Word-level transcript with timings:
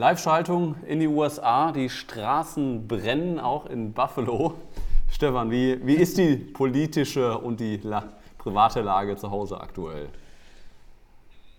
Live-Schaltung 0.00 0.76
in 0.86 0.98
die 0.98 1.06
USA. 1.06 1.72
Die 1.72 1.90
Straßen 1.90 2.88
brennen 2.88 3.38
auch 3.38 3.66
in 3.66 3.92
Buffalo. 3.92 4.54
Stefan, 5.12 5.50
wie, 5.50 5.78
wie 5.86 5.96
ist 5.96 6.16
die 6.16 6.36
politische 6.36 7.36
und 7.36 7.60
die 7.60 7.76
La 7.82 8.04
private 8.38 8.80
Lage 8.80 9.16
zu 9.16 9.30
Hause 9.30 9.60
aktuell? 9.60 10.08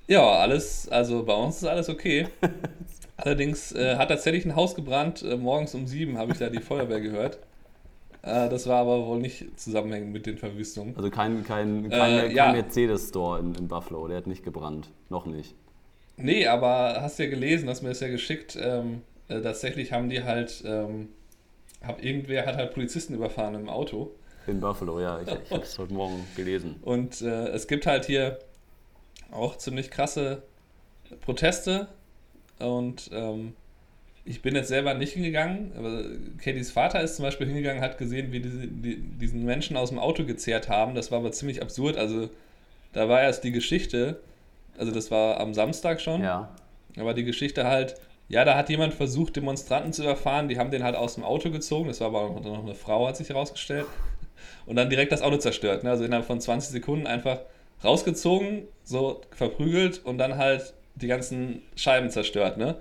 Ja, 0.07 0.27
alles, 0.27 0.89
also 0.89 1.23
bei 1.23 1.35
uns 1.35 1.57
ist 1.57 1.65
alles 1.65 1.87
okay. 1.87 2.29
Allerdings 3.17 3.73
äh, 3.73 3.97
hat 3.97 4.09
tatsächlich 4.09 4.43
ein 4.45 4.55
Haus 4.55 4.73
gebrannt. 4.73 5.21
Äh, 5.21 5.37
morgens 5.37 5.75
um 5.75 5.85
sieben 5.85 6.17
habe 6.17 6.31
ich 6.31 6.39
da 6.39 6.49
die 6.49 6.59
Feuerwehr 6.61 6.99
gehört. 6.99 7.37
Äh, 8.23 8.49
das 8.49 8.65
war 8.65 8.77
aber 8.77 9.05
wohl 9.05 9.19
nicht 9.19 9.59
zusammenhängend 9.59 10.13
mit 10.13 10.25
den 10.25 10.39
Verwüstungen. 10.39 10.97
Also 10.97 11.11
kein, 11.11 11.43
kein, 11.43 11.91
kein, 11.91 12.17
äh, 12.17 12.21
kein 12.23 12.35
ja. 12.35 12.51
Mercedes-Store 12.51 13.39
in, 13.39 13.53
in 13.53 13.67
Buffalo, 13.67 14.07
der 14.07 14.17
hat 14.17 14.25
nicht 14.25 14.43
gebrannt. 14.43 14.89
Noch 15.09 15.27
nicht. 15.27 15.53
Nee, 16.23 16.47
aber 16.47 17.01
hast 17.01 17.19
du 17.19 17.23
ja 17.23 17.29
gelesen, 17.29 17.69
hast 17.69 17.81
mir 17.81 17.89
das 17.89 17.99
ja 17.99 18.07
geschickt. 18.07 18.57
Ähm, 18.61 19.01
äh, 19.27 19.41
tatsächlich 19.41 19.91
haben 19.91 20.09
die 20.09 20.23
halt, 20.23 20.63
ähm, 20.65 21.09
hab, 21.83 22.03
irgendwer 22.03 22.45
hat 22.45 22.55
halt 22.55 22.73
Polizisten 22.73 23.13
überfahren 23.13 23.55
im 23.55 23.69
Auto. 23.69 24.15
In 24.47 24.59
Buffalo, 24.59 24.99
ja, 24.99 25.21
ich, 25.21 25.27
ich 25.27 25.51
habe 25.51 25.63
es 25.63 25.77
heute 25.77 25.93
Morgen 25.93 26.25
gelesen. 26.35 26.75
Und 26.81 27.21
äh, 27.21 27.47
es 27.49 27.67
gibt 27.67 27.85
halt 27.85 28.05
hier 28.05 28.39
auch 29.31 29.57
ziemlich 29.57 29.91
krasse 29.91 30.43
Proteste 31.21 31.87
und 32.59 33.09
ähm, 33.13 33.53
ich 34.23 34.41
bin 34.41 34.55
jetzt 34.55 34.67
selber 34.67 34.93
nicht 34.93 35.13
hingegangen, 35.13 35.71
aber 35.75 36.03
Katys 36.37 36.71
Vater 36.71 37.01
ist 37.01 37.15
zum 37.15 37.23
Beispiel 37.23 37.47
hingegangen, 37.47 37.81
hat 37.81 37.97
gesehen, 37.97 38.31
wie 38.31 38.39
diese, 38.39 38.67
die, 38.67 38.97
diesen 38.97 39.43
Menschen 39.45 39.77
aus 39.77 39.89
dem 39.89 39.99
Auto 39.99 40.25
gezehrt 40.25 40.69
haben. 40.69 40.93
Das 40.93 41.11
war 41.11 41.19
aber 41.19 41.31
ziemlich 41.31 41.61
absurd. 41.61 41.97
Also 41.97 42.29
da 42.93 43.09
war 43.09 43.21
erst 43.21 43.43
die 43.43 43.51
Geschichte, 43.51 44.21
also 44.77 44.91
das 44.91 45.11
war 45.11 45.39
am 45.39 45.53
Samstag 45.53 46.01
schon. 46.01 46.21
Ja. 46.21 46.49
Aber 46.97 47.13
die 47.13 47.23
Geschichte 47.23 47.65
halt, 47.65 47.95
ja, 48.27 48.45
da 48.45 48.55
hat 48.55 48.69
jemand 48.69 48.93
versucht, 48.93 49.35
Demonstranten 49.35 49.93
zu 49.93 50.03
überfahren. 50.03 50.47
Die 50.47 50.57
haben 50.57 50.71
den 50.71 50.83
halt 50.83 50.95
aus 50.95 51.15
dem 51.15 51.23
Auto 51.23 51.51
gezogen. 51.51 51.87
Das 51.87 51.99
war 52.01 52.07
aber 52.07 52.39
noch 52.39 52.63
eine 52.63 52.75
Frau, 52.75 53.07
hat 53.07 53.17
sich 53.17 53.29
herausgestellt. 53.29 53.85
Und 54.65 54.75
dann 54.75 54.89
direkt 54.89 55.11
das 55.11 55.21
Auto 55.21 55.37
zerstört. 55.37 55.83
Ne? 55.83 55.89
Also 55.89 56.03
innerhalb 56.03 56.25
von 56.25 56.39
20 56.39 56.71
Sekunden 56.71 57.07
einfach 57.07 57.39
rausgezogen, 57.83 58.63
so 58.83 59.21
verprügelt 59.31 60.03
und 60.03 60.17
dann 60.17 60.37
halt 60.37 60.73
die 60.95 61.07
ganzen 61.07 61.61
Scheiben 61.75 62.09
zerstört. 62.09 62.57
Ne? 62.57 62.75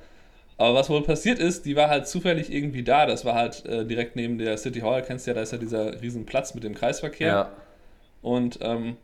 Aber 0.56 0.74
was 0.74 0.90
wohl 0.90 1.02
passiert 1.02 1.38
ist, 1.38 1.64
die 1.64 1.74
war 1.74 1.88
halt 1.88 2.06
zufällig 2.06 2.52
irgendwie 2.52 2.82
da. 2.82 3.06
Das 3.06 3.24
war 3.24 3.34
halt 3.34 3.64
äh, 3.64 3.86
direkt 3.86 4.16
neben 4.16 4.36
der 4.36 4.58
City 4.58 4.80
Hall, 4.80 5.02
kennst 5.02 5.26
du 5.26 5.30
ja, 5.30 5.34
da 5.34 5.40
ist 5.40 5.52
ja 5.52 5.58
dieser 5.58 6.02
riesen 6.02 6.26
Platz 6.26 6.54
mit 6.54 6.64
dem 6.64 6.74
Kreisverkehr. 6.74 7.28
Ja. 7.28 7.52
Und 8.20 8.58
ähm, 8.60 8.96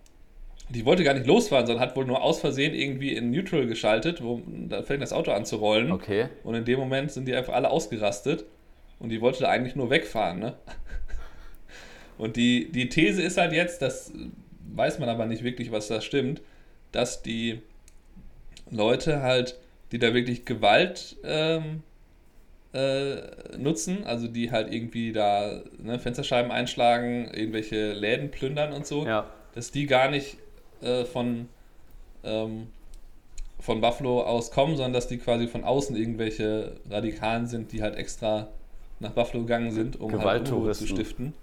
die 0.68 0.84
wollte 0.84 1.04
gar 1.04 1.14
nicht 1.14 1.26
losfahren, 1.26 1.66
sondern 1.66 1.86
hat 1.86 1.96
wohl 1.96 2.04
nur 2.04 2.22
aus 2.22 2.40
Versehen 2.40 2.74
irgendwie 2.74 3.14
in 3.14 3.30
Neutral 3.30 3.66
geschaltet, 3.66 4.22
wo 4.22 4.42
dann 4.46 4.84
fängt 4.84 5.02
das 5.02 5.12
Auto 5.12 5.30
an 5.30 5.44
zu 5.44 5.56
rollen. 5.56 5.92
Okay. 5.92 6.28
Und 6.42 6.54
in 6.54 6.64
dem 6.64 6.78
Moment 6.78 7.12
sind 7.12 7.26
die 7.28 7.34
einfach 7.34 7.54
alle 7.54 7.70
ausgerastet. 7.70 8.44
Und 8.98 9.10
die 9.10 9.20
wollte 9.20 9.40
da 9.40 9.48
eigentlich 9.48 9.76
nur 9.76 9.90
wegfahren, 9.90 10.38
ne? 10.38 10.54
Und 12.18 12.36
die, 12.36 12.72
die 12.72 12.88
These 12.88 13.22
ist 13.22 13.36
halt 13.36 13.52
jetzt, 13.52 13.82
das 13.82 14.10
weiß 14.74 14.98
man 14.98 15.10
aber 15.10 15.26
nicht 15.26 15.44
wirklich, 15.44 15.70
was 15.70 15.88
da 15.88 16.00
stimmt, 16.00 16.40
dass 16.90 17.22
die 17.22 17.60
Leute 18.70 19.22
halt 19.22 19.58
die 19.92 19.98
da 19.98 20.14
wirklich 20.14 20.44
Gewalt 20.44 21.16
ähm, 21.24 21.82
äh, 22.72 23.16
nutzen, 23.56 24.04
also 24.04 24.26
die 24.28 24.50
halt 24.50 24.72
irgendwie 24.72 25.12
da 25.12 25.62
ne, 25.78 25.98
Fensterscheiben 25.98 26.50
einschlagen, 26.50 27.30
irgendwelche 27.32 27.92
Läden 27.92 28.30
plündern 28.30 28.72
und 28.72 28.86
so, 28.86 29.06
ja. 29.06 29.30
dass 29.54 29.70
die 29.70 29.86
gar 29.86 30.10
nicht 30.10 30.38
äh, 30.82 31.04
von, 31.04 31.48
ähm, 32.24 32.68
von 33.60 33.80
Buffalo 33.80 34.22
aus 34.22 34.50
kommen, 34.50 34.76
sondern 34.76 34.92
dass 34.92 35.08
die 35.08 35.18
quasi 35.18 35.46
von 35.48 35.64
außen 35.64 35.96
irgendwelche 35.96 36.76
Radikalen 36.90 37.46
sind, 37.46 37.72
die 37.72 37.82
halt 37.82 37.96
extra 37.96 38.48
nach 39.00 39.12
Buffalo 39.12 39.42
gegangen 39.42 39.70
sind, 39.70 40.00
um 40.00 40.22
halt 40.22 40.50
Unruhe 40.50 40.72
zu 40.72 40.86
stiften 40.86 41.34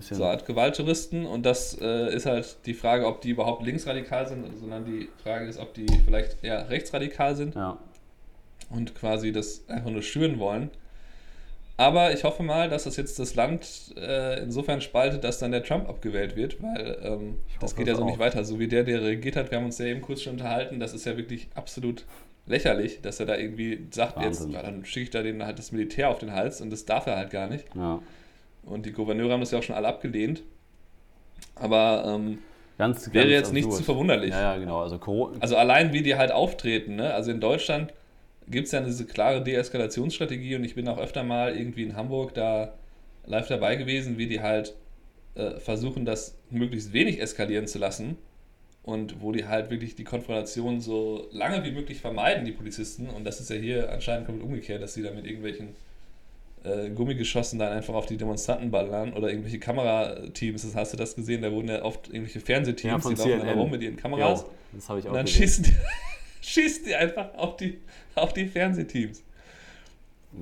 so 0.00 0.24
Art 0.24 0.46
Gewalttouristen 0.46 1.24
und 1.24 1.46
das 1.46 1.78
äh, 1.80 2.14
ist 2.14 2.26
halt 2.26 2.56
die 2.66 2.74
Frage, 2.74 3.06
ob 3.06 3.20
die 3.20 3.30
überhaupt 3.30 3.64
linksradikal 3.64 4.26
sind, 4.26 4.44
sondern 4.58 4.84
die 4.84 5.08
Frage 5.22 5.46
ist, 5.46 5.58
ob 5.58 5.74
die 5.74 5.86
vielleicht 6.04 6.42
eher 6.42 6.68
rechtsradikal 6.68 7.36
sind 7.36 7.54
ja. 7.54 7.78
und 8.70 8.94
quasi 8.96 9.30
das 9.30 9.68
einfach 9.68 9.90
nur 9.90 10.02
schüren 10.02 10.38
wollen. 10.38 10.70
Aber 11.78 12.12
ich 12.12 12.24
hoffe 12.24 12.42
mal, 12.42 12.68
dass 12.68 12.84
das 12.84 12.96
jetzt 12.96 13.20
das 13.20 13.36
Land 13.36 13.94
äh, 13.96 14.42
insofern 14.42 14.80
spaltet, 14.80 15.22
dass 15.22 15.38
dann 15.38 15.52
der 15.52 15.62
Trump 15.62 15.88
abgewählt 15.88 16.34
wird, 16.34 16.60
weil 16.60 16.98
ähm, 17.04 17.36
das 17.60 17.76
geht 17.76 17.86
ja 17.86 17.94
so 17.94 18.02
auch. 18.02 18.06
nicht 18.06 18.18
weiter. 18.18 18.42
So 18.42 18.58
wie 18.58 18.66
der, 18.66 18.82
der 18.82 19.00
regiert 19.00 19.36
hat, 19.36 19.52
wir 19.52 19.58
haben 19.58 19.64
uns 19.64 19.78
ja 19.78 19.86
eben 19.86 20.00
kurz 20.00 20.22
schon 20.22 20.32
unterhalten, 20.32 20.80
das 20.80 20.92
ist 20.92 21.06
ja 21.06 21.16
wirklich 21.16 21.46
absolut 21.54 22.04
lächerlich, 22.46 23.00
dass 23.00 23.20
er 23.20 23.26
da 23.26 23.36
irgendwie 23.36 23.86
sagt, 23.92 24.16
Wahnsinn. 24.16 24.50
jetzt 24.50 24.64
dann 24.66 24.84
schicke 24.84 25.04
ich 25.04 25.10
da 25.10 25.22
den, 25.22 25.44
halt 25.44 25.60
das 25.60 25.70
Militär 25.70 26.10
auf 26.10 26.18
den 26.18 26.32
Hals 26.32 26.60
und 26.60 26.70
das 26.70 26.84
darf 26.84 27.06
er 27.06 27.16
halt 27.16 27.30
gar 27.30 27.46
nicht. 27.46 27.64
Ja. 27.76 28.02
Und 28.64 28.84
die 28.84 28.92
Gouverneure 28.92 29.34
haben 29.34 29.40
das 29.40 29.52
ja 29.52 29.60
auch 29.60 29.62
schon 29.62 29.76
alle 29.76 29.86
abgelehnt. 29.86 30.42
Aber 31.54 32.04
ähm, 32.08 32.38
ganz, 32.76 33.12
wäre 33.12 33.28
jetzt 33.28 33.52
nicht 33.52 33.72
zu 33.72 33.84
verwunderlich. 33.84 34.30
Ja, 34.30 34.54
ja, 34.54 34.58
genau. 34.58 34.82
Also, 34.82 34.98
also 35.38 35.56
allein 35.56 35.92
wie 35.92 36.02
die 36.02 36.16
halt 36.16 36.32
auftreten. 36.32 36.96
Ne? 36.96 37.14
Also 37.14 37.30
in 37.30 37.40
Deutschland 37.40 37.92
gibt 38.50 38.66
es 38.66 38.72
ja 38.72 38.80
diese 38.80 39.06
klare 39.06 39.42
Deeskalationsstrategie 39.42 40.56
und 40.56 40.64
ich 40.64 40.74
bin 40.74 40.88
auch 40.88 40.98
öfter 40.98 41.22
mal 41.22 41.56
irgendwie 41.56 41.82
in 41.82 41.96
Hamburg 41.96 42.34
da 42.34 42.74
live 43.26 43.48
dabei 43.48 43.76
gewesen, 43.76 44.18
wie 44.18 44.26
die 44.26 44.40
halt 44.40 44.74
äh, 45.34 45.58
versuchen, 45.60 46.04
das 46.04 46.36
möglichst 46.50 46.92
wenig 46.92 47.20
eskalieren 47.20 47.66
zu 47.66 47.78
lassen 47.78 48.16
und 48.82 49.20
wo 49.20 49.32
die 49.32 49.46
halt 49.46 49.70
wirklich 49.70 49.94
die 49.94 50.04
Konfrontation 50.04 50.80
so 50.80 51.28
lange 51.30 51.62
wie 51.64 51.72
möglich 51.72 52.00
vermeiden, 52.00 52.44
die 52.44 52.52
Polizisten. 52.52 53.08
Und 53.10 53.24
das 53.24 53.38
ist 53.40 53.50
ja 53.50 53.56
hier 53.56 53.92
anscheinend 53.92 54.26
komplett 54.26 54.46
umgekehrt, 54.46 54.82
dass 54.82 54.94
sie 54.94 55.02
da 55.02 55.10
mit 55.10 55.26
irgendwelchen 55.26 55.74
äh, 56.64 56.88
Gummigeschossen 56.90 57.58
dann 57.58 57.72
einfach 57.72 57.94
auf 57.94 58.06
die 58.06 58.16
Demonstranten 58.16 58.70
ballern 58.70 59.12
oder 59.12 59.28
irgendwelche 59.28 59.58
Kamerateams. 59.58 60.62
Das 60.62 60.74
hast 60.74 60.92
du 60.94 60.96
das 60.96 61.14
gesehen? 61.14 61.42
Da 61.42 61.52
wurden 61.52 61.68
ja 61.68 61.82
oft 61.82 62.08
irgendwelche 62.08 62.40
Fernsehteams, 62.40 63.04
ja, 63.04 63.10
die 63.10 63.16
laufen 63.16 63.46
dann 63.46 63.58
rum 63.58 63.70
mit 63.70 63.82
ihren 63.82 63.96
Kameras. 63.96 64.40
Jo, 64.40 64.48
das 64.72 64.88
habe 64.88 65.00
ich 65.00 65.06
auch 65.06 65.10
Und 65.10 65.16
dann 65.16 65.26
schießen 65.26 65.64
die, 65.64 65.74
schießen 66.48 66.84
die 66.84 66.94
einfach 66.94 67.34
auf 67.36 67.56
die, 67.56 67.78
auf 68.14 68.32
die 68.32 68.46
Fernsehteams. 68.46 69.22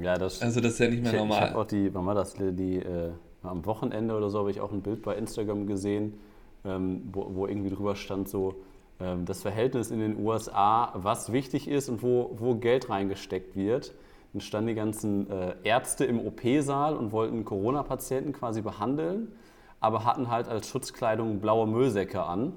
Ja, 0.01 0.17
das, 0.19 0.43
also 0.43 0.61
das 0.61 0.73
ist 0.73 0.79
ja 0.81 0.89
nicht 0.89 1.03
mehr 1.03 1.13
ich, 1.13 1.19
normal. 1.19 1.39
Ich 1.39 1.51
habe 1.51 1.59
auch 1.61 1.67
die, 1.67 1.95
wann 1.95 2.07
war 2.07 2.15
das, 2.15 2.35
die, 2.35 2.79
äh, 2.79 3.11
am 3.43 3.65
Wochenende 3.67 4.17
oder 4.17 4.31
so 4.31 4.41
habe 4.41 4.51
ich 4.51 4.61
auch 4.61 4.73
ein 4.73 4.83
Bild 4.83 5.03
bei 5.03 5.15
Instagram 5.15 5.67
gesehen, 5.67 6.19
ähm, 6.65 7.09
wo, 7.13 7.35
wo 7.35 7.47
irgendwie 7.47 7.71
drüber 7.71 7.95
stand 7.97 8.29
so, 8.29 8.57
ähm, 9.01 9.25
das 9.25 9.43
Verhältnis 9.43 9.91
in 9.91 10.01
den 10.01 10.19
USA, 10.19 10.93
was 10.95 11.33
wichtig 11.33 11.69
ist 11.69 11.89
und 11.89 12.03
wo, 12.03 12.37
wo 12.39 12.57
Geld 12.57 12.89
reingesteckt 12.89 13.57
wird. 13.57 13.95
Dann 14.33 14.41
standen 14.41 14.69
die 14.69 14.75
ganzen 14.75 15.31
äh, 15.31 15.55
Ärzte 15.63 16.05
im 16.05 16.19
OP-Saal 16.19 16.97
und 16.97 17.13
wollten 17.13 17.45
Corona-Patienten 17.45 18.33
quasi 18.33 18.63
behandeln, 18.63 19.33
aber 19.81 20.05
hatten 20.05 20.31
halt 20.31 20.49
als 20.49 20.69
Schutzkleidung 20.69 21.41
blaue 21.41 21.67
Müllsäcke 21.67 22.23
an. 22.23 22.53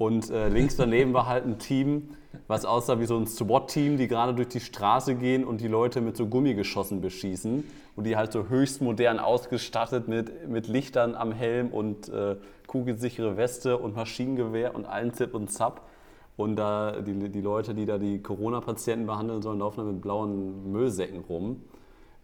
Und 0.00 0.30
äh, 0.30 0.48
links 0.48 0.76
daneben 0.76 1.12
war 1.12 1.26
halt 1.26 1.44
ein 1.44 1.58
Team, 1.58 2.08
was 2.48 2.64
aussah 2.64 2.98
wie 3.00 3.04
so 3.04 3.18
ein 3.18 3.26
SWAT-Team, 3.26 3.98
die 3.98 4.08
gerade 4.08 4.32
durch 4.32 4.48
die 4.48 4.60
Straße 4.60 5.14
gehen 5.14 5.44
und 5.44 5.60
die 5.60 5.68
Leute 5.68 6.00
mit 6.00 6.16
so 6.16 6.26
Gummigeschossen 6.26 7.02
beschießen. 7.02 7.64
Und 7.96 8.04
die 8.04 8.16
halt 8.16 8.32
so 8.32 8.48
höchst 8.48 8.80
modern 8.80 9.18
ausgestattet 9.18 10.08
mit, 10.08 10.48
mit 10.48 10.68
Lichtern 10.68 11.14
am 11.14 11.32
Helm 11.32 11.68
und 11.68 12.08
äh, 12.08 12.36
kugelsichere 12.66 13.36
Weste 13.36 13.76
und 13.76 13.94
Maschinengewehr 13.94 14.74
und 14.74 14.86
allen 14.86 15.12
Zip 15.12 15.34
und 15.34 15.50
Zap. 15.50 15.82
Und 16.38 16.56
da 16.56 17.02
die, 17.02 17.28
die 17.28 17.42
Leute, 17.42 17.74
die 17.74 17.84
da 17.84 17.98
die 17.98 18.22
Corona-Patienten 18.22 19.04
behandeln 19.04 19.42
sollen, 19.42 19.58
laufen 19.58 19.80
da 19.80 19.84
mit 19.84 20.00
blauen 20.00 20.72
Müllsäcken 20.72 21.20
rum. 21.28 21.60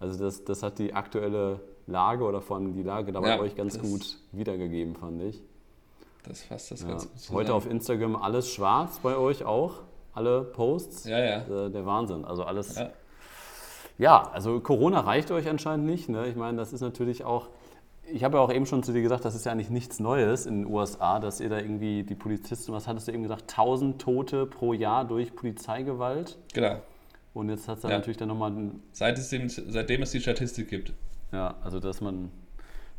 Also 0.00 0.18
das, 0.18 0.44
das 0.44 0.62
hat 0.62 0.78
die 0.78 0.94
aktuelle 0.94 1.60
Lage 1.86 2.24
oder 2.24 2.40
vor 2.40 2.56
allem 2.56 2.72
die 2.72 2.82
Lage 2.82 3.12
da 3.12 3.20
ja, 3.20 3.36
bei 3.36 3.42
euch 3.42 3.54
ganz 3.54 3.78
gut 3.78 4.16
wiedergegeben, 4.32 4.94
fand 4.96 5.22
ich. 5.24 5.42
Das 6.26 6.42
fasst 6.42 6.70
das 6.70 6.82
ja. 6.82 6.88
ganz 6.88 7.04
gut 7.04 7.36
Heute 7.36 7.54
auf 7.54 7.68
Instagram 7.68 8.16
alles 8.16 8.50
schwarz 8.50 8.98
bei 8.98 9.16
euch 9.16 9.44
auch, 9.44 9.80
alle 10.12 10.42
Posts. 10.42 11.04
Ja, 11.04 11.18
ja. 11.18 11.40
Der, 11.40 11.68
der 11.70 11.86
Wahnsinn. 11.86 12.24
Also 12.24 12.44
alles. 12.44 12.76
Ja. 12.76 12.90
ja. 13.98 14.30
also 14.32 14.60
Corona 14.60 15.00
reicht 15.00 15.30
euch 15.30 15.48
anscheinend 15.48 15.86
nicht. 15.86 16.08
Ne? 16.08 16.26
Ich 16.28 16.36
meine, 16.36 16.56
das 16.58 16.72
ist 16.72 16.80
natürlich 16.80 17.24
auch 17.24 17.48
ich 18.12 18.24
habe 18.24 18.38
ja 18.38 18.42
auch 18.42 18.52
eben 18.52 18.66
schon 18.66 18.82
zu 18.82 18.92
dir 18.92 19.02
gesagt, 19.02 19.24
das 19.24 19.34
ist 19.34 19.46
ja 19.46 19.52
eigentlich 19.52 19.70
nichts 19.70 20.00
Neues 20.00 20.46
in 20.46 20.62
den 20.62 20.72
USA, 20.72 21.18
dass 21.18 21.40
ihr 21.40 21.48
da 21.48 21.58
irgendwie 21.58 22.04
die 22.04 22.14
Polizisten, 22.14 22.72
was 22.72 22.86
hattest 22.86 23.08
du 23.08 23.12
eben 23.12 23.22
gesagt, 23.22 23.42
1000 23.50 24.00
Tote 24.00 24.46
pro 24.46 24.72
Jahr 24.72 25.04
durch 25.04 25.34
Polizeigewalt. 25.34 26.38
Genau. 26.52 26.80
Und 27.34 27.50
jetzt 27.50 27.68
hat 27.68 27.78
es 27.78 27.82
ja. 27.84 27.90
natürlich 27.90 28.16
dann 28.16 28.28
nochmal. 28.28 28.52
Seit 28.92 29.18
es 29.18 29.28
den, 29.28 29.48
seitdem 29.48 30.02
es 30.02 30.10
die 30.12 30.20
Statistik 30.20 30.68
gibt. 30.68 30.92
Ja, 31.32 31.56
also 31.62 31.80
dass 31.80 32.00
man. 32.00 32.30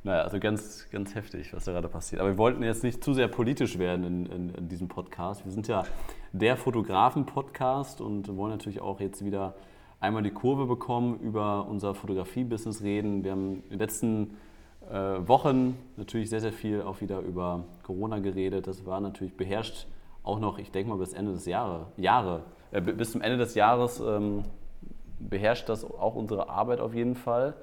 Naja, 0.07 0.21
also 0.21 0.39
ganz, 0.39 0.89
ganz 0.89 1.15
heftig, 1.15 1.53
was 1.53 1.65
da 1.65 1.73
gerade 1.73 1.89
passiert. 1.89 2.21
Aber 2.21 2.29
wir 2.29 2.37
wollten 2.37 2.63
jetzt 2.63 2.81
nicht 2.81 3.03
zu 3.03 3.13
sehr 3.13 3.27
politisch 3.27 3.77
werden 3.77 4.05
in, 4.05 4.25
in, 4.27 4.49
in 4.55 4.69
diesem 4.69 4.87
Podcast. 4.87 5.43
Wir 5.43 5.51
sind 5.51 5.67
ja 5.67 5.83
der 6.31 6.55
Fotografen-Podcast 6.55 7.99
und 7.99 8.33
wollen 8.37 8.51
natürlich 8.51 8.79
auch 8.79 9.01
jetzt 9.01 9.25
wieder 9.25 9.55
einmal 9.99 10.23
die 10.23 10.31
Kurve 10.31 10.65
bekommen, 10.65 11.19
über 11.19 11.67
unser 11.67 11.93
Fotografie-Business 11.93 12.83
reden. 12.83 13.25
Wir 13.25 13.31
haben 13.33 13.63
in 13.63 13.69
den 13.71 13.79
letzten 13.79 14.37
äh, 14.89 15.27
Wochen 15.27 15.77
natürlich 15.97 16.29
sehr, 16.29 16.39
sehr 16.39 16.53
viel 16.53 16.83
auch 16.83 17.01
wieder 17.01 17.19
über 17.19 17.65
Corona 17.83 18.19
geredet. 18.19 18.65
Das 18.65 18.85
war 18.85 19.01
natürlich 19.01 19.35
beherrscht 19.35 19.87
auch 20.23 20.39
noch, 20.39 20.57
ich 20.57 20.71
denke 20.71 20.89
mal, 20.89 20.99
bis 20.99 21.11
Ende 21.11 21.33
des 21.33 21.45
Jahres, 21.45 21.85
Jahre, 21.97 22.43
äh, 22.71 22.79
bis 22.79 23.11
zum 23.11 23.19
Ende 23.19 23.39
des 23.39 23.55
Jahres 23.55 23.99
ähm, 23.99 24.45
beherrscht 25.19 25.67
das 25.67 25.83
auch 25.83 26.15
unsere 26.15 26.47
Arbeit 26.47 26.79
auf 26.79 26.93
jeden 26.93 27.15
Fall. 27.15 27.55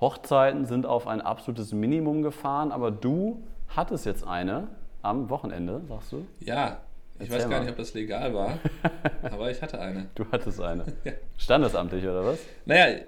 Hochzeiten 0.00 0.64
sind 0.64 0.86
auf 0.86 1.06
ein 1.06 1.20
absolutes 1.20 1.72
Minimum 1.72 2.22
gefahren, 2.22 2.72
aber 2.72 2.90
du 2.90 3.42
hattest 3.68 4.06
jetzt 4.06 4.26
eine 4.26 4.68
am 5.02 5.28
Wochenende, 5.30 5.82
sagst 5.88 6.12
du? 6.12 6.26
Ja, 6.40 6.80
ich 7.14 7.22
Erzähl 7.22 7.36
weiß 7.36 7.42
gar 7.42 7.50
mal. 7.50 7.60
nicht, 7.60 7.70
ob 7.70 7.76
das 7.78 7.94
legal 7.94 8.32
war, 8.32 8.58
aber 9.22 9.50
ich 9.50 9.60
hatte 9.60 9.80
eine. 9.80 10.08
Du 10.14 10.24
hattest 10.30 10.60
eine. 10.60 10.84
ja. 11.04 11.12
Standesamtlich 11.36 12.04
oder 12.04 12.24
was? 12.24 12.38
Naja, 12.64 13.00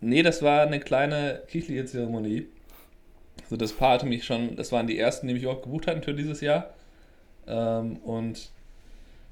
nee, 0.00 0.22
das 0.22 0.42
war 0.42 0.62
eine 0.62 0.80
kleine 0.80 1.42
kirchliche 1.46 1.84
Zeremonie. 1.84 2.48
Also 3.44 3.56
das 3.56 3.72
Paar 3.72 3.94
hatte 3.94 4.06
mich 4.06 4.24
schon, 4.24 4.56
das 4.56 4.72
waren 4.72 4.86
die 4.86 4.98
ersten, 4.98 5.28
die 5.28 5.34
mich 5.34 5.44
überhaupt 5.44 5.62
gebucht 5.62 5.86
hatten 5.86 6.02
für 6.02 6.14
dieses 6.14 6.40
Jahr. 6.40 6.70
Ähm, 7.46 7.96
und 7.98 8.50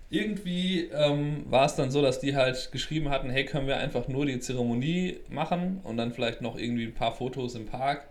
irgendwie 0.09 0.85
ähm, 0.93 1.45
war 1.49 1.67
es 1.67 1.75
dann 1.75 1.91
so, 1.91 2.01
dass 2.01 2.21
die 2.21 2.37
halt 2.37 2.71
geschrieben 2.71 3.11
hatten, 3.11 3.31
hey, 3.31 3.45
können 3.45 3.67
wir 3.67 3.79
einfach 3.79 4.07
nur 4.09 4.27
die 4.27 4.39
Zeremonie 4.39 5.19
machen 5.29 5.81
und 5.83 5.97
dann 5.97 6.13
vielleicht 6.13 6.43
noch 6.43 6.57
irgendwie 6.57 6.85
ein 6.85 6.95
paar 6.95 7.13
Fotos 7.13 7.55
im 7.55 7.67
Park. 7.67 8.07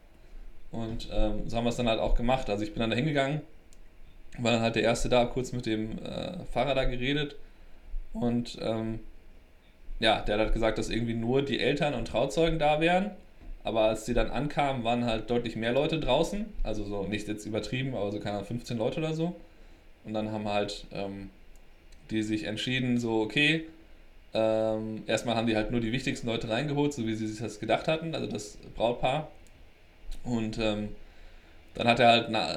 Und 0.71 1.07
ähm, 1.13 1.49
so 1.49 1.55
haben 1.55 1.63
wir 1.63 1.69
es 1.69 1.77
dann 1.77 1.87
halt 1.87 2.01
auch 2.01 2.15
gemacht. 2.15 2.49
Also 2.49 2.63
ich 2.63 2.73
bin 2.73 2.81
dann 2.81 2.89
da 2.89 2.97
hingegangen, 2.97 3.41
war 4.39 4.51
dann 4.51 4.61
halt 4.61 4.75
der 4.75 4.83
Erste 4.83 5.07
da, 5.07 5.25
kurz 5.25 5.53
mit 5.53 5.65
dem 5.65 5.97
äh, 5.99 6.43
Fahrer 6.51 6.75
da 6.75 6.83
geredet. 6.83 7.37
Und 8.13 8.57
ähm, 8.61 8.99
ja, 9.99 10.19
der 10.21 10.35
hat 10.35 10.41
halt 10.41 10.53
gesagt, 10.53 10.77
dass 10.77 10.89
irgendwie 10.89 11.13
nur 11.13 11.41
die 11.43 11.59
Eltern 11.59 11.93
und 11.93 12.09
Trauzeugen 12.09 12.59
da 12.59 12.81
wären. 12.81 13.11
Aber 13.63 13.85
als 13.85 14.05
sie 14.05 14.13
dann 14.13 14.29
ankamen, 14.29 14.83
waren 14.83 15.05
halt 15.05 15.29
deutlich 15.29 15.55
mehr 15.55 15.71
Leute 15.71 15.99
draußen. 15.99 16.45
Also 16.63 16.83
so 16.83 17.03
nicht 17.03 17.27
jetzt 17.29 17.45
übertrieben, 17.45 17.95
aber 17.95 18.11
so 18.11 18.19
keine 18.19 18.43
15 18.43 18.77
Leute 18.77 18.99
oder 18.99 19.13
so. 19.13 19.35
Und 20.03 20.13
dann 20.13 20.31
haben 20.31 20.47
halt 20.47 20.85
ähm, 20.91 21.29
die 22.09 22.23
sich 22.23 22.43
entschieden, 22.43 22.99
so, 22.99 23.21
okay, 23.21 23.65
ähm, 24.33 25.03
erstmal 25.07 25.35
haben 25.35 25.47
die 25.47 25.55
halt 25.55 25.71
nur 25.71 25.79
die 25.79 25.91
wichtigsten 25.91 26.27
Leute 26.27 26.49
reingeholt, 26.49 26.93
so 26.93 27.07
wie 27.07 27.15
sie 27.15 27.27
sich 27.27 27.39
das 27.39 27.59
gedacht 27.59 27.87
hatten, 27.87 28.13
also 28.13 28.27
das 28.27 28.57
Brautpaar. 28.75 29.29
Und 30.23 30.57
ähm, 30.57 30.89
dann 31.75 31.87
hat 31.87 31.99
er 31.99 32.07
halt 32.07 32.27
na 32.29 32.47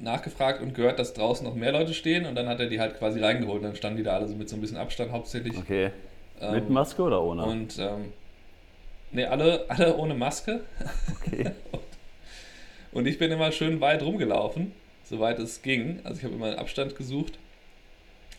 nachgefragt 0.00 0.60
und 0.60 0.74
gehört, 0.74 0.98
dass 0.98 1.14
draußen 1.14 1.46
noch 1.46 1.54
mehr 1.54 1.72
Leute 1.72 1.94
stehen 1.94 2.26
und 2.26 2.34
dann 2.34 2.48
hat 2.48 2.60
er 2.60 2.66
die 2.66 2.80
halt 2.80 2.98
quasi 2.98 3.20
reingeholt. 3.20 3.64
Dann 3.64 3.74
standen 3.74 3.96
die 3.96 4.02
da 4.02 4.14
alle 4.14 4.28
so 4.28 4.34
mit 4.34 4.48
so 4.48 4.56
ein 4.56 4.60
bisschen 4.60 4.76
Abstand 4.76 5.12
hauptsächlich. 5.12 5.56
Okay. 5.56 5.90
Ähm, 6.40 6.52
mit 6.52 6.70
Maske 6.70 7.02
oder 7.02 7.22
ohne? 7.22 7.44
Und 7.44 7.78
ähm, 7.78 8.12
ne, 9.10 9.28
alle, 9.28 9.64
alle 9.68 9.96
ohne 9.96 10.14
Maske. 10.14 10.60
Okay. 11.20 11.50
und, 11.72 11.82
und 12.92 13.06
ich 13.06 13.18
bin 13.18 13.32
immer 13.32 13.50
schön 13.50 13.80
weit 13.80 14.02
rumgelaufen, 14.02 14.72
soweit 15.04 15.38
es 15.38 15.62
ging. 15.62 16.00
Also 16.04 16.18
ich 16.18 16.24
habe 16.24 16.34
immer 16.34 16.46
einen 16.46 16.58
Abstand 16.58 16.96
gesucht. 16.96 17.38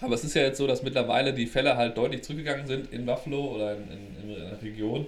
Aber 0.06 0.16
es 0.16 0.24
ist 0.24 0.36
ja 0.36 0.44
jetzt 0.44 0.58
so, 0.58 0.68
dass 0.68 0.84
mittlerweile 0.84 1.34
die 1.34 1.48
Fälle 1.48 1.78
halt 1.78 1.98
deutlich 1.98 2.24
zurückgegangen 2.24 2.68
sind 2.68 2.94
in 2.94 3.06
Buffalo 3.06 3.56
oder 3.56 3.74
in, 3.76 3.84
in, 4.24 4.30
in 4.30 4.36
der 4.36 4.62
Region. 4.62 5.08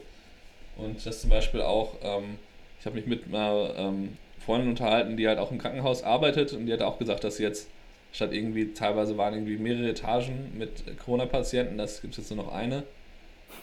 Und 0.78 1.06
das 1.06 1.22
zum 1.22 1.30
Beispiel 1.30 1.62
auch, 1.62 1.96
ähm, 2.02 2.38
ich 2.80 2.86
habe 2.86 2.96
mich 2.96 3.06
mit 3.06 3.28
einer 3.28 3.74
ähm, 3.78 4.18
Freundin 4.46 4.70
unterhalten, 4.70 5.18
die 5.18 5.28
halt 5.28 5.40
auch 5.40 5.52
im 5.52 5.58
Krankenhaus 5.58 6.04
arbeitet 6.04 6.54
und 6.54 6.66
die 6.66 6.74
hat 6.74 6.82
auch 6.82 7.00
gesagt, 7.00 7.24
dass 7.24 7.40
jetzt 7.40 7.70
statt 8.12 8.34
irgendwie, 8.34 8.74
teilweise 8.74 9.18
waren 9.18 9.34
irgendwie 9.34 9.58
mehrere 9.58 9.90
Etagen 9.90 10.52
mit 10.58 10.70
Corona-Patienten, 11.04 11.78
das 11.78 12.02
gibt 12.02 12.14
es 12.14 12.18
jetzt 12.20 12.36
nur 12.36 12.46
noch 12.46 12.54
eine. 12.54 12.84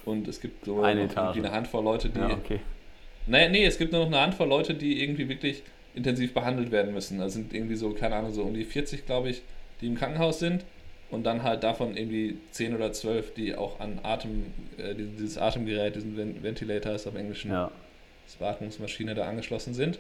Und 0.05 0.29
es 0.29 0.41
gibt 0.41 0.65
so 0.65 0.83
eine, 0.83 1.09
eine 1.17 1.53
Handvoll 1.53 1.85
Leute, 1.85 2.09
die. 2.09 2.19
Ja, 2.19 2.31
okay. 2.31 2.61
Nee, 3.27 3.49
nee, 3.49 3.65
es 3.65 3.79
gibt 3.79 3.93
nur 3.93 4.03
noch 4.03 4.09
eine 4.09 4.21
Handvoll 4.21 4.49
Leute, 4.49 4.75
die 4.75 5.03
irgendwie 5.03 5.29
wirklich 5.29 5.63
intensiv 5.95 6.35
behandelt 6.35 6.71
werden 6.71 6.93
müssen. 6.93 7.19
Da 7.19 7.29
sind 7.29 7.55
irgendwie 7.55 7.77
so, 7.77 7.91
keine 7.91 8.17
Ahnung, 8.17 8.33
so 8.33 8.43
um 8.43 8.55
die 8.55 8.65
40, 8.65 9.07
glaube 9.07 9.31
ich, 9.31 9.43
die 9.81 9.87
im 9.87 9.95
Krankenhaus 9.95 10.39
sind 10.39 10.65
und 11.11 11.25
dann 11.25 11.43
halt 11.43 11.63
davon 11.63 11.97
irgendwie 11.97 12.39
10 12.51 12.75
oder 12.75 12.93
12, 12.93 13.35
die 13.35 13.55
auch 13.55 13.81
an 13.81 14.01
Atem, 14.03 14.47
äh, 14.79 14.95
dieses 14.95 15.39
Atemgerät, 15.39 15.95
diesen 15.97 16.43
Ventilator 16.43 16.93
ist 16.93 17.07
auf 17.07 17.15
Englisch, 17.15 17.45
ja. 17.45 17.71
das 18.27 18.37
Beatmungsmaschine 18.37 19.15
da 19.15 19.29
angeschlossen 19.29 19.75
sind. 19.75 19.99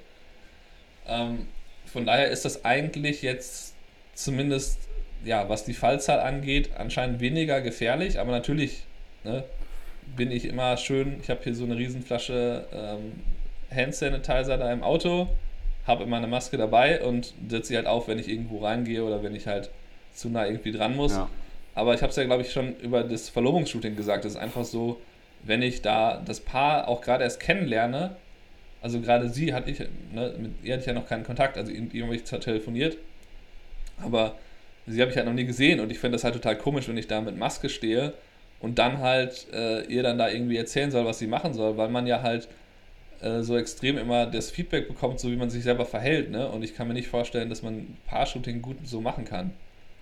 Ähm, 1.06 1.46
von 1.86 2.06
daher 2.06 2.28
ist 2.30 2.44
das 2.44 2.64
eigentlich 2.64 3.22
jetzt 3.22 3.74
zumindest, 4.14 4.78
ja, 5.24 5.48
was 5.48 5.64
die 5.64 5.74
Fallzahl 5.74 6.20
angeht, 6.20 6.70
anscheinend 6.76 7.20
weniger 7.20 7.60
gefährlich, 7.60 8.18
aber 8.18 8.32
natürlich 8.32 8.84
ne, 9.24 9.44
bin 10.16 10.30
ich 10.30 10.46
immer 10.46 10.76
schön, 10.76 11.18
ich 11.22 11.30
habe 11.30 11.40
hier 11.42 11.54
so 11.54 11.64
eine 11.64 11.76
Riesenflasche 11.76 12.66
ähm, 12.72 13.12
Hand 13.74 13.94
Sanitizer 13.94 14.56
da 14.56 14.72
im 14.72 14.82
Auto, 14.82 15.28
habe 15.86 16.04
immer 16.04 16.16
eine 16.16 16.26
Maske 16.26 16.56
dabei 16.56 17.02
und 17.02 17.34
setze 17.48 17.68
sie 17.68 17.76
halt 17.76 17.86
auf, 17.86 18.08
wenn 18.08 18.18
ich 18.18 18.28
irgendwo 18.28 18.64
reingehe 18.64 19.04
oder 19.04 19.22
wenn 19.22 19.34
ich 19.34 19.46
halt 19.46 19.70
zu 20.14 20.31
nah 20.31 20.46
irgendwie 20.46 20.72
dran 20.72 20.96
muss. 20.96 21.12
Ja. 21.12 21.28
Aber 21.75 21.94
ich 21.94 22.02
habe 22.02 22.11
es 22.11 22.16
ja, 22.16 22.25
glaube 22.25 22.43
ich, 22.43 22.52
schon 22.52 22.76
über 22.76 23.02
das 23.02 23.28
Verlobungsshooting 23.28 23.96
gesagt. 23.96 24.25
Es 24.25 24.32
ist 24.32 24.38
einfach 24.38 24.64
so, 24.64 25.00
wenn 25.43 25.61
ich 25.62 25.82
da 25.82 26.22
das 26.25 26.40
Paar 26.40 26.88
auch 26.88 27.00
gerade 27.00 27.25
erst 27.25 27.40
kennenlerne, 27.40 28.16
also 28.81 29.00
gerade 29.00 29.28
sie 29.28 29.55
hatte 29.55 29.70
ich, 29.70 29.81
ne, 30.12 30.34
mit 30.38 30.52
ihr 30.62 30.75
hatte 30.75 30.82
ich 30.82 30.87
ja 30.87 30.93
noch 30.93 31.08
keinen 31.08 31.25
Kontakt, 31.25 31.56
also 31.56 31.72
ihr 31.72 32.05
habe 32.05 32.14
ich 32.14 32.25
zwar 32.25 32.40
telefoniert, 32.40 32.96
aber 34.02 34.37
sie 34.87 35.00
habe 35.00 35.11
ich 35.11 35.16
halt 35.16 35.26
noch 35.26 35.32
nie 35.32 35.46
gesehen 35.46 35.81
und 35.81 35.90
ich 35.90 35.99
finde 35.99 36.17
das 36.17 36.25
halt 36.25 36.34
total 36.34 36.56
komisch, 36.56 36.88
wenn 36.88 36.99
ich 36.99 37.06
da 37.06 37.20
mit 37.20 37.37
Maske 37.37 37.69
stehe 37.69 38.12
und 38.60 38.78
dann 38.78 38.99
halt 38.99 39.46
äh, 39.52 39.84
ihr 39.84 40.02
dann 40.02 40.19
da 40.19 40.28
irgendwie 40.28 40.56
erzählen 40.56 40.90
soll, 40.90 41.05
was 41.05 41.19
sie 41.19 41.26
machen 41.26 41.55
soll, 41.55 41.76
weil 41.76 41.88
man 41.88 42.06
ja 42.06 42.22
halt 42.22 42.49
äh, 43.20 43.43
so 43.43 43.56
extrem 43.56 43.96
immer 43.96 44.26
das 44.26 44.50
Feedback 44.50 44.87
bekommt, 44.87 45.19
so 45.19 45.31
wie 45.31 45.37
man 45.37 45.50
sich 45.50 45.64
selber 45.64 45.87
verhält, 45.87 46.31
ne? 46.31 46.49
Und 46.49 46.62
ich 46.62 46.75
kann 46.75 46.87
mir 46.87 46.94
nicht 46.94 47.08
vorstellen, 47.08 47.49
dass 47.49 47.62
man 47.62 47.96
Paar-Shooting 48.06 48.60
gut 48.60 48.76
so 48.84 49.00
machen 49.00 49.25
kann. 49.25 49.52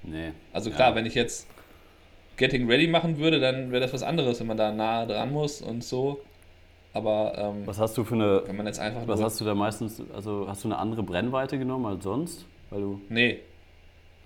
Nee. 0.02 0.32
Also 0.52 0.70
klar, 0.70 0.90
ja. 0.90 0.96
wenn 0.96 1.06
ich 1.06 1.14
jetzt 1.14 1.46
Getting 2.36 2.68
Ready 2.68 2.86
machen 2.86 3.18
würde, 3.18 3.40
dann 3.40 3.70
wäre 3.70 3.82
das 3.82 3.92
was 3.92 4.02
anderes, 4.02 4.40
wenn 4.40 4.46
man 4.46 4.56
da 4.56 4.72
nah 4.72 5.06
dran 5.06 5.32
muss 5.32 5.62
und 5.62 5.84
so. 5.84 6.20
Aber 6.94 7.34
ähm, 7.36 7.66
was 7.66 7.78
hast 7.78 7.96
du 7.96 8.04
für 8.04 8.14
eine? 8.14 8.42
Wenn 8.46 8.56
man 8.56 8.66
jetzt 8.66 8.78
einfach 8.78 9.06
was 9.06 9.20
hast 9.20 9.40
du 9.40 9.44
da 9.44 9.54
meistens? 9.54 10.02
Also 10.14 10.46
hast 10.48 10.64
du 10.64 10.68
eine 10.68 10.78
andere 10.78 11.02
Brennweite 11.02 11.58
genommen 11.58 11.86
als 11.86 12.04
sonst, 12.04 12.44
weil 12.70 12.80
du? 12.80 13.00
Nee. 13.08 13.40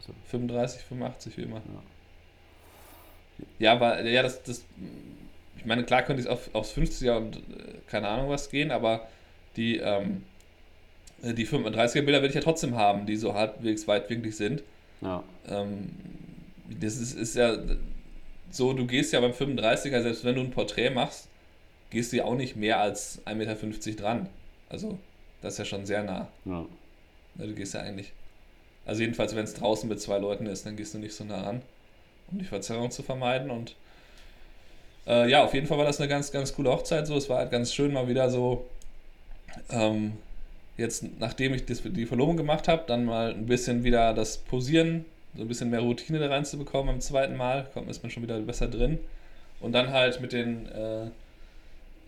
Also. 0.00 0.12
35, 0.30 0.82
85 0.82 1.36
wie 1.36 1.42
immer. 1.42 1.56
Ja, 1.56 3.44
ja 3.58 3.72
aber 3.72 4.02
ja, 4.04 4.22
das, 4.22 4.42
das. 4.42 4.64
Ich 5.56 5.64
meine, 5.64 5.84
klar 5.84 6.02
könnte 6.02 6.22
ich 6.22 6.28
auf, 6.28 6.54
aufs 6.54 6.76
50er 6.76 7.16
und 7.16 7.36
äh, 7.36 7.40
keine 7.86 8.08
Ahnung 8.08 8.28
was 8.30 8.50
gehen, 8.50 8.70
aber 8.70 9.06
die 9.56 9.78
ähm, 9.78 10.22
die 11.22 11.46
35er 11.46 12.02
Bilder 12.02 12.20
werde 12.20 12.28
ich 12.28 12.34
ja 12.34 12.40
trotzdem 12.40 12.76
haben, 12.76 13.06
die 13.06 13.16
so 13.16 13.34
halbwegs 13.34 13.88
weitwinklig 13.88 14.36
sind. 14.36 14.62
Ja. 15.00 15.22
Ähm, 15.48 15.90
das 16.80 16.96
ist, 16.96 17.14
ist 17.14 17.36
ja 17.36 17.56
so, 18.50 18.72
du 18.72 18.86
gehst 18.86 19.12
ja 19.12 19.20
beim 19.20 19.32
35er, 19.32 20.02
selbst 20.02 20.24
wenn 20.24 20.34
du 20.34 20.40
ein 20.40 20.50
Porträt 20.50 20.90
machst, 20.90 21.28
gehst 21.90 22.12
du 22.12 22.16
ja 22.16 22.24
auch 22.24 22.34
nicht 22.34 22.56
mehr 22.56 22.80
als 22.80 23.20
1,50 23.26 23.34
Meter 23.36 24.02
dran. 24.02 24.28
Also, 24.68 24.98
das 25.42 25.54
ist 25.54 25.58
ja 25.58 25.64
schon 25.64 25.86
sehr 25.86 26.02
nah. 26.02 26.28
Ja. 26.44 26.66
Du 27.36 27.54
gehst 27.54 27.74
ja 27.74 27.80
eigentlich. 27.80 28.12
Also, 28.84 29.02
jedenfalls, 29.02 29.34
wenn 29.36 29.44
es 29.44 29.54
draußen 29.54 29.88
mit 29.88 30.00
zwei 30.00 30.18
Leuten 30.18 30.46
ist, 30.46 30.66
dann 30.66 30.76
gehst 30.76 30.94
du 30.94 30.98
nicht 30.98 31.14
so 31.14 31.24
nah 31.24 31.42
ran, 31.42 31.62
um 32.30 32.38
die 32.38 32.44
Verzerrung 32.44 32.90
zu 32.90 33.02
vermeiden. 33.02 33.50
Und 33.50 33.76
äh, 35.06 35.30
ja, 35.30 35.44
auf 35.44 35.54
jeden 35.54 35.66
Fall 35.66 35.78
war 35.78 35.84
das 35.84 36.00
eine 36.00 36.08
ganz, 36.08 36.32
ganz 36.32 36.54
coole 36.54 36.70
Hochzeit. 36.70 37.06
So, 37.06 37.16
es 37.16 37.28
war 37.28 37.38
halt 37.38 37.50
ganz 37.50 37.72
schön, 37.72 37.92
mal 37.92 38.08
wieder 38.08 38.30
so. 38.30 38.66
Ähm, 39.70 40.14
jetzt, 40.76 41.04
nachdem 41.18 41.54
ich 41.54 41.64
die 41.64 42.06
Verlobung 42.06 42.36
gemacht 42.36 42.68
habe, 42.68 42.84
dann 42.86 43.04
mal 43.04 43.32
ein 43.32 43.46
bisschen 43.46 43.84
wieder 43.84 44.14
das 44.14 44.38
Posieren, 44.38 45.04
so 45.34 45.42
ein 45.42 45.48
bisschen 45.48 45.70
mehr 45.70 45.80
Routine 45.80 46.18
da 46.18 46.28
reinzubekommen 46.28 46.88
beim 46.88 47.00
zweiten 47.00 47.36
Mal, 47.36 47.66
kommt 47.72 47.90
ist 47.90 48.02
man 48.02 48.10
schon 48.10 48.22
wieder 48.22 48.38
besser 48.40 48.68
drin. 48.68 48.98
Und 49.60 49.72
dann 49.72 49.90
halt 49.90 50.20
mit 50.20 50.32
den, 50.32 50.66
äh, 50.66 51.06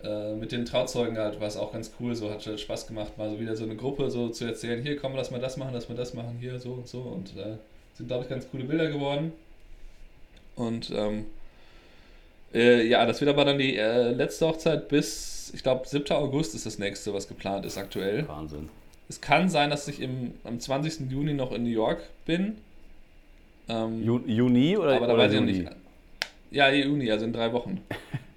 äh, 0.03 0.35
mit 0.35 0.51
den 0.51 0.65
Trauzeugen 0.65 1.17
halt 1.17 1.39
war 1.39 1.47
es 1.47 1.57
auch 1.57 1.73
ganz 1.73 1.91
cool, 1.99 2.15
so 2.15 2.29
hat 2.29 2.45
halt 2.45 2.59
Spaß 2.59 2.87
gemacht, 2.87 3.17
mal 3.17 3.29
so 3.29 3.39
wieder 3.39 3.55
so 3.55 3.63
eine 3.63 3.75
Gruppe 3.75 4.09
so 4.11 4.29
zu 4.29 4.45
erzählen, 4.45 4.81
hier 4.81 4.97
komm, 4.97 5.15
lass 5.15 5.31
mal 5.31 5.41
das 5.41 5.57
machen, 5.57 5.73
lass 5.73 5.89
mal 5.89 5.95
das 5.95 6.13
machen, 6.13 6.37
hier 6.39 6.59
so 6.59 6.73
und 6.73 6.87
so. 6.87 6.99
Und 6.99 7.35
äh, 7.37 7.57
sind, 7.95 8.07
glaube 8.07 8.23
ich, 8.23 8.29
ganz 8.29 8.49
coole 8.49 8.63
Bilder 8.63 8.87
geworden. 8.87 9.33
Und 10.55 10.91
ähm, 10.91 11.25
äh, 12.53 12.85
ja, 12.87 13.05
das 13.05 13.19
wird 13.19 13.29
aber 13.29 13.45
dann 13.45 13.57
die 13.57 13.77
äh, 13.77 14.11
letzte 14.11 14.47
Hochzeit 14.47 14.87
bis 14.89 15.38
ich 15.53 15.63
glaube, 15.63 15.87
7. 15.87 16.11
August 16.11 16.55
ist 16.55 16.65
das 16.65 16.79
nächste, 16.79 17.13
was 17.13 17.27
geplant 17.27 17.65
ist 17.65 17.77
aktuell. 17.77 18.27
Wahnsinn. 18.27 18.69
Es 19.07 19.21
kann 19.21 19.49
sein, 19.49 19.69
dass 19.69 19.87
ich 19.87 20.01
im, 20.01 20.33
am 20.43 20.59
20. 20.59 21.09
Juni 21.11 21.33
noch 21.33 21.51
in 21.51 21.63
New 21.63 21.69
York 21.69 22.01
bin. 22.25 22.57
Ähm, 23.67 24.03
Juni 24.03 24.77
oder 24.77 24.95
Aber 24.95 25.07
da 25.07 25.13
oder 25.13 25.23
weiß 25.23 25.33
ich 25.33 25.39
noch 25.39 25.45
nicht. 25.45 25.67
Ja, 26.51 26.69
Juni, 26.69 27.11
also 27.11 27.25
in 27.25 27.33
drei 27.33 27.53
Wochen. 27.53 27.81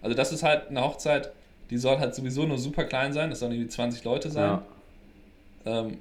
Also 0.03 0.17
das 0.17 0.33
ist 0.33 0.43
halt 0.43 0.69
eine 0.69 0.83
Hochzeit, 0.83 1.31
die 1.71 1.79
soll 1.79 2.01
halt 2.01 2.13
sowieso 2.13 2.45
nur 2.45 2.59
super 2.59 2.83
klein 2.83 3.13
sein. 3.13 3.31
Das 3.31 3.39
sollen 3.39 3.53
irgendwie 3.53 3.69
20 3.69 4.03
Leute 4.03 4.31
sein. 4.31 4.59
Ja. 5.65 5.83
Ähm, 5.85 5.99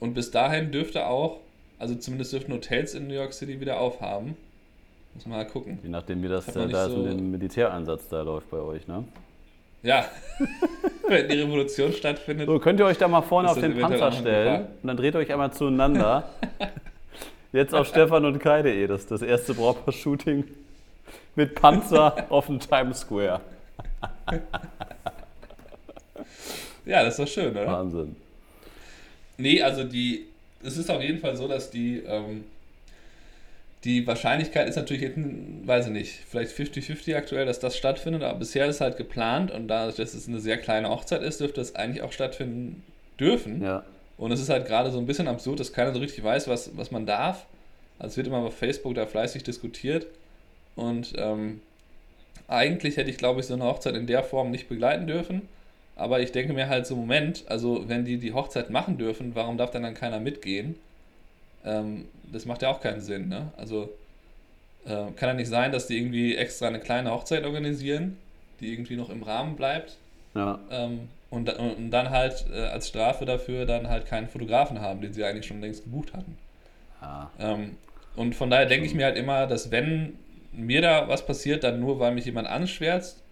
und 0.00 0.14
bis 0.14 0.30
dahin 0.30 0.72
dürfte 0.72 1.06
auch, 1.06 1.38
also 1.78 1.94
zumindest 1.94 2.32
dürften 2.32 2.54
Hotels 2.54 2.94
in 2.94 3.08
New 3.08 3.14
York 3.14 3.34
City 3.34 3.60
wieder 3.60 3.78
aufhaben. 3.78 4.38
Muss 5.12 5.26
man 5.26 5.36
mal 5.36 5.46
gucken. 5.46 5.78
Je 5.82 5.90
nachdem, 5.90 6.22
wie 6.22 6.28
das 6.28 6.46
da 6.46 6.88
so 6.88 6.96
mit 6.96 7.12
dem 7.12 7.30
Militäreinsatz 7.30 8.08
da 8.08 8.22
läuft 8.22 8.50
bei 8.50 8.56
euch, 8.56 8.88
ne? 8.88 9.04
Ja, 9.82 10.08
wenn 11.08 11.28
die 11.28 11.40
Revolution 11.40 11.92
stattfindet. 11.92 12.46
So, 12.46 12.58
könnt 12.58 12.78
ihr 12.78 12.86
euch 12.86 12.98
da 12.98 13.08
mal 13.08 13.22
vorne 13.22 13.50
auf 13.50 13.58
den 13.58 13.78
Panzer 13.78 14.12
stellen 14.12 14.66
und 14.82 14.88
dann 14.88 14.96
dreht 14.96 15.16
euch 15.16 15.30
einmal 15.32 15.52
zueinander. 15.52 16.28
Jetzt 17.52 17.74
auf 17.74 17.86
Stefan 17.88 18.24
und 18.24 18.38
Kai.de, 18.38 18.86
das 18.86 19.06
das 19.06 19.20
erste 19.20 19.54
Brautpaar-Shooting 19.54 20.44
mit 21.34 21.54
Panzer 21.54 22.26
auf 22.30 22.46
dem 22.46 22.60
Times 22.60 23.00
Square. 23.00 23.40
ja, 26.86 27.04
das 27.04 27.18
ist 27.18 27.18
doch 27.18 27.28
schön, 27.28 27.50
oder? 27.50 27.66
Wahnsinn. 27.66 28.16
Nee, 29.36 29.60
also 29.60 29.84
die, 29.84 30.26
es 30.62 30.76
ist 30.76 30.90
auf 30.90 31.02
jeden 31.02 31.18
Fall 31.18 31.36
so, 31.36 31.48
dass 31.48 31.70
die, 31.70 31.98
ähm, 32.06 32.44
die 33.84 34.06
Wahrscheinlichkeit 34.06 34.68
ist 34.68 34.76
natürlich, 34.76 35.02
jetzt, 35.02 35.18
weiß 35.18 35.86
ich 35.86 35.92
nicht, 35.92 36.20
vielleicht 36.28 36.52
50-50 36.52 37.16
aktuell, 37.16 37.46
dass 37.46 37.58
das 37.58 37.76
stattfindet, 37.76 38.22
aber 38.22 38.38
bisher 38.38 38.66
ist 38.66 38.80
halt 38.80 38.96
geplant 38.96 39.50
und 39.50 39.68
da 39.68 39.86
dass 39.86 39.98
es 39.98 40.28
eine 40.28 40.38
sehr 40.38 40.58
kleine 40.58 40.88
Hochzeit 40.88 41.22
ist, 41.22 41.40
dürfte 41.40 41.60
es 41.60 41.74
eigentlich 41.74 42.02
auch 42.02 42.12
stattfinden 42.12 42.84
dürfen. 43.18 43.62
Ja. 43.62 43.84
Und 44.18 44.30
es 44.30 44.40
ist 44.40 44.50
halt 44.50 44.66
gerade 44.66 44.92
so 44.92 44.98
ein 44.98 45.06
bisschen 45.06 45.26
absurd, 45.26 45.58
dass 45.58 45.72
keiner 45.72 45.92
so 45.92 45.98
richtig 45.98 46.22
weiß, 46.22 46.46
was, 46.46 46.76
was 46.76 46.90
man 46.92 47.06
darf. 47.06 47.46
Also 47.98 48.12
es 48.12 48.16
wird 48.16 48.28
immer 48.28 48.38
auf 48.38 48.56
Facebook 48.56 48.94
da 48.94 49.06
fleißig 49.06 49.42
diskutiert. 49.42 50.06
Und 50.76 51.14
ähm, 51.16 51.60
eigentlich 52.46 52.96
hätte 52.96 53.10
ich, 53.10 53.18
glaube 53.18 53.40
ich, 53.40 53.46
so 53.46 53.54
eine 53.54 53.64
Hochzeit 53.64 53.96
in 53.96 54.06
der 54.06 54.22
Form 54.22 54.50
nicht 54.50 54.68
begleiten 54.68 55.06
dürfen. 55.06 55.48
Aber 55.96 56.20
ich 56.20 56.32
denke 56.32 56.52
mir 56.52 56.68
halt 56.68 56.86
so, 56.86 56.96
Moment, 56.96 57.44
also 57.48 57.88
wenn 57.88 58.04
die 58.04 58.18
die 58.18 58.32
Hochzeit 58.32 58.70
machen 58.70 58.96
dürfen, 58.96 59.34
warum 59.34 59.58
darf 59.58 59.70
dann 59.70 59.82
dann 59.82 59.94
keiner 59.94 60.20
mitgehen? 60.20 60.76
Ähm, 61.64 62.06
das 62.32 62.46
macht 62.46 62.62
ja 62.62 62.70
auch 62.70 62.80
keinen 62.80 63.00
Sinn, 63.00 63.28
ne? 63.28 63.52
Also 63.56 63.90
äh, 64.84 65.12
kann 65.16 65.28
ja 65.28 65.34
nicht 65.34 65.48
sein, 65.48 65.72
dass 65.72 65.86
die 65.86 65.98
irgendwie 65.98 66.36
extra 66.36 66.66
eine 66.66 66.80
kleine 66.80 67.10
Hochzeit 67.10 67.44
organisieren, 67.44 68.18
die 68.60 68.72
irgendwie 68.72 68.96
noch 68.96 69.10
im 69.10 69.22
Rahmen 69.22 69.56
bleibt. 69.56 69.96
Ja. 70.34 70.58
Ähm, 70.70 71.08
und, 71.30 71.48
und 71.58 71.90
dann 71.90 72.10
halt 72.10 72.44
äh, 72.52 72.66
als 72.66 72.88
Strafe 72.88 73.24
dafür 73.24 73.64
dann 73.64 73.88
halt 73.88 74.06
keinen 74.06 74.28
Fotografen 74.28 74.80
haben, 74.80 75.00
den 75.00 75.12
sie 75.12 75.24
eigentlich 75.24 75.46
schon 75.46 75.60
längst 75.60 75.84
gebucht 75.84 76.12
hatten. 76.12 76.36
ja. 77.00 77.30
Ähm, 77.38 77.76
und 78.14 78.34
von 78.34 78.50
daher 78.50 78.66
denke 78.66 78.86
ich 78.86 78.94
mir 78.94 79.06
halt 79.06 79.16
immer, 79.16 79.46
dass 79.46 79.70
wenn 79.70 80.18
mir 80.52 80.82
da 80.82 81.08
was 81.08 81.24
passiert, 81.24 81.64
dann 81.64 81.80
nur, 81.80 81.98
weil 81.98 82.12
mich 82.12 82.26
jemand 82.26 82.46
anschwärzt, 82.48 83.22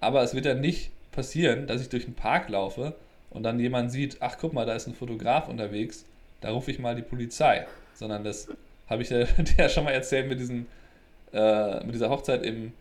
aber 0.00 0.22
es 0.22 0.34
wird 0.34 0.46
dann 0.46 0.60
nicht 0.60 0.90
passieren, 1.12 1.66
dass 1.66 1.80
ich 1.80 1.88
durch 1.88 2.04
den 2.04 2.14
Park 2.14 2.48
laufe 2.48 2.94
und 3.30 3.44
dann 3.44 3.60
jemand 3.60 3.92
sieht, 3.92 4.16
ach 4.20 4.36
guck 4.40 4.52
mal, 4.52 4.66
da 4.66 4.74
ist 4.74 4.86
ein 4.86 4.94
Fotograf 4.94 5.48
unterwegs, 5.48 6.04
da 6.40 6.50
rufe 6.50 6.70
ich 6.70 6.78
mal 6.78 6.94
die 6.94 7.02
Polizei. 7.02 7.66
Sondern 7.94 8.24
das 8.24 8.48
habe 8.88 9.02
ich 9.02 9.08
dir 9.08 9.26
ja 9.58 9.68
schon 9.68 9.84
mal 9.84 9.92
erzählt 9.92 10.28
mit, 10.28 10.40
diesen, 10.40 10.66
äh, 11.32 11.84
mit 11.84 11.94
dieser 11.94 12.10
Hochzeit 12.10 12.44
im, 12.44 12.72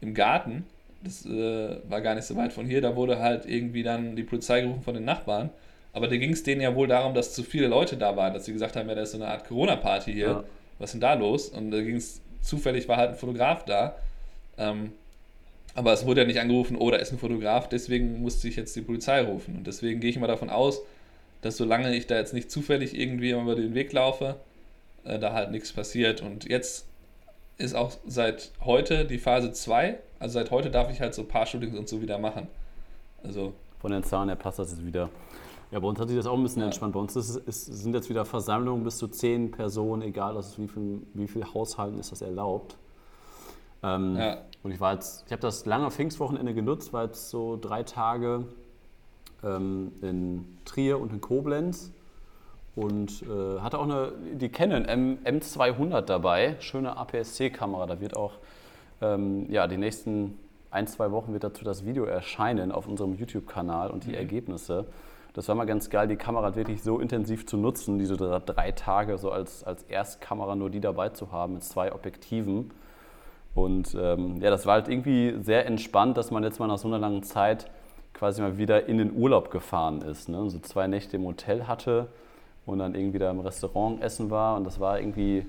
im 0.00 0.14
Garten. 0.14 0.64
Das 1.02 1.24
äh, 1.24 1.76
war 1.88 2.00
gar 2.00 2.14
nicht 2.14 2.24
so 2.24 2.36
weit 2.36 2.52
von 2.52 2.66
hier. 2.66 2.80
Da 2.80 2.94
wurde 2.96 3.18
halt 3.18 3.46
irgendwie 3.46 3.82
dann 3.82 4.16
die 4.16 4.22
Polizei 4.22 4.60
gerufen 4.60 4.82
von 4.82 4.94
den 4.94 5.04
Nachbarn. 5.04 5.50
Aber 5.92 6.06
da 6.08 6.16
ging 6.16 6.32
es 6.32 6.42
denen 6.42 6.60
ja 6.60 6.74
wohl 6.74 6.86
darum, 6.86 7.14
dass 7.14 7.34
zu 7.34 7.42
viele 7.42 7.66
Leute 7.66 7.96
da 7.96 8.16
waren, 8.16 8.32
dass 8.32 8.44
sie 8.44 8.52
gesagt 8.52 8.76
haben, 8.76 8.88
ja, 8.88 8.94
da 8.94 9.02
ist 9.02 9.12
so 9.12 9.18
eine 9.18 9.28
Art 9.28 9.46
Corona-Party 9.46 10.12
hier. 10.12 10.26
Ja. 10.26 10.44
Was 10.78 10.90
ist 10.90 10.92
denn 10.94 11.00
da 11.00 11.14
los? 11.14 11.48
Und 11.48 11.70
da 11.70 11.80
ging 11.80 11.96
es, 11.96 12.20
zufällig 12.42 12.88
war 12.88 12.96
halt 12.96 13.10
ein 13.10 13.16
Fotograf 13.16 13.64
da. 13.64 13.96
Ähm, 14.56 14.92
aber 15.74 15.92
es 15.92 16.06
wurde 16.06 16.22
ja 16.22 16.26
nicht 16.26 16.40
angerufen, 16.40 16.76
oh, 16.76 16.90
da 16.90 16.96
ist 16.96 17.12
ein 17.12 17.18
Fotograf, 17.18 17.68
deswegen 17.68 18.20
musste 18.20 18.48
ich 18.48 18.56
jetzt 18.56 18.74
die 18.74 18.80
Polizei 18.80 19.22
rufen. 19.22 19.56
Und 19.56 19.66
deswegen 19.66 20.00
gehe 20.00 20.10
ich 20.10 20.18
mal 20.18 20.26
davon 20.26 20.50
aus, 20.50 20.82
dass 21.42 21.56
solange 21.56 21.94
ich 21.94 22.06
da 22.06 22.16
jetzt 22.16 22.34
nicht 22.34 22.50
zufällig 22.50 22.98
irgendwie 22.98 23.30
über 23.30 23.54
den 23.54 23.74
Weg 23.74 23.92
laufe, 23.92 24.36
äh, 25.04 25.18
da 25.18 25.32
halt 25.32 25.50
nichts 25.50 25.72
passiert. 25.72 26.22
Und 26.22 26.48
jetzt 26.48 26.86
ist 27.58 27.74
auch 27.74 27.92
seit 28.06 28.50
heute 28.64 29.04
die 29.04 29.18
Phase 29.18 29.52
2. 29.52 29.98
Also 30.18 30.34
seit 30.34 30.50
heute 30.50 30.70
darf 30.70 30.90
ich 30.90 31.00
halt 31.00 31.14
so 31.14 31.24
Paar-Shootings 31.24 31.76
und 31.78 31.88
so 31.88 32.02
wieder 32.02 32.18
machen. 32.18 32.46
Also, 33.22 33.52
Von 33.80 33.92
den 33.92 34.02
Zahlen 34.02 34.28
her 34.28 34.36
passt 34.36 34.58
das 34.58 34.70
jetzt 34.72 34.84
wieder. 34.84 35.08
Ja, 35.70 35.78
bei 35.78 35.86
uns 35.86 36.00
hat 36.00 36.08
sich 36.08 36.16
das 36.16 36.26
auch 36.26 36.36
ein 36.36 36.42
bisschen 36.42 36.60
Ja. 36.60 36.66
entspannt. 36.66 36.94
Bei 36.94 37.00
uns 37.00 37.14
ist, 37.16 37.36
ist, 37.36 37.66
sind 37.66 37.94
jetzt 37.94 38.10
wieder 38.10 38.24
Versammlungen 38.24 38.82
bis 38.82 38.98
zu 38.98 39.08
zehn 39.08 39.50
Personen, 39.50 40.02
egal 40.02 40.36
aus 40.36 40.58
wie 40.58 40.66
viel, 40.68 41.02
wie 41.14 41.28
viel 41.28 41.44
Haushalten 41.44 41.98
ist 42.00 42.10
das 42.12 42.22
erlaubt. 42.22 42.76
Ähm, 43.82 44.16
ja. 44.16 44.38
Und 44.62 44.72
ich 44.72 44.80
war 44.80 44.94
jetzt, 44.94 45.24
ich 45.26 45.32
habe 45.32 45.40
das 45.40 45.64
lange 45.66 45.90
Pfingstwochenende 45.90 46.52
genutzt, 46.54 46.92
war 46.92 47.04
jetzt 47.04 47.30
so 47.30 47.56
drei 47.58 47.82
Tage 47.82 48.44
ähm, 49.44 49.92
in 50.02 50.58
Trier 50.64 51.00
und 51.00 51.12
in 51.12 51.20
Koblenz 51.20 51.92
und 52.76 53.22
äh, 53.22 53.60
hatte 53.60 53.78
auch 53.78 53.84
eine, 53.84 54.12
die 54.34 54.48
Canon 54.48 54.84
M, 54.84 55.18
M200 55.24 56.02
dabei, 56.02 56.56
schöne 56.60 56.96
APS-C-Kamera. 56.96 57.86
Da 57.86 58.00
wird 58.00 58.16
auch, 58.16 58.34
ähm, 59.02 59.50
ja, 59.50 59.66
die 59.66 59.76
nächsten 59.76 60.38
ein, 60.70 60.86
zwei 60.86 61.10
Wochen 61.10 61.32
wird 61.32 61.44
dazu 61.44 61.64
das 61.64 61.84
Video 61.84 62.04
erscheinen 62.04 62.70
auf 62.70 62.86
unserem 62.86 63.14
YouTube-Kanal 63.14 63.90
und 63.90 64.06
die 64.06 64.14
Ergebnisse. 64.14 64.86
Das 65.32 65.48
war 65.48 65.54
mal 65.54 65.66
ganz 65.66 65.90
geil, 65.90 66.08
die 66.08 66.16
Kamera 66.16 66.54
wirklich 66.56 66.82
so 66.82 66.98
intensiv 66.98 67.46
zu 67.46 67.56
nutzen, 67.56 67.98
diese 67.98 68.16
drei, 68.16 68.40
drei 68.40 68.72
Tage 68.72 69.18
so 69.18 69.30
als, 69.30 69.64
als 69.64 69.82
Erstkamera 69.84 70.54
nur 70.54 70.70
die 70.70 70.80
dabei 70.80 71.10
zu 71.10 71.32
haben 71.32 71.54
mit 71.54 71.64
zwei 71.64 71.92
Objektiven. 71.92 72.70
Und 73.54 73.96
ähm, 74.00 74.40
ja, 74.40 74.50
das 74.50 74.66
war 74.66 74.74
halt 74.74 74.88
irgendwie 74.88 75.36
sehr 75.42 75.66
entspannt, 75.66 76.16
dass 76.16 76.30
man 76.30 76.44
jetzt 76.44 76.60
mal 76.60 76.66
nach 76.66 76.78
so 76.78 76.88
einer 76.88 76.98
langen 76.98 77.22
Zeit 77.22 77.70
quasi 78.14 78.42
mal 78.42 78.58
wieder 78.58 78.86
in 78.86 78.98
den 78.98 79.12
Urlaub 79.14 79.50
gefahren 79.50 80.02
ist. 80.02 80.28
Ne? 80.28 80.48
So 80.50 80.58
zwei 80.58 80.86
Nächte 80.86 81.16
im 81.16 81.24
Hotel 81.24 81.66
hatte 81.66 82.08
und 82.66 82.78
dann 82.78 82.94
irgendwie 82.94 83.18
da 83.18 83.30
im 83.30 83.40
Restaurant 83.40 84.02
essen 84.02 84.30
war. 84.30 84.56
Und 84.56 84.64
das 84.64 84.78
war 84.80 84.98
irgendwie 85.00 85.46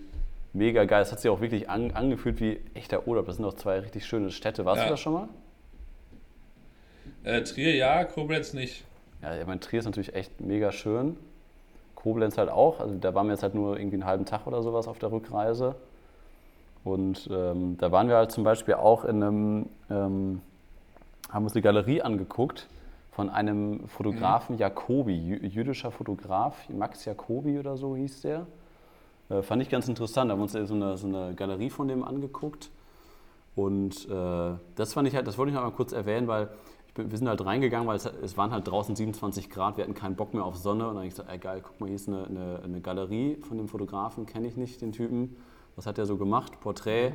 mega 0.53 0.85
geil. 0.85 1.01
Es 1.01 1.11
hat 1.11 1.19
sich 1.19 1.29
auch 1.29 1.41
wirklich 1.41 1.69
an, 1.69 1.91
angefühlt 1.91 2.39
wie 2.39 2.59
echter 2.73 3.07
Urlaub. 3.07 3.25
Das 3.25 3.37
sind 3.37 3.45
auch 3.45 3.53
zwei 3.53 3.79
richtig 3.79 4.05
schöne 4.05 4.31
Städte. 4.31 4.65
Warst 4.65 4.79
Ja. 4.81 4.85
du 4.85 4.91
da 4.91 4.97
schon 4.97 5.13
mal? 5.13 5.29
Äh, 7.23 7.43
Trier 7.43 7.75
ja, 7.75 8.03
Koblenz 8.05 8.53
nicht. 8.53 8.83
Ja, 9.21 9.39
ich 9.39 9.45
meine, 9.45 9.59
Trier 9.59 9.79
ist 9.79 9.85
natürlich 9.85 10.15
echt 10.15 10.41
mega 10.41 10.71
schön. 10.71 11.17
Koblenz 11.95 12.37
halt 12.37 12.49
auch. 12.49 12.79
Also 12.79 12.95
da 12.95 13.13
waren 13.13 13.27
wir 13.27 13.33
jetzt 13.33 13.43
halt 13.43 13.53
nur 13.53 13.77
irgendwie 13.77 13.97
einen 13.97 14.05
halben 14.05 14.25
Tag 14.25 14.47
oder 14.47 14.63
sowas 14.63 14.87
auf 14.87 14.97
der 14.97 15.11
Rückreise. 15.11 15.75
Und 16.83 17.29
ähm, 17.31 17.77
da 17.77 17.91
waren 17.91 18.07
wir 18.07 18.15
halt 18.15 18.31
zum 18.31 18.43
Beispiel 18.43 18.73
auch 18.73 19.05
in 19.05 19.21
einem, 19.21 19.69
ähm, 19.91 20.41
haben 21.31 21.43
uns 21.43 21.53
eine 21.53 21.61
Galerie 21.61 22.01
angeguckt 22.01 22.67
von 23.11 23.29
einem 23.29 23.87
Fotografen, 23.87 24.57
Jacobi, 24.57 25.15
jü 25.15 25.47
jüdischer 25.47 25.91
Fotograf, 25.91 26.69
Max 26.69 27.05
Jacobi 27.05 27.59
oder 27.59 27.77
so 27.77 27.95
hieß 27.95 28.21
der. 28.21 28.47
Äh, 29.29 29.41
fand 29.41 29.61
ich 29.61 29.69
ganz 29.69 29.87
interessant. 29.87 30.29
Da 30.29 30.33
haben 30.33 30.39
wir 30.39 30.43
uns 30.43 30.69
so 30.69 30.73
eine, 30.73 30.97
so 30.97 31.07
eine 31.07 31.33
Galerie 31.35 31.69
von 31.69 31.87
dem 31.87 32.03
angeguckt. 32.03 32.69
Und 33.55 34.09
äh, 34.09 34.53
das 34.75 34.93
fand 34.93 35.07
ich 35.07 35.15
halt, 35.15 35.27
das 35.27 35.37
wollte 35.37 35.49
ich 35.49 35.55
noch 35.55 35.63
mal 35.63 35.71
kurz 35.71 35.91
erwähnen, 35.91 36.27
weil 36.27 36.49
bin, 36.93 37.11
wir 37.11 37.17
sind 37.17 37.27
halt 37.27 37.43
reingegangen, 37.45 37.87
weil 37.87 37.95
es, 37.95 38.05
es 38.05 38.37
waren 38.37 38.51
halt 38.51 38.67
draußen 38.67 38.95
27 38.95 39.49
Grad, 39.49 39.77
wir 39.77 39.83
hatten 39.83 39.93
keinen 39.93 40.15
Bock 40.15 40.33
mehr 40.33 40.43
auf 40.43 40.57
Sonne. 40.57 40.83
Und 40.83 40.89
dann 40.91 40.97
habe 40.97 41.07
ich 41.07 41.13
gesagt, 41.13 41.29
ey 41.29 41.37
geil, 41.37 41.61
guck 41.63 41.79
mal, 41.79 41.87
hier 41.87 41.95
ist 41.95 42.07
eine, 42.07 42.25
eine, 42.25 42.61
eine 42.63 42.81
Galerie 42.81 43.37
von 43.41 43.57
dem 43.57 43.67
Fotografen, 43.67 44.25
kenne 44.25 44.47
ich 44.47 44.57
nicht, 44.57 44.81
den 44.81 44.91
Typen. 44.91 45.37
Was 45.75 45.85
hat 45.85 45.97
er 45.97 46.05
so 46.05 46.17
gemacht? 46.17 46.59
Porträt. 46.59 47.13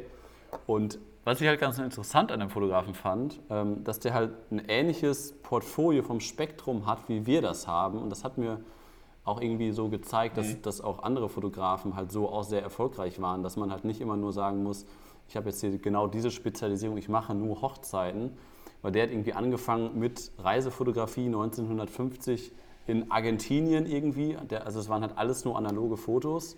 Und 0.67 0.99
was 1.27 1.41
ich 1.41 1.49
halt 1.49 1.59
ganz 1.59 1.77
interessant 1.81 2.31
an 2.31 2.39
dem 2.39 2.51
Fotografen 2.51 2.95
fand, 2.95 3.41
ähm, 3.51 3.83
dass 3.83 3.99
der 3.99 4.15
halt 4.15 4.31
ein 4.53 4.63
ähnliches 4.69 5.33
Portfolio 5.43 6.05
vom 6.05 6.21
Spektrum 6.21 6.87
hat, 6.87 7.09
wie 7.09 7.27
wir 7.27 7.43
das 7.43 7.67
haben. 7.67 7.99
Und 7.99 8.11
das 8.11 8.23
hat 8.23 8.39
mir 8.39 8.61
auch 9.25 9.41
irgendwie 9.41 9.73
so 9.73 9.89
gezeigt, 9.89 10.37
dass, 10.37 10.63
dass 10.63 10.81
auch 10.81 11.03
andere 11.03 11.29
Fotografen 11.29 11.97
halt 11.97 12.13
so 12.13 12.29
auch 12.29 12.45
sehr 12.45 12.63
erfolgreich 12.63 13.21
waren, 13.21 13.43
dass 13.43 13.57
man 13.57 13.73
halt 13.73 13.85
nicht 13.85 14.01
immer 14.01 14.17
nur 14.17 14.33
sagen 14.33 14.63
muss, 14.63 14.87
ich 15.29 15.35
habe 15.37 15.49
jetzt 15.49 15.61
hier 15.61 15.77
genau 15.79 16.07
diese 16.07 16.31
Spezialisierung, 16.31 16.97
ich 16.97 17.09
mache 17.09 17.35
nur 17.35 17.61
Hochzeiten, 17.61 18.31
weil 18.83 18.93
der 18.93 19.03
hat 19.03 19.11
irgendwie 19.11 19.33
angefangen 19.33 19.99
mit 19.99 20.31
Reisefotografie 20.39 21.27
1950 21.27 22.53
in 22.87 23.11
Argentinien 23.11 23.85
irgendwie, 23.87 24.37
der, 24.49 24.65
also 24.65 24.79
es 24.79 24.89
waren 24.89 25.03
halt 25.03 25.19
alles 25.19 25.45
nur 25.45 25.59
analoge 25.59 25.97
Fotos 25.97 26.57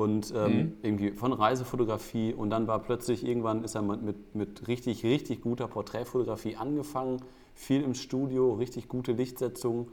und 0.00 0.32
ähm, 0.34 0.76
irgendwie 0.82 1.10
von 1.10 1.32
Reisefotografie 1.32 2.32
und 2.32 2.50
dann 2.50 2.66
war 2.66 2.78
plötzlich 2.80 3.26
irgendwann 3.26 3.64
ist 3.64 3.74
er 3.74 3.82
mit, 3.82 4.34
mit, 4.34 4.68
richtig, 4.68 5.04
richtig 5.04 5.42
guter 5.42 5.68
Porträtfotografie 5.68 6.56
angefangen, 6.56 7.22
viel 7.54 7.82
im 7.82 7.94
Studio, 7.94 8.54
richtig 8.54 8.88
gute 8.88 9.12
Lichtsetzung. 9.12 9.88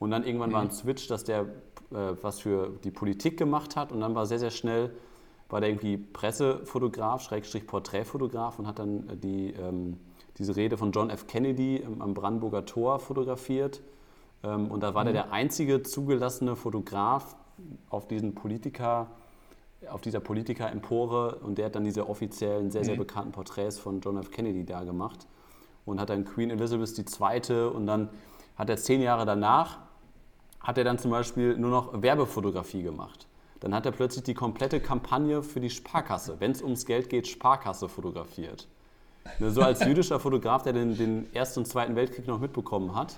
Und 0.00 0.10
dann 0.10 0.24
irgendwann 0.24 0.52
war 0.52 0.60
ein 0.60 0.70
Switch, 0.70 1.06
dass 1.06 1.24
der 1.24 1.46
äh, 1.90 2.16
was 2.20 2.40
für 2.40 2.72
die 2.82 2.90
Politik 2.90 3.38
gemacht 3.38 3.76
hat. 3.76 3.92
Und 3.92 4.00
dann 4.00 4.14
war 4.14 4.26
sehr, 4.26 4.40
sehr 4.40 4.50
schnell, 4.50 4.90
war 5.48 5.60
der 5.60 5.70
irgendwie 5.70 5.96
Pressefotograf, 5.96 7.22
Schrägstrich 7.22 7.66
Porträtfotograf 7.66 8.58
und 8.58 8.66
hat 8.66 8.80
dann 8.80 9.08
äh, 9.08 9.16
die, 9.16 9.52
ähm, 9.52 9.98
diese 10.38 10.56
Rede 10.56 10.76
von 10.76 10.90
John 10.90 11.10
F. 11.10 11.28
Kennedy 11.28 11.84
am 12.00 12.12
Brandenburger 12.12 12.64
Tor 12.64 12.98
fotografiert. 12.98 13.82
Ähm, 14.42 14.70
und 14.70 14.82
da 14.82 14.94
war 14.94 15.04
der 15.04 15.12
der 15.12 15.32
einzige 15.32 15.82
zugelassene 15.82 16.56
Fotograf 16.56 17.36
auf 17.88 18.08
diesen 18.08 18.34
Politiker, 18.34 19.06
auf 19.88 20.00
dieser 20.00 20.20
Politiker-Empore 20.20 21.36
und 21.36 21.58
der 21.58 21.66
hat 21.66 21.74
dann 21.74 21.84
diese 21.84 22.08
offiziellen, 22.08 22.70
sehr, 22.70 22.84
sehr 22.84 22.96
bekannten 22.96 23.32
Porträts 23.32 23.78
von 23.78 24.00
John 24.00 24.18
F. 24.18 24.30
Kennedy 24.30 24.64
da 24.64 24.84
gemacht 24.84 25.26
und 25.84 26.00
hat 26.00 26.10
dann 26.10 26.24
Queen 26.24 26.50
Elizabeth 26.50 26.98
II. 26.98 27.66
und 27.66 27.86
dann 27.86 28.08
hat 28.56 28.70
er 28.70 28.76
zehn 28.76 29.00
Jahre 29.00 29.26
danach, 29.26 29.78
hat 30.60 30.78
er 30.78 30.84
dann 30.84 30.98
zum 30.98 31.10
Beispiel 31.10 31.56
nur 31.56 31.70
noch 31.70 32.02
Werbefotografie 32.02 32.82
gemacht. 32.82 33.26
Dann 33.60 33.74
hat 33.74 33.86
er 33.86 33.92
plötzlich 33.92 34.24
die 34.24 34.34
komplette 34.34 34.80
Kampagne 34.80 35.42
für 35.42 35.60
die 35.60 35.70
Sparkasse, 35.70 36.36
wenn 36.38 36.50
es 36.50 36.62
ums 36.62 36.86
Geld 36.86 37.08
geht, 37.08 37.26
Sparkasse 37.26 37.88
fotografiert. 37.88 38.68
Ne, 39.38 39.50
so 39.50 39.62
als 39.62 39.84
jüdischer 39.84 40.20
Fotograf, 40.20 40.62
der 40.62 40.74
den, 40.74 40.96
den 40.96 41.34
Ersten 41.34 41.60
und 41.60 41.66
Zweiten 41.66 41.96
Weltkrieg 41.96 42.26
noch 42.26 42.38
mitbekommen 42.40 42.94
hat. 42.94 43.16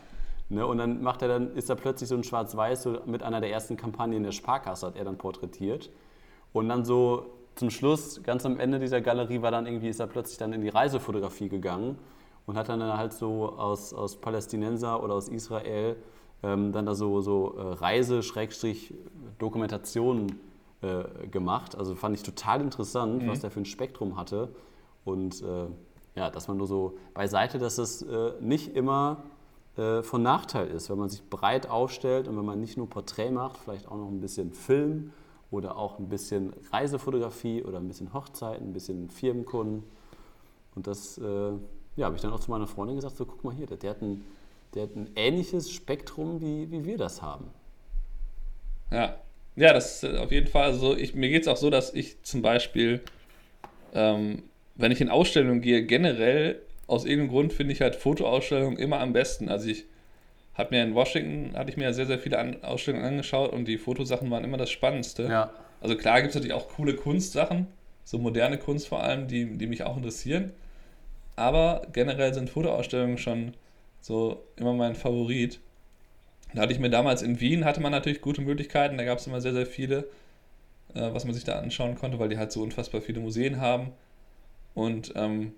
Ne, 0.49 0.65
und 0.65 0.79
dann 0.79 1.03
macht 1.03 1.23
er 1.23 1.29
dann, 1.29 1.55
ist 1.57 1.69
er 1.69 1.75
plötzlich 1.75 2.09
so 2.09 2.15
ein 2.15 2.23
Schwarz-Weiß, 2.23 2.85
so 2.85 3.01
mit 3.07 3.23
einer 3.23 3.41
der 3.41 3.51
ersten 3.51 3.77
Kampagnen 3.77 4.23
der 4.23 4.33
Sparkasse 4.33 4.87
hat 4.87 4.97
er 4.97 5.05
dann 5.05 5.19
porträtiert. 5.19 5.91
Und 6.53 6.69
dann 6.69 6.85
so 6.85 7.27
zum 7.55 7.71
Schluss, 7.71 8.23
ganz 8.23 8.45
am 8.47 8.61
Ende 8.61 8.79
dieser 8.79 9.01
Galerie, 9.01 9.43
war 9.43 9.51
dann 9.51 9.67
irgendwie, 9.67 9.89
ist 9.89 9.99
er 10.01 10.07
plötzlich 10.07 10.39
dann 10.39 10.53
in 10.53 10.61
die 10.61 10.69
Reisefotografie 10.69 11.49
gegangen 11.49 11.99
und 12.47 12.57
hat 12.57 12.69
dann 12.69 12.83
halt 12.83 13.13
so 13.13 13.59
aus, 13.59 13.95
aus 13.95 14.21
Palästinenser 14.21 15.03
oder 15.03 15.15
aus 15.15 15.29
Israel 15.29 15.97
ähm, 16.43 16.73
dann 16.73 16.87
da 16.87 16.95
so, 16.95 17.21
so 17.21 17.57
äh, 17.57 17.75
Reise-Dokumentationen 17.75 20.41
äh, 20.83 21.05
gemacht. 21.29 21.77
Also 21.77 21.95
fand 21.95 22.15
ich 22.15 22.23
total 22.23 22.61
interessant, 22.61 23.23
mhm. 23.23 23.29
was 23.29 23.41
der 23.41 23.51
für 23.51 23.61
ein 23.61 23.65
Spektrum 23.65 24.17
hatte. 24.17 24.51
Und 25.05 25.43
äh, 25.43 25.67
ja, 26.15 26.31
dass 26.31 26.47
man 26.49 26.59
nur 26.59 26.67
so 26.67 26.99
beiseite, 27.15 27.59
dass 27.59 27.79
es 27.79 28.03
äh, 28.03 28.33
nicht 28.41 28.77
immer 28.77 29.23
äh, 29.77 30.03
von 30.03 30.23
Nachteil 30.23 30.69
ist, 30.69 30.91
wenn 30.91 30.99
man 30.99 31.09
sich 31.09 31.29
breit 31.29 31.69
aufstellt 31.69 32.29
und 32.29 32.37
wenn 32.37 32.45
man 32.45 32.61
nicht 32.61 32.77
nur 32.77 32.89
Porträt 32.89 33.31
macht, 33.31 33.59
vielleicht 33.59 33.89
auch 33.89 33.97
noch 33.97 34.09
ein 34.09 34.21
bisschen 34.21 34.53
Film 34.53 35.13
oder 35.51 35.77
auch 35.77 35.99
ein 35.99 36.09
bisschen 36.09 36.53
Reisefotografie 36.73 37.63
oder 37.63 37.79
ein 37.79 37.89
bisschen 37.89 38.13
Hochzeiten, 38.13 38.69
ein 38.69 38.73
bisschen 38.73 39.11
Firmenkunden. 39.11 39.85
Und 40.75 40.87
das 40.87 41.19
äh, 41.19 41.53
ja, 41.97 42.07
habe 42.07 42.17
ich 42.17 42.23
dann 42.23 42.33
auch 42.33 42.41
zu 42.41 42.51
meiner 42.51 42.67
Freundin 42.67 42.97
gesagt, 42.97 43.17
so 43.17 43.25
guck 43.25 43.43
mal 43.45 43.55
hier, 43.55 43.67
der, 43.67 43.77
der, 43.77 43.91
hat, 43.91 44.03
ein, 44.03 44.25
der 44.75 44.85
hat 44.85 44.97
ein 44.97 45.11
ähnliches 45.17 45.71
Spektrum, 45.71 46.41
wie, 46.41 46.71
wie 46.71 46.85
wir 46.85 46.99
das 46.99 47.23
haben. 47.23 47.47
Ja, 48.91 49.17
ja, 49.57 49.73
das 49.73 50.03
ist 50.03 50.19
auf 50.19 50.31
jeden 50.31 50.49
Fall. 50.49 50.65
Also 50.65 50.97
ich, 50.97 51.15
mir 51.15 51.31
geht 51.31 51.43
es 51.43 51.49
auch 51.49 51.57
so, 51.57 51.71
dass 51.71 51.95
ich 51.95 52.23
zum 52.23 52.43
Beispiel, 52.43 53.01
ähm, 53.95 54.43
wenn 54.75 54.93
ich 54.93 55.01
in 55.01 55.09
Ausstellungen 55.09 55.63
gehe, 55.63 55.85
generell 55.85 56.61
aus 56.87 57.05
irgendeinem 57.05 57.31
Grund 57.31 57.53
finde 57.53 57.73
ich 57.73 57.81
halt 57.81 57.97
Fotoausstellungen 57.97 58.79
immer 58.79 59.01
am 59.01 59.13
besten. 59.13 59.49
Also 59.49 59.69
ich 59.69 59.87
habe 60.57 60.75
mir 60.75 60.83
in 60.83 60.95
Washington, 60.95 61.57
hatte 61.57 61.71
ich 61.71 61.77
mir 61.77 61.85
ja 61.85 61.93
sehr, 61.93 62.07
sehr 62.07 62.19
viele 62.19 62.39
An 62.39 62.63
Ausstellungen 62.63 63.05
angeschaut 63.05 63.53
und 63.53 63.67
die 63.67 63.79
Fotosachen 63.79 64.31
waren 64.31 64.45
immer 64.45 64.57
das 64.57 64.71
Spannendste. 64.71 65.25
Ja. 65.25 65.51
Also 65.81 65.97
klar 65.97 66.21
gibt 66.21 66.31
es 66.31 66.35
natürlich 66.35 66.55
auch 66.55 66.69
coole 66.69 66.95
Kunstsachen, 66.95 67.67
so 68.05 68.19
moderne 68.19 68.59
Kunst 68.59 68.89
vor 68.89 69.03
allem, 69.03 69.29
die, 69.29 69.59
die 69.59 69.67
mich 69.67 69.83
auch 69.83 69.97
interessieren. 69.97 70.53
Aber 71.37 71.87
generell 71.93 72.33
sind 72.33 72.49
Fotoausstellungen 72.49 73.19
schon 73.19 73.53
so 74.01 74.43
immer 74.57 74.73
mein 74.73 74.95
Favorit. 74.95 75.61
Da 76.55 76.63
hatte 76.63 76.73
ich 76.73 76.79
mir 76.79 76.89
damals 76.89 77.21
in 77.21 77.41
Wien, 77.41 77.65
hatte 77.65 77.83
man 77.83 77.93
natürlich 77.93 78.23
gute 78.23 78.41
Möglichkeiten, 78.41 78.97
da 78.97 79.05
gab 79.05 79.19
es 79.19 79.27
immer 79.27 79.43
sehr, 79.43 79.53
sehr 79.53 79.67
viele, 79.67 80.09
äh, 80.95 81.13
was 81.13 81.27
man 81.27 81.35
sich 81.35 81.45
da 81.45 81.59
anschauen 81.59 81.97
konnte, 81.97 82.19
weil 82.19 82.31
die 82.31 82.39
halt 82.39 82.53
so 82.53 82.63
unfassbar 82.63 83.03
viele 83.03 83.21
Museen 83.21 83.61
haben. 83.61 83.93
Und 84.75 85.13
ähm, 85.17 85.53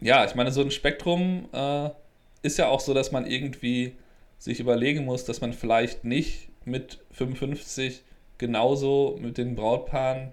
ja, 0.00 0.24
ich 0.24 0.34
meine, 0.34 0.52
so 0.52 0.62
ein 0.62 0.70
Spektrum 0.70 1.48
äh, 1.52 1.90
ist 2.42 2.58
ja 2.58 2.68
auch 2.68 2.80
so, 2.80 2.94
dass 2.94 3.12
man 3.12 3.26
irgendwie 3.26 3.96
sich 4.38 4.60
überlegen 4.60 5.04
muss, 5.04 5.24
dass 5.24 5.40
man 5.40 5.52
vielleicht 5.52 6.04
nicht 6.04 6.48
mit 6.64 7.00
55 7.12 8.02
genauso 8.38 9.18
mit 9.20 9.36
den 9.36 9.54
Brautpaaren 9.54 10.32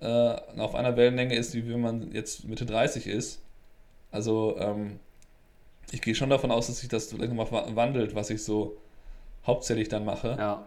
äh, 0.00 0.06
auf 0.58 0.74
einer 0.74 0.96
Wellenlänge 0.96 1.34
ist, 1.34 1.54
wie 1.54 1.68
wenn 1.68 1.80
man 1.80 2.12
jetzt 2.12 2.44
Mitte 2.44 2.66
30 2.66 3.06
ist. 3.06 3.40
Also 4.10 4.56
ähm, 4.58 4.98
ich 5.90 6.02
gehe 6.02 6.14
schon 6.14 6.30
davon 6.30 6.50
aus, 6.50 6.66
dass 6.66 6.80
sich 6.80 6.88
das 6.88 7.06
vielleicht 7.06 7.32
nochmal 7.32 7.74
wandelt, 7.76 8.14
was 8.14 8.30
ich 8.30 8.42
so 8.44 8.76
hauptsächlich 9.46 9.88
dann 9.88 10.04
mache. 10.04 10.36
Ja. 10.38 10.66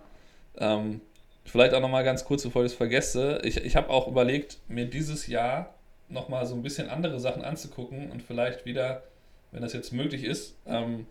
Ähm, 0.57 1.01
vielleicht 1.43 1.73
auch 1.73 1.81
nochmal 1.81 2.03
ganz 2.03 2.25
kurz, 2.25 2.43
bevor 2.43 2.63
ich 2.63 2.71
es 2.71 2.77
vergesse. 2.77 3.41
Ich, 3.43 3.57
ich 3.57 3.75
habe 3.75 3.89
auch 3.89 4.07
überlegt, 4.07 4.59
mir 4.67 4.85
dieses 4.85 5.27
Jahr 5.27 5.73
nochmal 6.09 6.45
so 6.45 6.55
ein 6.55 6.63
bisschen 6.63 6.89
andere 6.89 7.19
Sachen 7.19 7.43
anzugucken 7.43 8.11
und 8.11 8.21
vielleicht 8.21 8.65
wieder, 8.65 9.03
wenn 9.51 9.61
das 9.61 9.73
jetzt 9.73 9.93
möglich 9.93 10.23
ist, 10.23 10.55
ähm, 10.65 11.05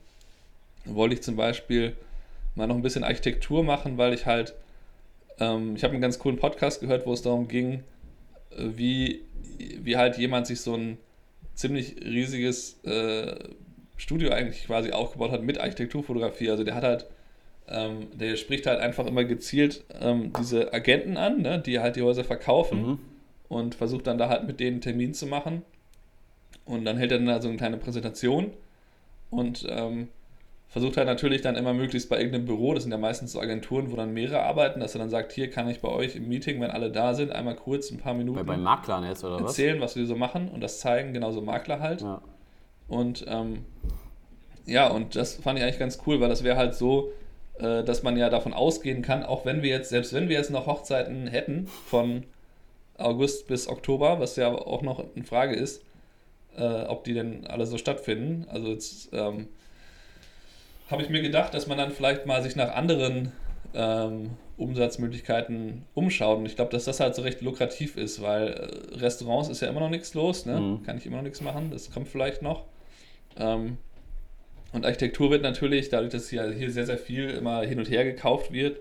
wollte 0.85 1.15
ich 1.15 1.23
zum 1.23 1.37
Beispiel 1.37 1.95
mal 2.55 2.67
noch 2.67 2.77
ein 2.77 2.83
bisschen 2.83 3.05
Architektur 3.05 3.65
machen, 3.65 3.99
weil 3.99 4.13
ich 4.13 4.27
halt, 4.27 4.55
ähm, 5.39 5.77
ich 5.77 5.85
habe 5.85 5.93
einen 5.93 6.03
ganz 6.03 6.19
coolen 6.19 6.39
Podcast 6.39 6.81
gehört, 6.81 7.07
wo 7.07 7.13
es 7.13 7.23
darum 7.23 7.49
ging, 7.49 7.83
äh, 8.51 8.65
wie, 8.77 9.23
wie 9.59 9.97
halt 9.97 10.19
jemand 10.19 10.47
sich 10.47 10.61
so 10.61 10.75
ein 10.75 10.99
ziemlich 11.55 11.97
riesiges 12.05 12.83
äh, 12.85 13.35
Studio 13.97 14.31
eigentlich 14.31 14.67
quasi 14.67 14.93
aufgebaut 14.93 15.31
hat 15.31 15.43
mit 15.43 15.59
Architekturfotografie. 15.59 16.51
Also 16.51 16.65
der 16.65 16.75
hat 16.75 16.83
halt, 16.83 17.07
ähm, 17.69 18.09
der 18.13 18.37
spricht 18.37 18.67
halt 18.67 18.81
einfach 18.81 19.07
immer 19.07 19.25
gezielt 19.25 19.85
ähm, 20.01 20.33
diese 20.39 20.73
Agenten 20.73 21.17
an, 21.17 21.43
ne, 21.43 21.61
die 21.61 21.79
halt 21.81 21.97
die 21.97 22.03
Häuser 22.03 22.25
verkaufen. 22.25 22.87
Mhm 22.87 22.99
und 23.49 23.75
versucht 23.75 24.07
dann 24.07 24.19
da 24.19 24.29
halt 24.29 24.47
mit 24.47 24.61
denen 24.61 24.75
einen 24.75 24.81
Termin 24.81 25.15
zu 25.15 25.27
machen. 25.27 25.63
Und 26.65 26.85
dann 26.85 26.97
hält 26.97 27.13
er 27.13 27.19
dann 27.19 27.27
da 27.27 27.41
so 27.41 27.49
eine 27.49 27.57
kleine 27.57 27.77
Präsentation 27.77 28.53
und 29.31 29.67
ähm, 29.69 30.09
versucht 30.69 30.97
halt 30.97 31.07
natürlich 31.07 31.41
dann 31.41 31.57
immer 31.57 31.73
möglichst 31.73 32.09
bei 32.09 32.17
irgendeinem 32.17 32.47
Büro, 32.47 32.75
das 32.75 32.83
sind 32.83 32.93
ja 32.93 32.99
meistens 32.99 33.33
so 33.33 33.41
Agenturen, 33.41 33.93
wo 33.93 33.97
dann 33.97 34.13
mehrere 34.13 34.43
arbeiten, 34.43 34.81
dass 34.81 34.95
er 34.95 34.99
dann 34.99 35.11
sagt, 35.11 35.33
hier 35.33 35.49
kann 35.49 35.69
ich 35.69 35.81
bei 35.81 35.89
euch 35.89 36.17
im 36.17 36.29
Meeting, 36.29 36.61
wenn 36.61 36.71
alle 36.71 36.91
da 36.91 37.15
sind, 37.15 37.31
einmal 37.31 37.55
kurz 37.55 37.91
ein 37.91 37.99
paar 37.99 38.15
Minuten 38.15 38.39
bei, 38.39 38.43
bei 38.43 38.57
Maklern 38.57 39.05
jetzt 39.05 39.23
oder 39.23 39.39
erzählen, 39.39 39.77
was? 39.77 39.93
was 39.93 39.97
wir 39.97 40.07
so 40.07 40.17
machen 40.17 40.49
und 40.49 40.63
das 40.63 40.81
zeigen, 40.81 41.13
genauso 41.13 41.43
Makler 41.43 41.79
halt. 41.79 42.01
Ja. 42.01 42.23
Und 42.89 43.25
ähm, 43.29 43.65
ja, 44.67 44.89
und 44.89 45.15
das 45.15 45.35
fand 45.35 45.59
ich 45.59 45.65
eigentlich 45.65 45.79
ganz 45.79 46.01
cool, 46.07 46.21
weil 46.21 46.29
das 46.29 46.43
wäre 46.43 46.57
halt 46.57 46.75
so, 46.75 47.13
äh, 47.59 47.85
dass 47.85 48.03
man 48.03 48.17
ja 48.17 48.29
davon 48.29 48.53
ausgehen 48.53 49.03
kann, 49.03 49.23
auch 49.23 49.45
wenn 49.45 49.63
wir 49.63 49.71
jetzt, 49.71 49.91
selbst 49.91 50.13
wenn 50.13 50.29
wir 50.29 50.37
jetzt 50.37 50.51
noch 50.51 50.67
Hochzeiten 50.67 51.29
hätten 51.29 51.69
von 51.69 52.25
August 52.99 53.47
bis 53.47 53.69
Oktober, 53.69 54.19
was 54.19 54.35
ja 54.35 54.53
auch 54.53 54.83
noch 54.83 55.05
in 55.15 55.25
Frage 55.25 55.55
ist, 55.55 55.84
äh, 56.57 56.85
ob 56.85 57.05
die 57.05 57.15
denn 57.15 57.47
alle 57.47 57.67
so 57.67 57.79
stattfinden. 57.79 58.47
Also 58.49 58.69
jetzt 58.69 59.11
ähm, 59.13 59.49
habe 60.91 61.03
ich 61.03 61.09
mir 61.09 61.23
gedacht, 61.23 61.55
dass 61.55 61.67
man 61.67 61.79
dann 61.79 61.91
vielleicht 61.91 62.27
mal 62.27 62.43
sich 62.43 62.57
nach 62.57 62.75
anderen 62.75 63.33
ähm, 63.75 64.31
Umsatzmöglichkeiten 64.57 65.85
umschaut. 65.95 66.39
Und 66.39 66.47
ich 66.47 66.57
glaube, 66.57 66.71
dass 66.71 66.85
das 66.85 67.01
halt 67.01 67.15
so 67.15 67.23
recht 67.23 67.43
lukrativ 67.43 67.97
ist, 67.97 68.23
weil 68.23 68.49
äh, 68.49 68.97
Restaurants 68.99 69.49
ist 69.49 69.61
ja 69.61 69.69
immer 69.69 69.81
noch 69.81 69.91
nichts 69.91 70.15
los, 70.15 70.47
ne? 70.47 70.61
Mhm. 70.61 70.83
Kann 70.85 70.99
ich 70.99 71.07
immer 71.07 71.17
noch 71.17 71.25
nichts 71.25 71.41
machen, 71.41 71.71
das 71.71 71.91
kommt 71.91 72.09
vielleicht 72.09 72.43
noch. 72.43 72.65
Ähm, 73.37 73.79
und 74.73 74.85
Architektur 74.85 75.31
wird 75.31 75.43
natürlich, 75.43 75.89
dadurch, 75.89 76.13
dass 76.13 76.29
hier, 76.29 76.51
hier 76.51 76.71
sehr, 76.71 76.87
sehr 76.87 76.99
viel 76.99 77.31
immer 77.31 77.63
hin 77.63 77.79
und 77.79 77.89
her 77.89 78.05
gekauft 78.05 78.53
wird, 78.53 78.81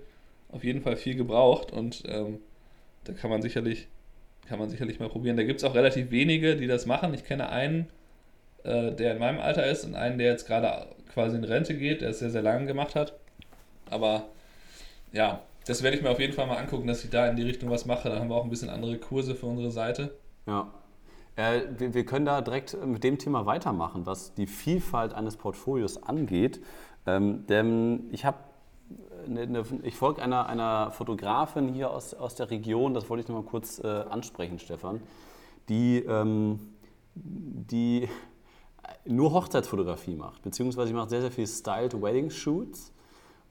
auf 0.51 0.63
jeden 0.63 0.81
Fall 0.81 0.95
viel 0.95 1.15
gebraucht. 1.15 1.71
Und 1.71 2.03
ähm, 2.07 2.39
da 3.03 3.13
kann 3.13 3.29
man 3.29 3.41
sicherlich 3.41 3.87
kann 4.47 4.59
man 4.59 4.69
sicherlich 4.69 4.99
mal 4.99 5.09
probieren. 5.09 5.37
Da 5.37 5.43
gibt 5.43 5.59
es 5.59 5.63
auch 5.63 5.75
relativ 5.75 6.11
wenige, 6.11 6.55
die 6.55 6.67
das 6.67 6.85
machen. 6.85 7.13
Ich 7.13 7.25
kenne 7.25 7.49
einen, 7.49 7.87
äh, 8.63 8.91
der 8.91 9.13
in 9.13 9.19
meinem 9.19 9.39
Alter 9.39 9.65
ist 9.65 9.85
und 9.85 9.95
einen, 9.95 10.17
der 10.17 10.31
jetzt 10.31 10.47
gerade 10.47 10.87
quasi 11.13 11.37
in 11.37 11.43
Rente 11.43 11.75
geht, 11.75 12.01
der 12.01 12.09
es 12.09 12.19
sehr, 12.19 12.29
sehr 12.29 12.41
lange 12.41 12.65
gemacht 12.65 12.95
hat. 12.95 13.13
Aber 13.89 14.25
ja, 15.11 15.41
das 15.65 15.83
werde 15.83 15.97
ich 15.97 16.03
mir 16.03 16.09
auf 16.09 16.19
jeden 16.19 16.33
Fall 16.33 16.47
mal 16.47 16.57
angucken, 16.57 16.87
dass 16.87 17.03
ich 17.03 17.09
da 17.09 17.27
in 17.27 17.35
die 17.35 17.43
Richtung 17.43 17.69
was 17.69 17.85
mache. 17.85 18.09
Dann 18.09 18.19
haben 18.19 18.29
wir 18.29 18.35
auch 18.35 18.43
ein 18.43 18.49
bisschen 18.49 18.69
andere 18.69 18.97
Kurse 18.97 19.35
für 19.35 19.45
unsere 19.45 19.71
Seite. 19.71 20.15
Ja. 20.45 20.71
Äh, 21.35 21.61
wir, 21.77 21.93
wir, 21.93 22.05
können 22.05 22.25
da 22.25 22.41
direkt 22.41 22.77
mit 22.85 23.03
dem 23.03 23.17
Thema 23.17 23.45
weitermachen, 23.45 24.05
was 24.05 24.33
die 24.33 24.45
Vielfalt 24.45 25.13
eines 25.13 25.37
Portfolios 25.37 26.01
angeht. 26.03 26.61
Ähm, 27.05 27.45
denn 27.47 28.09
ich 28.11 28.25
habe 28.25 28.37
eine, 29.25 29.63
ich 29.83 29.95
folge 29.95 30.21
einer, 30.21 30.47
einer 30.47 30.91
Fotografin 30.91 31.69
hier 31.69 31.91
aus, 31.91 32.13
aus 32.13 32.35
der 32.35 32.49
Region, 32.49 32.93
das 32.93 33.09
wollte 33.09 33.23
ich 33.23 33.27
noch 33.27 33.43
mal 33.43 33.49
kurz 33.49 33.79
äh, 33.83 33.87
ansprechen, 33.87 34.59
Stefan, 34.59 35.01
die, 35.69 35.99
ähm, 35.99 36.59
die 37.15 38.07
nur 39.05 39.33
Hochzeitsfotografie 39.33 40.15
macht, 40.15 40.41
beziehungsweise 40.43 40.89
sie 40.89 40.93
macht 40.93 41.09
sehr, 41.09 41.21
sehr 41.21 41.31
viel 41.31 41.47
Styled 41.47 42.01
Wedding 42.01 42.29
Shoots 42.29 42.93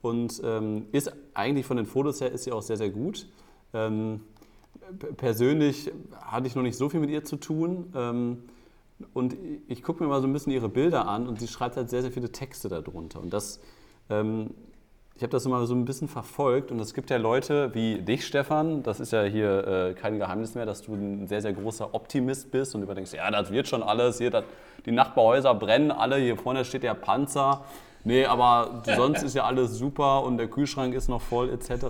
und 0.01 0.41
ähm, 0.43 0.87
ist 0.91 1.13
eigentlich 1.33 1.65
von 1.65 1.77
den 1.77 1.85
Fotos 1.85 2.21
her 2.21 2.31
ist 2.31 2.43
sie 2.43 2.51
auch 2.51 2.61
sehr, 2.61 2.77
sehr 2.77 2.89
gut. 2.89 3.27
Ähm, 3.73 4.21
persönlich 5.17 5.91
hatte 6.21 6.47
ich 6.47 6.55
noch 6.55 6.63
nicht 6.63 6.77
so 6.77 6.89
viel 6.89 6.99
mit 6.99 7.09
ihr 7.09 7.23
zu 7.23 7.37
tun. 7.37 7.91
Ähm, 7.95 8.43
und 9.13 9.35
ich 9.67 9.83
gucke 9.83 10.03
mir 10.03 10.09
mal 10.09 10.21
so 10.21 10.27
ein 10.27 10.33
bisschen 10.33 10.51
ihre 10.51 10.69
Bilder 10.69 11.07
an 11.07 11.27
und 11.27 11.39
sie 11.39 11.47
schreibt 11.47 11.77
halt 11.77 11.89
sehr, 11.89 12.01
sehr 12.01 12.11
viele 12.11 12.31
Texte 12.31 12.69
darunter. 12.69 13.21
Und 13.21 13.33
das 13.33 13.59
ähm, 14.09 14.51
habe 15.23 15.31
das 15.31 15.45
immer 15.45 15.65
so 15.65 15.73
ein 15.73 15.85
bisschen 15.85 16.07
verfolgt 16.07 16.71
und 16.71 16.79
es 16.79 16.93
gibt 16.93 17.09
ja 17.09 17.17
Leute 17.17 17.73
wie 17.73 18.01
dich, 18.01 18.25
Stefan, 18.25 18.83
das 18.83 18.99
ist 18.99 19.11
ja 19.11 19.23
hier 19.23 19.67
äh, 19.67 19.93
kein 19.93 20.19
Geheimnis 20.19 20.53
mehr, 20.53 20.65
dass 20.65 20.81
du 20.81 20.93
ein 20.93 21.27
sehr, 21.27 21.41
sehr 21.41 21.53
großer 21.53 21.93
Optimist 21.93 22.51
bist 22.51 22.75
und 22.75 22.83
überdenkst, 22.83 23.13
ja, 23.13 23.31
das 23.31 23.51
wird 23.51 23.67
schon 23.67 23.83
alles, 23.83 24.17
hier, 24.17 24.29
das, 24.29 24.43
die 24.85 24.91
Nachbarhäuser 24.91 25.55
brennen 25.55 25.91
alle, 25.91 26.17
hier 26.17 26.37
vorne 26.37 26.65
steht 26.65 26.83
der 26.83 26.93
Panzer, 26.93 27.63
nee, 28.03 28.25
aber 28.25 28.83
sonst 28.95 29.23
ist 29.23 29.33
ja 29.33 29.45
alles 29.45 29.77
super 29.77 30.23
und 30.23 30.37
der 30.37 30.47
Kühlschrank 30.47 30.93
ist 30.93 31.07
noch 31.07 31.21
voll 31.21 31.49
etc. 31.49 31.85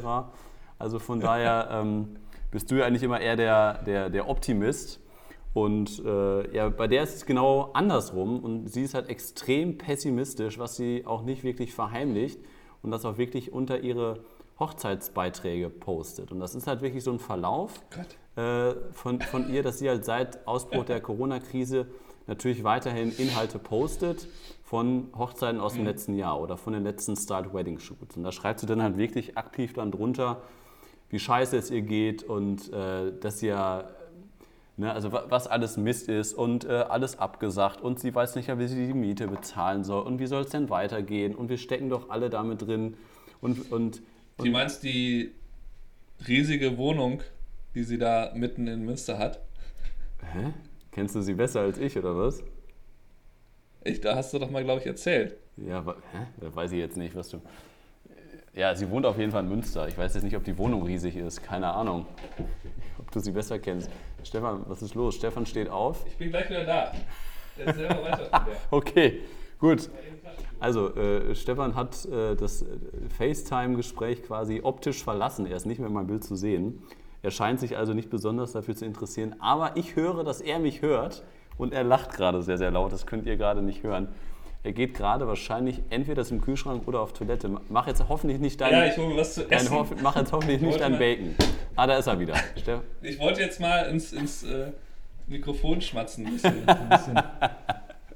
Also 0.78 1.00
von 1.00 1.19
daher 1.19 1.69
ähm, 1.72 2.15
bist 2.52 2.69
du 2.69 2.76
ja 2.76 2.86
eigentlich 2.86 3.04
immer 3.04 3.19
eher 3.19 3.36
der, 3.36 3.82
der, 3.84 4.10
der 4.10 4.30
Optimist. 4.30 5.00
Und 5.54 6.04
äh, 6.04 6.56
ja, 6.56 6.69
bei 6.69 6.88
der 6.88 7.04
ist 7.04 7.15
es 7.15 7.26
genau 7.26 7.72
andersrum 7.74 8.39
und 8.43 8.67
sie 8.69 8.84
ist 8.84 8.96
halt 8.96 9.08
extrem 9.10 9.78
pessimistisch, 9.78 10.58
was 10.58 10.76
sie 10.76 11.04
auch 11.06 11.24
nicht 11.24 11.43
wirklich 11.43 11.74
verheimlicht 11.74 12.39
und 12.84 12.91
das 12.91 13.06
auch 13.06 13.17
wirklich 13.17 13.52
unter 13.52 13.80
ihre 13.80 14.19
Hochzeitsbeiträge 14.60 15.69
postet. 15.69 16.32
Und 16.32 16.39
das 16.39 16.54
ist 16.54 16.67
halt 16.67 16.82
wirklich 16.82 17.04
so 17.04 17.12
ein 17.12 17.19
Verlauf 17.19 17.82
äh, 18.36 18.74
von, 18.91 19.19
von 19.19 19.52
ihr, 19.52 19.63
dass 19.63 19.80
sie 19.80 19.89
halt 19.89 20.06
seit 20.06 20.48
Ausbruch 20.48 20.86
der 20.86 21.02
Corona-Krise 21.02 21.88
natürlich 22.28 22.63
weiterhin 22.63 23.12
Inhalte 23.17 23.60
postet 23.60 24.28
von 24.63 25.10
Hochzeiten 25.17 25.60
aus 25.60 25.74
dem 25.74 25.82
mhm. 25.82 25.88
letzten 25.88 26.15
Jahr 26.15 26.39
oder 26.39 26.58
von 26.58 26.74
den 26.74 26.84
letzten 26.84 27.15
Start 27.15 27.54
Wedding 27.54 27.80
Shoots. 27.80 28.15
Und 28.15 28.24
da 28.24 28.32
schreibt 28.32 28.60
sie 28.60 28.65
dann 28.65 28.82
halt 28.82 28.98
wirklich 28.98 29.38
aktiv 29.38 29.74
dann 29.74 29.91
drunter, 29.91 30.41
wie 31.10 31.19
scheiße 31.19 31.58
es 31.58 31.69
ihr 31.69 31.82
geht 31.82 32.24
und 32.24 32.72
äh, 32.74 33.12
dass 33.19 33.39
sie 33.39 33.48
ja 33.48 33.89
Ne, 34.75 34.91
also 34.91 35.12
was 35.12 35.45
alles 35.45 35.77
Mist 35.77 36.09
ist 36.09 36.33
und 36.33 36.65
äh, 36.65 36.71
alles 36.71 37.19
abgesagt 37.19 37.81
und 37.81 37.99
sie 37.99 38.15
weiß 38.15 38.36
nicht 38.36 38.47
mehr, 38.47 38.57
wie 38.57 38.67
sie 38.67 38.88
die 38.88 38.93
Miete 38.95 39.27
bezahlen 39.27 39.83
soll 39.83 40.03
und 40.03 40.17
wie 40.17 40.25
soll 40.25 40.41
es 40.41 40.49
denn 40.49 40.71
weitergehen 40.71 41.36
und 41.36 41.49
wir 41.49 41.59
stecken 41.59 41.89
doch 41.89 42.09
alle 42.09 42.31
damit 42.31 42.63
drin 42.63 42.97
und... 43.39 43.71
und, 43.71 44.01
und 44.39 44.45
du 44.47 44.51
meinst 44.51 44.81
die 44.81 45.31
riesige 46.27 46.75
Wohnung, 46.79 47.21
die 47.75 47.83
sie 47.83 47.99
da 47.99 48.31
mitten 48.33 48.67
in 48.67 48.83
Münster 48.83 49.19
hat? 49.19 49.41
Hä? 50.33 50.53
Kennst 50.89 51.13
du 51.13 51.21
sie 51.21 51.36
besser 51.36 51.62
als 51.62 51.77
ich 51.77 51.95
oder 51.95 52.17
was? 52.17 52.41
Ich, 53.83 54.01
da 54.01 54.15
hast 54.15 54.33
du 54.33 54.39
doch 54.39 54.49
mal, 54.49 54.63
glaube 54.63 54.81
ich, 54.81 54.88
erzählt. 54.88 55.36
Ja, 55.57 55.86
hä? 55.86 56.25
Da 56.41 56.55
weiß 56.55 56.71
ich 56.71 56.79
jetzt 56.79 56.97
nicht, 56.97 57.13
was 57.15 57.29
du... 57.29 57.41
Ja, 58.55 58.75
sie 58.75 58.89
wohnt 58.89 59.05
auf 59.05 59.17
jeden 59.17 59.31
Fall 59.31 59.43
in 59.43 59.49
Münster. 59.49 59.88
Ich 59.88 59.97
weiß 59.97 60.13
jetzt 60.13 60.23
nicht, 60.23 60.36
ob 60.36 60.43
die 60.43 60.57
Wohnung 60.57 60.83
riesig 60.83 61.15
ist. 61.15 61.43
Keine 61.43 61.71
Ahnung. 61.71 62.05
Ob 62.99 63.12
du 63.12 63.19
sie 63.19 63.31
besser 63.31 63.57
kennst. 63.59 63.89
Stefan, 64.23 64.63
was 64.67 64.81
ist 64.81 64.95
los? 64.95 65.15
Stefan 65.15 65.45
steht 65.45 65.69
auf. 65.69 66.05
Ich 66.05 66.17
bin 66.17 66.29
gleich 66.29 66.49
wieder 66.49 66.65
da. 66.65 66.91
Ist 67.57 67.75
selber 67.75 68.03
weiter. 68.03 68.47
okay, 68.71 69.21
gut. 69.59 69.89
Also, 70.59 70.95
äh, 70.95 71.36
Stefan 71.36 71.75
hat 71.75 72.05
äh, 72.05 72.36
das 72.36 72.65
FaceTime-Gespräch 73.17 74.23
quasi 74.23 74.62
optisch 74.63 75.03
verlassen. 75.03 75.45
Er 75.45 75.57
ist 75.57 75.65
nicht 75.65 75.79
mehr 75.79 75.88
in 75.88 75.93
meinem 75.93 76.07
Bild 76.07 76.23
zu 76.23 76.36
sehen. 76.36 76.81
Er 77.21 77.31
scheint 77.31 77.59
sich 77.59 77.77
also 77.77 77.93
nicht 77.93 78.09
besonders 78.09 78.51
dafür 78.51 78.75
zu 78.75 78.86
interessieren. 78.86 79.36
Aber 79.39 79.75
ich 79.75 79.95
höre, 79.95 80.23
dass 80.23 80.41
er 80.41 80.59
mich 80.59 80.81
hört 80.81 81.23
und 81.57 81.73
er 81.73 81.83
lacht 81.83 82.13
gerade 82.13 82.41
sehr, 82.41 82.57
sehr 82.57 82.71
laut. 82.71 82.91
Das 82.91 83.05
könnt 83.05 83.25
ihr 83.25 83.38
gerade 83.38 83.62
nicht 83.62 83.83
hören. 83.83 84.09
Er 84.63 84.71
geht 84.71 84.93
gerade 84.93 85.27
wahrscheinlich 85.27 85.81
entweder 85.89 86.23
zum 86.23 86.39
Kühlschrank 86.39 86.88
oder 86.88 87.01
auf 87.01 87.12
Toilette. 87.12 87.49
Mach 87.69 87.86
jetzt 87.88 88.07
hoffentlich 88.07 88.39
nicht 88.39 88.62
dein, 88.62 88.71
ja, 88.71 88.86
ich 88.86 88.97
hole 88.97 89.17
was 89.17 89.33
zu 89.33 89.51
essen. 89.51 89.75
Hoff, 89.75 89.93
mach 90.01 90.15
jetzt 90.15 90.31
hoffentlich 90.31 90.62
nicht 90.62 90.79
dein 90.79 90.97
Bacon. 90.97 91.36
Ah, 91.75 91.88
da 91.88 91.97
ist 91.97 92.07
er 92.07 92.19
wieder. 92.19 92.36
Ich 93.01 93.19
wollte 93.19 93.41
jetzt 93.41 93.59
mal 93.59 93.83
ins, 93.83 94.13
ins 94.13 94.43
äh, 94.43 94.71
Mikrofon 95.27 95.81
schmatzen. 95.81 96.25
Ein 96.25 96.33
bisschen, 96.33 96.63
ein 96.69 96.89
bisschen 96.89 97.19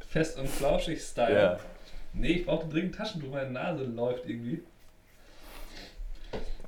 fest 0.07 0.39
und 0.39 0.47
flauschig 0.47 1.01
Style. 1.01 1.33
Ja. 1.33 1.59
Nee, 2.13 2.33
ich 2.33 2.45
brauche 2.45 2.67
dringend 2.67 2.95
Taschentuch, 2.95 3.29
meine 3.29 3.51
Nase 3.51 3.83
läuft 3.83 4.27
irgendwie. 4.27 4.63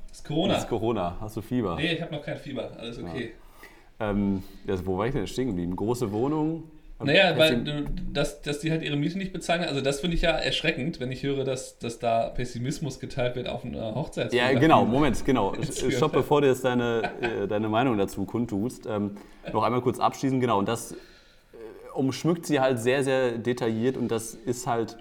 Das 0.08 0.18
ist 0.18 0.24
Corona. 0.24 0.54
Das 0.54 0.62
ist 0.64 0.68
Corona. 0.68 1.16
Hast 1.20 1.36
du 1.36 1.42
Fieber? 1.42 1.76
Nee, 1.76 1.94
ich 1.94 2.02
habe 2.02 2.14
noch 2.14 2.22
kein 2.22 2.36
Fieber. 2.36 2.70
Alles 2.78 2.98
okay. 2.98 3.32
Ja. 3.98 4.10
Ähm, 4.10 4.42
also 4.66 4.86
wo 4.86 4.98
war 4.98 5.06
ich 5.06 5.12
denn 5.12 5.26
stehen 5.26 5.48
geblieben? 5.48 5.74
Große 5.76 6.10
Wohnung, 6.12 6.64
naja, 7.02 7.36
weil 7.38 7.86
dass, 8.12 8.42
dass 8.42 8.60
die 8.60 8.70
halt 8.70 8.82
ihre 8.82 8.96
Miete 8.96 9.16
nicht 9.16 9.32
bezahlen. 9.32 9.62
Also 9.62 9.80
das 9.80 10.00
finde 10.00 10.16
ich 10.16 10.22
ja 10.22 10.30
erschreckend, 10.30 11.00
wenn 11.00 11.10
ich 11.10 11.22
höre, 11.22 11.44
dass, 11.44 11.78
dass 11.78 11.98
da 11.98 12.28
Pessimismus 12.28 13.00
geteilt 13.00 13.36
wird 13.36 13.48
auf 13.48 13.64
einer 13.64 13.94
Hochzeit. 13.94 14.32
Ja, 14.32 14.52
genau, 14.52 14.84
Moment, 14.86 15.24
genau. 15.24 15.54
Stopp, 15.62 16.12
bevor 16.12 16.42
du 16.42 16.48
jetzt 16.48 16.64
deine, 16.64 17.10
äh, 17.20 17.48
deine 17.48 17.68
Meinung 17.68 17.96
dazu 17.96 18.24
kundtust. 18.24 18.86
Ähm, 18.86 19.16
noch 19.52 19.62
einmal 19.62 19.80
kurz 19.80 19.98
abschließen, 19.98 20.40
genau. 20.40 20.58
Und 20.58 20.68
das 20.68 20.92
äh, 20.92 20.96
umschmückt 21.94 22.46
sie 22.46 22.60
halt 22.60 22.78
sehr, 22.78 23.02
sehr 23.02 23.38
detailliert 23.38 23.96
und 23.96 24.08
das 24.08 24.34
ist 24.34 24.66
halt, 24.66 24.98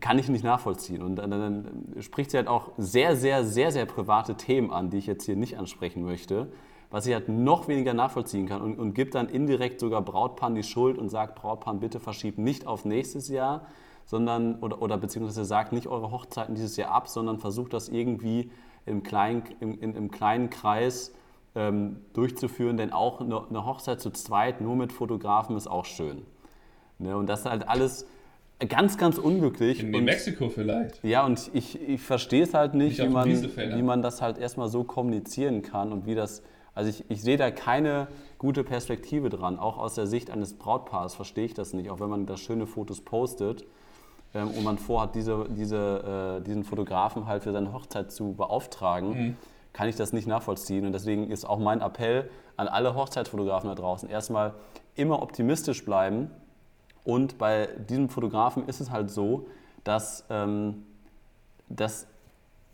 kann 0.00 0.18
ich 0.18 0.28
nicht 0.28 0.44
nachvollziehen. 0.44 1.02
Und 1.02 1.16
dann, 1.16 1.30
dann 1.30 1.94
spricht 2.00 2.32
sie 2.32 2.36
halt 2.36 2.48
auch 2.48 2.72
sehr, 2.76 3.16
sehr, 3.16 3.44
sehr, 3.44 3.70
sehr 3.70 3.86
private 3.86 4.34
Themen 4.36 4.72
an, 4.72 4.90
die 4.90 4.98
ich 4.98 5.06
jetzt 5.06 5.26
hier 5.26 5.36
nicht 5.36 5.58
ansprechen 5.58 6.04
möchte 6.04 6.48
was 6.90 7.06
ich 7.06 7.14
halt 7.14 7.28
noch 7.28 7.68
weniger 7.68 7.94
nachvollziehen 7.94 8.48
kann 8.48 8.60
und, 8.62 8.78
und 8.78 8.94
gibt 8.94 9.14
dann 9.14 9.28
indirekt 9.28 9.80
sogar 9.80 10.02
Brautpaaren 10.02 10.54
die 10.54 10.62
Schuld 10.62 10.98
und 10.98 11.08
sagt, 11.08 11.36
Brautpaaren, 11.36 11.80
bitte 11.80 12.00
verschiebt 12.00 12.38
nicht 12.38 12.66
auf 12.66 12.84
nächstes 12.84 13.28
Jahr, 13.28 13.66
sondern, 14.06 14.56
oder, 14.56 14.82
oder 14.82 14.98
beziehungsweise 14.98 15.44
sagt 15.44 15.72
nicht 15.72 15.86
eure 15.86 16.10
Hochzeiten 16.10 16.54
dieses 16.56 16.76
Jahr 16.76 16.90
ab, 16.90 17.08
sondern 17.08 17.38
versucht 17.38 17.72
das 17.72 17.88
irgendwie 17.88 18.50
im 18.86 19.04
kleinen, 19.04 19.44
im, 19.60 19.80
im, 19.80 19.94
im 19.94 20.10
kleinen 20.10 20.50
Kreis 20.50 21.14
ähm, 21.54 21.98
durchzuführen, 22.12 22.76
denn 22.76 22.92
auch 22.92 23.20
eine, 23.20 23.46
eine, 23.48 23.64
Hochzeit 23.64 24.00
zu 24.00 24.10
zweit 24.10 24.60
nur 24.60 24.74
mit 24.74 24.92
Fotografen 24.92 25.56
ist 25.56 25.68
auch 25.68 25.84
schön. 25.84 26.22
Ne? 26.98 27.16
Und 27.16 27.28
das 27.28 27.40
ist 27.40 27.46
halt 27.46 27.68
alles 27.68 28.06
ganz, 28.68 28.98
ganz 28.98 29.18
unglücklich. 29.18 29.80
In, 29.80 29.94
in 29.94 30.04
Mexiko 30.04 30.48
vielleicht. 30.48 31.04
Ja, 31.04 31.24
und 31.24 31.50
ich, 31.52 31.80
ich 31.80 32.00
verstehe 32.00 32.42
es 32.42 32.54
halt 32.54 32.74
nicht, 32.74 32.98
nicht 32.98 33.08
wie, 33.08 33.12
man, 33.12 33.28
wie 33.28 33.82
man 33.82 34.02
das 34.02 34.22
halt 34.22 34.38
erstmal 34.38 34.68
so 34.68 34.82
kommunizieren 34.84 35.62
kann 35.62 35.92
und 35.92 36.06
wie 36.06 36.14
das 36.14 36.42
also 36.80 36.88
ich, 36.88 37.10
ich 37.10 37.20
sehe 37.20 37.36
da 37.36 37.50
keine 37.50 38.08
gute 38.38 38.64
Perspektive 38.64 39.28
dran. 39.28 39.58
Auch 39.58 39.76
aus 39.76 39.96
der 39.96 40.06
Sicht 40.06 40.30
eines 40.30 40.54
Brautpaars 40.54 41.14
verstehe 41.14 41.44
ich 41.44 41.52
das 41.52 41.74
nicht, 41.74 41.90
auch 41.90 42.00
wenn 42.00 42.08
man 42.08 42.24
da 42.24 42.38
schöne 42.38 42.66
Fotos 42.66 43.02
postet 43.02 43.66
ähm, 44.32 44.48
und 44.48 44.64
man 44.64 44.78
vorhat, 44.78 45.14
diese, 45.14 45.44
diese, 45.50 46.38
äh, 46.38 46.42
diesen 46.42 46.64
Fotografen 46.64 47.26
halt 47.26 47.42
für 47.42 47.52
seine 47.52 47.74
Hochzeit 47.74 48.10
zu 48.10 48.32
beauftragen. 48.32 49.08
Mhm. 49.10 49.36
Kann 49.74 49.90
ich 49.90 49.96
das 49.96 50.14
nicht 50.14 50.26
nachvollziehen. 50.26 50.86
Und 50.86 50.92
deswegen 50.92 51.30
ist 51.30 51.44
auch 51.44 51.58
mein 51.58 51.82
Appell 51.82 52.30
an 52.56 52.66
alle 52.66 52.94
Hochzeitsfotografen 52.94 53.68
da 53.68 53.74
draußen: 53.74 54.08
erstmal 54.08 54.54
immer 54.94 55.20
optimistisch 55.20 55.84
bleiben. 55.84 56.30
Und 57.04 57.36
bei 57.36 57.68
diesem 57.90 58.08
Fotografen 58.08 58.66
ist 58.66 58.80
es 58.80 58.90
halt 58.90 59.10
so, 59.10 59.48
dass, 59.84 60.24
ähm, 60.30 60.86
dass 61.68 62.06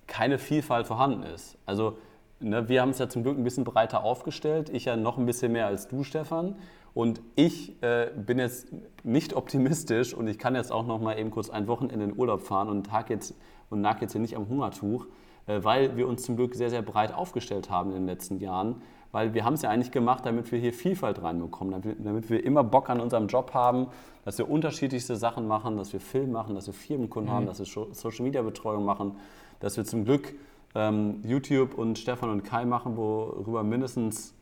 keine 0.07 0.39
Vielfalt 0.39 0.87
vorhanden 0.87 1.25
ist. 1.25 1.59
Also 1.67 1.99
ne, 2.41 2.69
wir 2.69 2.81
haben 2.81 2.91
es 2.91 2.99
ja 2.99 3.09
zum 3.09 3.23
Glück 3.23 3.39
ein 3.39 3.45
bisschen 3.45 3.65
breiter 3.65 4.05
aufgestellt. 4.05 4.71
Ich 4.71 4.87
ja 4.87 4.97
noch 4.97 5.19
ein 5.19 5.27
bisschen 5.27 5.53
mehr 5.53 5.67
als 5.67 5.89
du, 5.89 6.03
Stefan. 6.03 6.57
Und 6.95 7.21
ich 7.35 7.81
äh, 7.83 8.11
bin 8.17 8.39
jetzt 8.39 8.69
nicht 9.05 9.35
optimistisch 9.35 10.15
und 10.15 10.29
ich 10.29 10.39
kann 10.39 10.55
jetzt 10.55 10.73
auch 10.73 10.87
noch 10.87 10.99
mal 10.99 11.19
eben 11.19 11.31
kurz 11.31 11.51
ein 11.51 11.67
Wochenende 11.69 12.05
in 12.05 12.11
den 12.13 12.19
Urlaub 12.19 12.41
fahren 12.41 12.71
und, 12.71 12.87
tag 12.87 13.11
jetzt, 13.11 13.35
und 13.69 13.83
nag 13.83 14.01
jetzt 14.01 14.13
hier 14.13 14.21
nicht 14.23 14.35
am 14.35 14.49
Hungertuch, 14.49 15.07
äh, 15.47 15.63
weil 15.63 15.97
wir 15.99 16.09
uns 16.09 16.23
zum 16.23 16.37
Glück 16.37 16.55
sehr, 16.55 16.71
sehr 16.71 16.81
breit 16.81 17.13
aufgestellt 17.13 17.69
haben 17.69 17.91
in 17.91 17.97
den 17.97 18.07
letzten 18.07 18.39
Jahren. 18.39 18.81
Weil 19.13 19.35
wir 19.35 19.45
haben 19.45 19.55
es 19.55 19.63
ja 19.63 19.69
eigentlich 19.69 19.93
gemacht, 19.93 20.25
damit 20.25 20.51
wir 20.51 20.59
hier 20.59 20.73
Vielfalt 20.73 21.23
reinbekommen, 21.23 21.73
damit, 21.73 22.05
damit 22.05 22.31
wir 22.31 22.43
immer 22.43 22.65
Bock 22.65 22.89
an 22.89 23.01
unserem 23.01 23.29
Job 23.29 23.53
haben, 23.53 23.89
dass 24.25 24.39
wir 24.39 24.49
unterschiedlichste 24.49 25.17
Sachen 25.17 25.47
machen, 25.47 25.77
dass 25.77 25.93
wir 25.93 26.01
Film 26.01 26.33
machen, 26.33 26.55
dass 26.55 26.67
wir 26.67 26.75
Firmenkunden 26.75 27.31
mhm. 27.31 27.37
haben, 27.37 27.47
dass 27.47 27.59
wir 27.59 27.67
Social-Media-Betreuung 27.93 28.85
machen, 28.85 29.17
dass 29.61 29.77
wir 29.77 29.85
zum 29.85 30.05
Glück 30.07 30.35
ähm, 30.77 31.23
YouTube 31.25 31.77
und 31.77 31.99
Stefan 31.99 32.29
und 32.29 32.45
Kai 32.45 32.67
machen, 32.67 32.97
worüber 32.97 33.63
mindestens 33.63 34.35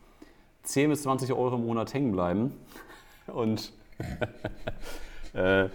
10 0.64 0.90
bis 0.90 1.02
20 1.04 1.32
Euro 1.32 1.54
im 1.54 1.64
Monat 1.64 1.94
hängen 1.94 2.12
bleiben. 2.12 2.52
Und 3.26 3.72
äh, 5.32 5.68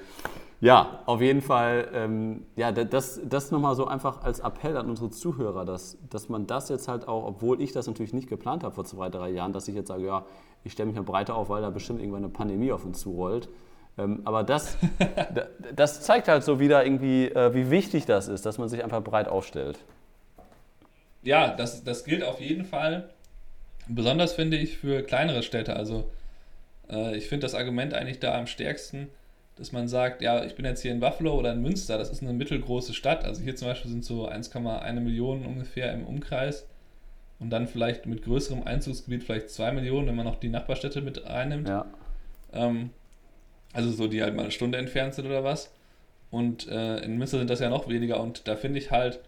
ja, 0.61 0.99
auf 1.07 1.19
jeden 1.21 1.41
Fall, 1.41 1.87
ähm, 1.93 2.45
ja, 2.55 2.71
das, 2.71 3.19
das 3.23 3.49
nochmal 3.49 3.75
so 3.75 3.87
einfach 3.87 4.21
als 4.21 4.39
Appell 4.39 4.77
an 4.77 4.87
unsere 4.87 5.09
Zuhörer, 5.09 5.65
dass, 5.65 5.97
dass 6.09 6.29
man 6.29 6.45
das 6.45 6.69
jetzt 6.69 6.87
halt 6.87 7.07
auch, 7.07 7.25
obwohl 7.25 7.59
ich 7.59 7.71
das 7.71 7.87
natürlich 7.87 8.13
nicht 8.13 8.29
geplant 8.29 8.63
habe 8.63 8.75
vor 8.75 8.85
zwei, 8.85 9.09
drei 9.09 9.29
Jahren, 9.29 9.51
dass 9.51 9.67
ich 9.67 9.73
jetzt 9.73 9.87
sage, 9.87 10.05
ja, 10.05 10.25
ich 10.63 10.73
stelle 10.73 10.87
mich 10.87 10.95
mal 10.95 11.03
breiter 11.03 11.33
auf, 11.35 11.49
weil 11.49 11.63
da 11.63 11.71
bestimmt 11.71 12.01
irgendwann 12.01 12.23
eine 12.23 12.31
Pandemie 12.31 12.71
auf 12.71 12.85
uns 12.85 12.99
zurollt. 12.99 13.49
Ähm, 13.97 14.21
aber 14.25 14.43
das, 14.43 14.77
das 15.75 16.01
zeigt 16.01 16.27
halt 16.27 16.43
so 16.43 16.59
wieder 16.59 16.85
irgendwie, 16.85 17.29
äh, 17.29 17.55
wie 17.55 17.71
wichtig 17.71 18.05
das 18.05 18.27
ist, 18.27 18.45
dass 18.45 18.59
man 18.59 18.69
sich 18.69 18.83
einfach 18.83 19.03
breit 19.03 19.27
aufstellt 19.27 19.79
ja, 21.23 21.53
das, 21.53 21.83
das 21.83 22.05
gilt 22.05 22.23
auf 22.23 22.39
jeden 22.39 22.65
Fall. 22.65 23.09
Besonders 23.87 24.33
finde 24.33 24.57
ich 24.57 24.77
für 24.77 25.03
kleinere 25.03 25.43
Städte. 25.43 25.75
Also 25.75 26.09
äh, 26.89 27.17
ich 27.17 27.27
finde 27.27 27.45
das 27.45 27.55
Argument 27.55 27.93
eigentlich 27.93 28.19
da 28.19 28.37
am 28.37 28.47
stärksten, 28.47 29.09
dass 29.55 29.71
man 29.71 29.87
sagt, 29.87 30.21
ja, 30.21 30.43
ich 30.45 30.55
bin 30.55 30.65
jetzt 30.65 30.81
hier 30.81 30.91
in 30.91 30.99
Buffalo 30.99 31.37
oder 31.37 31.53
in 31.53 31.61
Münster, 31.61 31.97
das 31.97 32.09
ist 32.09 32.21
eine 32.21 32.33
mittelgroße 32.33 32.93
Stadt. 32.93 33.25
Also 33.25 33.41
hier 33.41 33.55
zum 33.55 33.67
Beispiel 33.67 33.91
sind 33.91 34.05
so 34.05 34.29
1,1 34.29 34.99
Millionen 34.99 35.45
ungefähr 35.45 35.93
im 35.93 36.05
Umkreis. 36.05 36.65
Und 37.39 37.51
dann 37.51 37.67
vielleicht 37.67 38.05
mit 38.05 38.23
größerem 38.23 38.63
Einzugsgebiet 38.63 39.23
vielleicht 39.23 39.49
2 39.49 39.71
Millionen, 39.71 40.07
wenn 40.07 40.15
man 40.15 40.25
noch 40.25 40.39
die 40.39 40.49
Nachbarstädte 40.49 41.01
mit 41.01 41.25
einnimmt. 41.25 41.69
Ja. 41.69 41.85
Ähm, 42.53 42.89
also 43.73 43.91
so, 43.91 44.07
die 44.07 44.21
halt 44.21 44.35
mal 44.35 44.43
eine 44.43 44.51
Stunde 44.51 44.77
entfernt 44.77 45.13
sind 45.13 45.25
oder 45.25 45.43
was. 45.43 45.71
Und 46.31 46.67
äh, 46.67 46.97
in 46.99 47.17
Münster 47.17 47.39
sind 47.39 47.49
das 47.49 47.59
ja 47.59 47.69
noch 47.69 47.87
weniger. 47.87 48.19
Und 48.19 48.47
da 48.47 48.55
finde 48.55 48.79
ich 48.79 48.91
halt, 48.91 49.19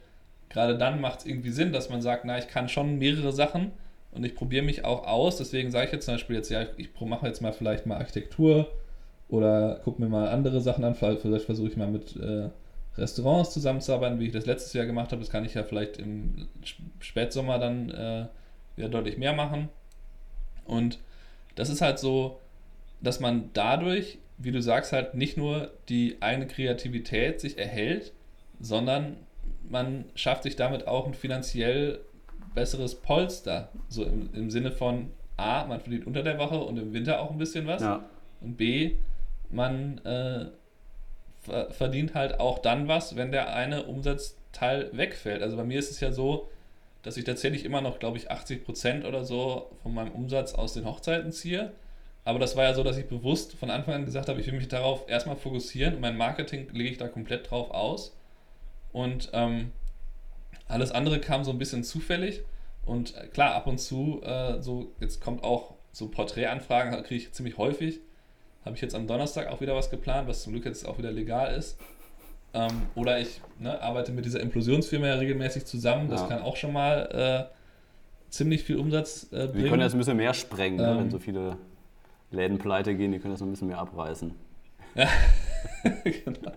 gerade 0.52 0.78
dann 0.78 1.02
macht 1.02 1.20
es 1.20 1.26
irgendwie 1.26 1.50
Sinn, 1.50 1.72
dass 1.72 1.90
man 1.90 2.02
sagt, 2.02 2.26
na, 2.26 2.38
ich 2.38 2.48
kann 2.48 2.70
schon 2.70 2.98
mehrere 2.98 3.32
Sachen 3.32 3.72
und 4.12 4.26
ich 4.26 4.36
probiere 4.36 4.64
mich 4.64 4.86
auch 4.86 5.08
aus. 5.08 5.38
Deswegen 5.38 5.72
sage 5.72 5.88
ich 5.88 5.92
jetzt 5.94 6.06
zum 6.06 6.16
Beispiel 6.16 6.36
jetzt, 6.36 6.50
ja, 6.50 6.66
ich 6.78 6.90
mache 7.00 7.26
jetzt 7.26 7.42
mal 7.42 7.54
vielleicht 7.54 7.86
mal 7.86 7.98
Architektur 7.98 8.70
oder 9.30 9.80
gucke 9.84 10.02
mir 10.02 10.10
mal 10.10 10.28
andere 10.28 10.60
Sachen 10.62 10.84
an. 10.84 10.96
Vielleicht 10.96 11.46
versuche 11.46 11.70
ich 11.70 11.78
mal 11.78 11.88
mit 11.88 12.16
äh, 12.18 12.50
Restaurants 12.98 13.52
zusammenzuarbeiten, 13.52 14.20
wie 14.20 14.28
ich 14.28 14.34
das 14.34 14.46
letztes 14.46 14.74
Jahr 14.74 14.86
gemacht 14.86 15.12
habe. 15.12 15.22
Das 15.22 15.32
kann 15.32 15.46
ich 15.46 15.54
ja 15.54 15.64
vielleicht 15.64 15.98
im 15.98 16.48
Spätsommer 17.00 17.58
dann 17.58 17.90
äh, 17.90 18.26
wieder 18.76 18.90
deutlich 18.90 19.18
mehr 19.18 19.34
machen. 19.34 19.70
Und 20.66 21.00
das 21.56 21.70
ist 21.70 21.82
halt 21.82 22.00
so, 22.00 22.40
dass 23.02 23.20
man 23.20 23.50
dadurch, 23.54 24.20
wie 24.38 24.52
du 24.52 24.62
sagst, 24.62 24.92
halt 24.92 25.16
nicht 25.16 25.38
nur 25.38 25.72
die 25.88 26.18
eigene 26.20 26.48
Kreativität 26.48 27.40
sich 27.40 27.58
erhält, 27.58 28.12
sondern 28.60 29.18
man 29.72 30.06
schafft 30.16 30.44
sich 30.44 30.56
damit 30.56 30.88
auch 30.88 31.08
ein 31.08 31.14
finanziell 31.14 32.02
besseres 32.54 32.96
Polster. 32.96 33.70
So 33.88 34.04
im, 34.04 34.30
im 34.34 34.52
Sinne 34.52 34.72
von 34.72 35.12
A, 35.38 35.66
man 35.66 35.80
verdient 35.80 36.06
unter 36.06 36.24
der 36.24 36.38
Woche 36.38 36.60
und 36.60 36.78
im 36.78 36.94
Winter 36.94 37.22
auch 37.22 37.32
ein 37.32 37.38
bisschen 37.38 37.66
was. 37.66 37.82
Ja. 37.82 38.04
Und 38.42 38.58
B, 38.58 38.96
man 39.50 40.00
äh, 40.00 40.48
verdient 41.72 42.14
halt 42.14 42.40
auch 42.40 42.60
dann 42.60 42.88
was, 42.88 43.16
wenn 43.16 43.32
der 43.32 43.54
eine 43.56 43.84
Umsatzteil 43.84 44.90
wegfällt. 44.92 45.42
Also 45.42 45.58
bei 45.58 45.64
mir 45.64 45.80
ist 45.80 45.90
es 45.90 46.00
ja 46.00 46.12
so, 46.12 46.50
dass 47.02 47.18
ich 47.18 47.24
tatsächlich 47.24 47.66
immer 47.66 47.82
noch, 47.82 47.98
glaube 47.98 48.18
ich, 48.18 48.30
80% 48.30 49.08
oder 49.08 49.24
so 49.24 49.72
von 49.82 49.94
meinem 49.94 50.12
Umsatz 50.12 50.54
aus 50.54 50.74
den 50.74 50.86
Hochzeiten 50.86 51.32
ziehe. 51.32 51.72
Aber 52.24 52.38
das 52.38 52.56
war 52.56 52.66
ja 52.66 52.74
so, 52.76 52.84
dass 52.84 52.98
ich 52.98 53.08
bewusst 53.08 53.56
von 53.56 53.72
Anfang 53.72 53.96
an 53.96 54.06
gesagt 54.06 54.30
habe, 54.30 54.40
ich 54.40 54.46
will 54.46 54.54
mich 54.54 54.68
darauf 54.68 55.10
erstmal 55.10 55.38
fokussieren 55.38 55.96
und 55.96 56.02
mein 56.02 56.18
Marketing 56.18 56.68
lege 56.72 56.92
ich 56.92 56.98
da 56.98 57.08
komplett 57.08 57.50
drauf 57.50 57.72
aus. 57.72 58.16
Und 58.94 59.30
ähm, 59.34 59.72
alles 60.68 60.92
andere 60.92 61.20
kam 61.20 61.44
so 61.44 61.52
ein 61.52 61.58
bisschen 61.58 61.84
zufällig. 61.84 62.42
Und 62.86 63.16
äh, 63.16 63.28
klar, 63.28 63.56
ab 63.56 63.68
und 63.68 63.80
zu, 63.80 64.22
äh, 64.24 64.62
so, 64.62 64.92
jetzt 65.00 65.22
kommt 65.22 65.44
auch 65.44 65.76
so 65.92 66.08
Porträtanfragen, 66.08 66.92
kriege 67.04 67.24
ich 67.24 67.32
ziemlich 67.34 67.58
häufig. 67.58 68.00
Habe 68.66 68.76
ich 68.76 68.82
jetzt 68.82 68.96
am 68.96 69.08
Donnerstag 69.08 69.48
auch 69.48 69.62
wieder 69.62 69.76
was 69.76 69.90
geplant, 69.90 70.28
was 70.28 70.44
zum 70.44 70.54
Glück 70.54 70.66
jetzt 70.66 70.88
auch 70.88 70.98
wieder 70.98 71.12
legal 71.12 71.56
ist. 71.56 71.80
Ähm, 72.54 72.84
oder 72.96 73.20
ich 73.20 73.42
ne, 73.60 73.82
arbeite 73.82 74.12
mit 74.12 74.26
dieser 74.26 74.40
Implosionsfirma 74.40 75.08
ja 75.08 75.16
regelmäßig 75.16 75.66
zusammen. 75.66 76.10
Das 76.10 76.22
ja. 76.22 76.28
kann 76.28 76.42
auch 76.42 76.58
schon 76.58 76.74
mal 76.74 77.50
äh, 77.50 78.30
ziemlich 78.30 78.64
viel 78.64 78.78
Umsatz 78.78 79.28
äh, 79.32 79.48
bringen. 79.48 79.56
Wir 79.56 79.70
können 79.70 79.82
das 79.82 79.94
ein 79.94 80.00
bisschen 80.00 80.18
mehr 80.18 80.34
sprengen, 80.34 80.80
ähm, 80.80 80.86
ne, 80.86 80.96
wenn 80.98 81.04
ähm. 81.06 81.12
so 81.12 81.20
viele 81.20 81.58
Läden 82.32 82.58
pleite 82.58 82.96
gehen, 82.96 83.12
die 83.12 83.20
können 83.20 83.34
das 83.34 83.42
ein 83.42 83.50
bisschen 83.52 83.68
mehr 83.68 83.80
abreißen. 83.80 84.34
Ja, 84.96 85.08
genau. 86.04 86.52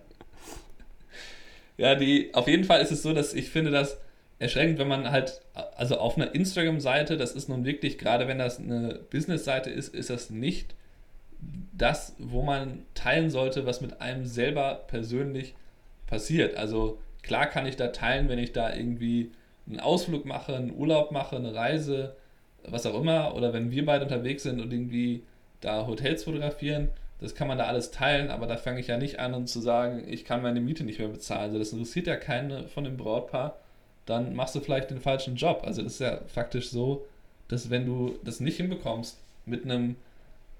Ja, 1.77 1.95
die, 1.95 2.33
auf 2.33 2.47
jeden 2.47 2.63
Fall 2.63 2.81
ist 2.81 2.91
es 2.91 3.03
so, 3.03 3.13
dass 3.13 3.33
ich 3.33 3.49
finde 3.49 3.71
das 3.71 3.99
erschreckend, 4.39 4.79
wenn 4.79 4.87
man 4.87 5.11
halt, 5.11 5.41
also 5.75 5.97
auf 5.97 6.17
einer 6.17 6.33
Instagram-Seite, 6.33 7.17
das 7.17 7.33
ist 7.33 7.49
nun 7.49 7.65
wirklich, 7.65 7.97
gerade 7.97 8.27
wenn 8.27 8.37
das 8.37 8.59
eine 8.59 8.99
Business-Seite 9.09 9.69
ist, 9.69 9.93
ist 9.93 10.09
das 10.09 10.29
nicht 10.29 10.75
das, 11.73 12.15
wo 12.19 12.41
man 12.41 12.85
teilen 12.93 13.29
sollte, 13.29 13.65
was 13.65 13.81
mit 13.81 14.01
einem 14.01 14.25
selber 14.25 14.85
persönlich 14.87 15.55
passiert. 16.07 16.55
Also 16.55 16.99
klar 17.21 17.47
kann 17.47 17.65
ich 17.65 17.75
da 17.75 17.87
teilen, 17.87 18.29
wenn 18.29 18.39
ich 18.39 18.53
da 18.53 18.73
irgendwie 18.73 19.31
einen 19.67 19.79
Ausflug 19.79 20.25
mache, 20.25 20.55
einen 20.55 20.75
Urlaub 20.75 21.11
mache, 21.11 21.35
eine 21.35 21.53
Reise, 21.53 22.15
was 22.63 22.85
auch 22.85 22.99
immer, 22.99 23.35
oder 23.35 23.53
wenn 23.53 23.71
wir 23.71 23.85
beide 23.85 24.05
unterwegs 24.05 24.43
sind 24.43 24.61
und 24.61 24.71
irgendwie 24.71 25.23
da 25.61 25.87
Hotels 25.87 26.23
fotografieren, 26.23 26.89
das 27.19 27.35
kann 27.35 27.47
man 27.47 27.57
da 27.57 27.65
alles 27.65 27.91
teilen, 27.91 28.29
aber 28.29 28.45
da 28.45 28.57
fange 28.57 28.79
ich 28.79 28.87
ja 28.87 28.97
nicht 28.97 29.19
an, 29.19 29.33
um 29.33 29.47
zu 29.47 29.59
sagen, 29.61 30.03
ich 30.07 30.25
kann 30.25 30.41
meine 30.41 30.59
Miete 30.59 30.83
nicht 30.83 30.99
mehr 30.99 31.07
bezahlen. 31.07 31.43
Also 31.43 31.59
das 31.59 31.71
interessiert 31.71 32.07
ja 32.07 32.17
keinen 32.17 32.67
von 32.67 32.83
dem 32.83 32.97
Brautpaar. 32.97 33.57
Dann 34.05 34.35
machst 34.35 34.53
du 34.55 34.59
vielleicht 34.59 34.91
den 34.91 34.99
falschen 34.99 35.35
Job. 35.35 35.61
Also 35.63 35.81
das 35.81 35.93
ist 35.93 35.99
ja 35.99 36.19
faktisch 36.27 36.69
so, 36.69 37.05
dass 37.47 37.69
wenn 37.69 37.85
du 37.85 38.19
das 38.23 38.39
nicht 38.39 38.57
hinbekommst 38.57 39.17
mit 39.45 39.63
einem 39.63 39.95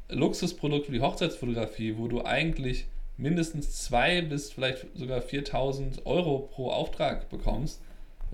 Luxusprodukt 0.09 0.91
wie 0.91 1.01
Hochzeitsfotografie, 1.01 1.97
wo 1.97 2.07
du 2.07 2.23
eigentlich 2.23 2.85
mindestens 3.17 3.83
zwei 3.83 4.21
bis 4.21 4.51
vielleicht 4.51 4.85
sogar 4.95 5.21
4000 5.21 6.05
Euro 6.05 6.49
pro 6.51 6.69
Auftrag 6.69 7.29
bekommst, 7.29 7.81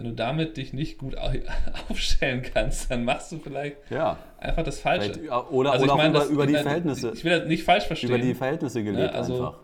wenn 0.01 0.09
du 0.09 0.15
damit 0.15 0.57
dich 0.57 0.73
nicht 0.73 0.97
gut 0.97 1.15
aufstellen 1.89 2.41
kannst, 2.41 2.89
dann 2.89 3.05
machst 3.05 3.31
du 3.31 3.37
vielleicht 3.37 3.77
ja. 3.91 4.17
einfach 4.39 4.63
das 4.63 4.79
Falsche. 4.79 5.19
Oder, 5.51 5.73
also 5.73 5.85
oder 5.85 5.95
meine, 5.95 6.09
über, 6.09 6.25
über 6.25 6.47
die 6.47 6.55
Verhältnisse. 6.55 7.11
Ich 7.13 7.23
will 7.23 7.37
das 7.37 7.47
nicht 7.47 7.63
falsch 7.63 7.85
verstehen. 7.85 8.09
Über 8.09 8.17
die 8.17 8.33
Verhältnisse 8.33 8.83
gelebt 8.83 9.13
ja, 9.13 9.19
also, 9.19 9.35
einfach. 9.35 9.59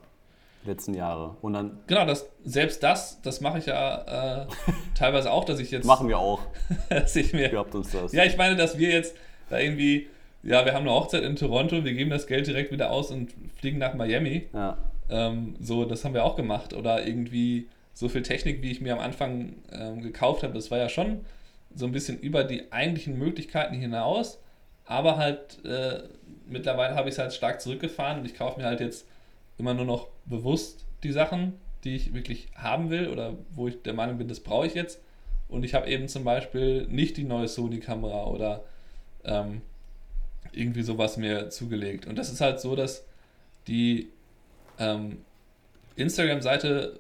Letzten 0.65 0.93
Jahre. 0.93 1.38
Und 1.41 1.54
dann 1.54 1.80
genau, 1.88 2.06
das, 2.06 2.30
selbst 2.43 2.84
das, 2.84 3.21
das 3.21 3.41
mache 3.41 3.60
ich 3.60 3.65
ja 3.67 4.43
äh, 4.43 4.47
teilweise 4.95 5.32
auch, 5.32 5.45
dass 5.45 5.60
ich 5.60 5.71
jetzt. 5.71 5.86
Machen 5.86 6.08
wir 6.08 6.19
auch. 6.19 6.41
dass 6.89 7.15
ich 7.15 7.34
mir. 7.34 7.50
Glaubt 7.50 7.73
uns 7.73 7.91
das. 7.91 8.12
Ja, 8.12 8.26
ich 8.26 8.38
meine, 8.38 8.56
dass 8.56 8.78
wir 8.78 8.89
jetzt 8.89 9.15
da 9.50 9.60
irgendwie. 9.60 10.08
Ja, 10.43 10.65
wir 10.65 10.73
haben 10.73 10.88
eine 10.88 10.91
Hochzeit 10.91 11.23
in 11.23 11.36
Toronto, 11.36 11.84
wir 11.84 11.93
geben 11.93 12.12
das 12.12 12.28
Geld 12.28 12.47
direkt 12.47 12.71
wieder 12.71 12.91
aus 12.91 13.12
und 13.12 13.34
fliegen 13.56 13.80
nach 13.80 13.95
Miami. 13.95 14.47
Ja. 14.54 14.78
Ähm, 15.10 15.56
so, 15.60 15.84
das 15.84 16.06
haben 16.06 16.13
wir 16.13 16.23
auch 16.23 16.36
gemacht. 16.36 16.73
Oder 16.73 17.08
irgendwie 17.08 17.67
so 17.98 18.10
viel 18.10 18.22
Technik, 18.22 18.62
wie 18.62 18.70
ich 18.70 18.80
mir 18.80 18.94
am 18.94 19.00
Anfang 19.00 19.56
ähm, 19.72 20.04
gekauft 20.04 20.44
habe, 20.44 20.54
das 20.54 20.70
war 20.70 20.78
ja 20.78 20.88
schon 20.88 21.26
so 21.74 21.88
ein 21.88 21.92
bisschen 21.92 22.20
über 22.20 22.44
die 22.44 22.72
eigentlichen 22.72 23.18
Möglichkeiten 23.18 23.74
hinaus. 23.74 24.40
Aber 24.86 25.18
halt 25.18 25.66
äh, 25.66 26.04
mittlerweile 26.46 26.94
habe 26.94 27.10
ich 27.10 27.16
es 27.16 27.20
halt 27.20 27.34
stark 27.34 27.60
zurückgefahren 27.60 28.20
und 28.20 28.26
ich 28.28 28.36
kaufe 28.36 28.60
mir 28.60 28.68
halt 28.68 28.82
jetzt 28.82 29.08
immer 29.58 29.74
nur 29.74 29.86
noch 29.86 30.10
bewusst 30.26 30.86
die 31.02 31.12
Sachen, 31.12 31.54
die 31.84 31.96
ich 31.96 32.14
wirklich 32.14 32.50
haben 32.54 32.92
will 32.92 33.08
oder 33.08 33.34
wo 33.56 33.68
ich 33.68 33.82
der 33.82 33.96
Meinung 33.96 34.20
bin, 34.20 34.28
das 34.28 34.42
brauche 34.42 34.68
ich 34.68 34.76
jetzt. 34.76 35.02
Und 35.50 35.66
ich 35.66 35.74
habe 35.74 35.90
eben 35.90 36.08
zum 36.08 36.24
Beispiel 36.24 36.86
nicht 36.86 37.18
die 37.18 37.24
neue 37.24 37.48
Sony-Kamera 37.48 38.28
oder 38.28 38.64
ähm, 39.24 39.64
irgendwie 40.52 40.84
sowas 40.84 41.18
mir 41.18 41.50
zugelegt. 41.50 42.06
Und 42.06 42.16
das 42.16 42.32
ist 42.32 42.42
halt 42.42 42.60
so, 42.60 42.76
dass 42.76 43.08
die 43.66 44.10
ähm, 44.78 45.18
Instagram-Seite 45.96 47.00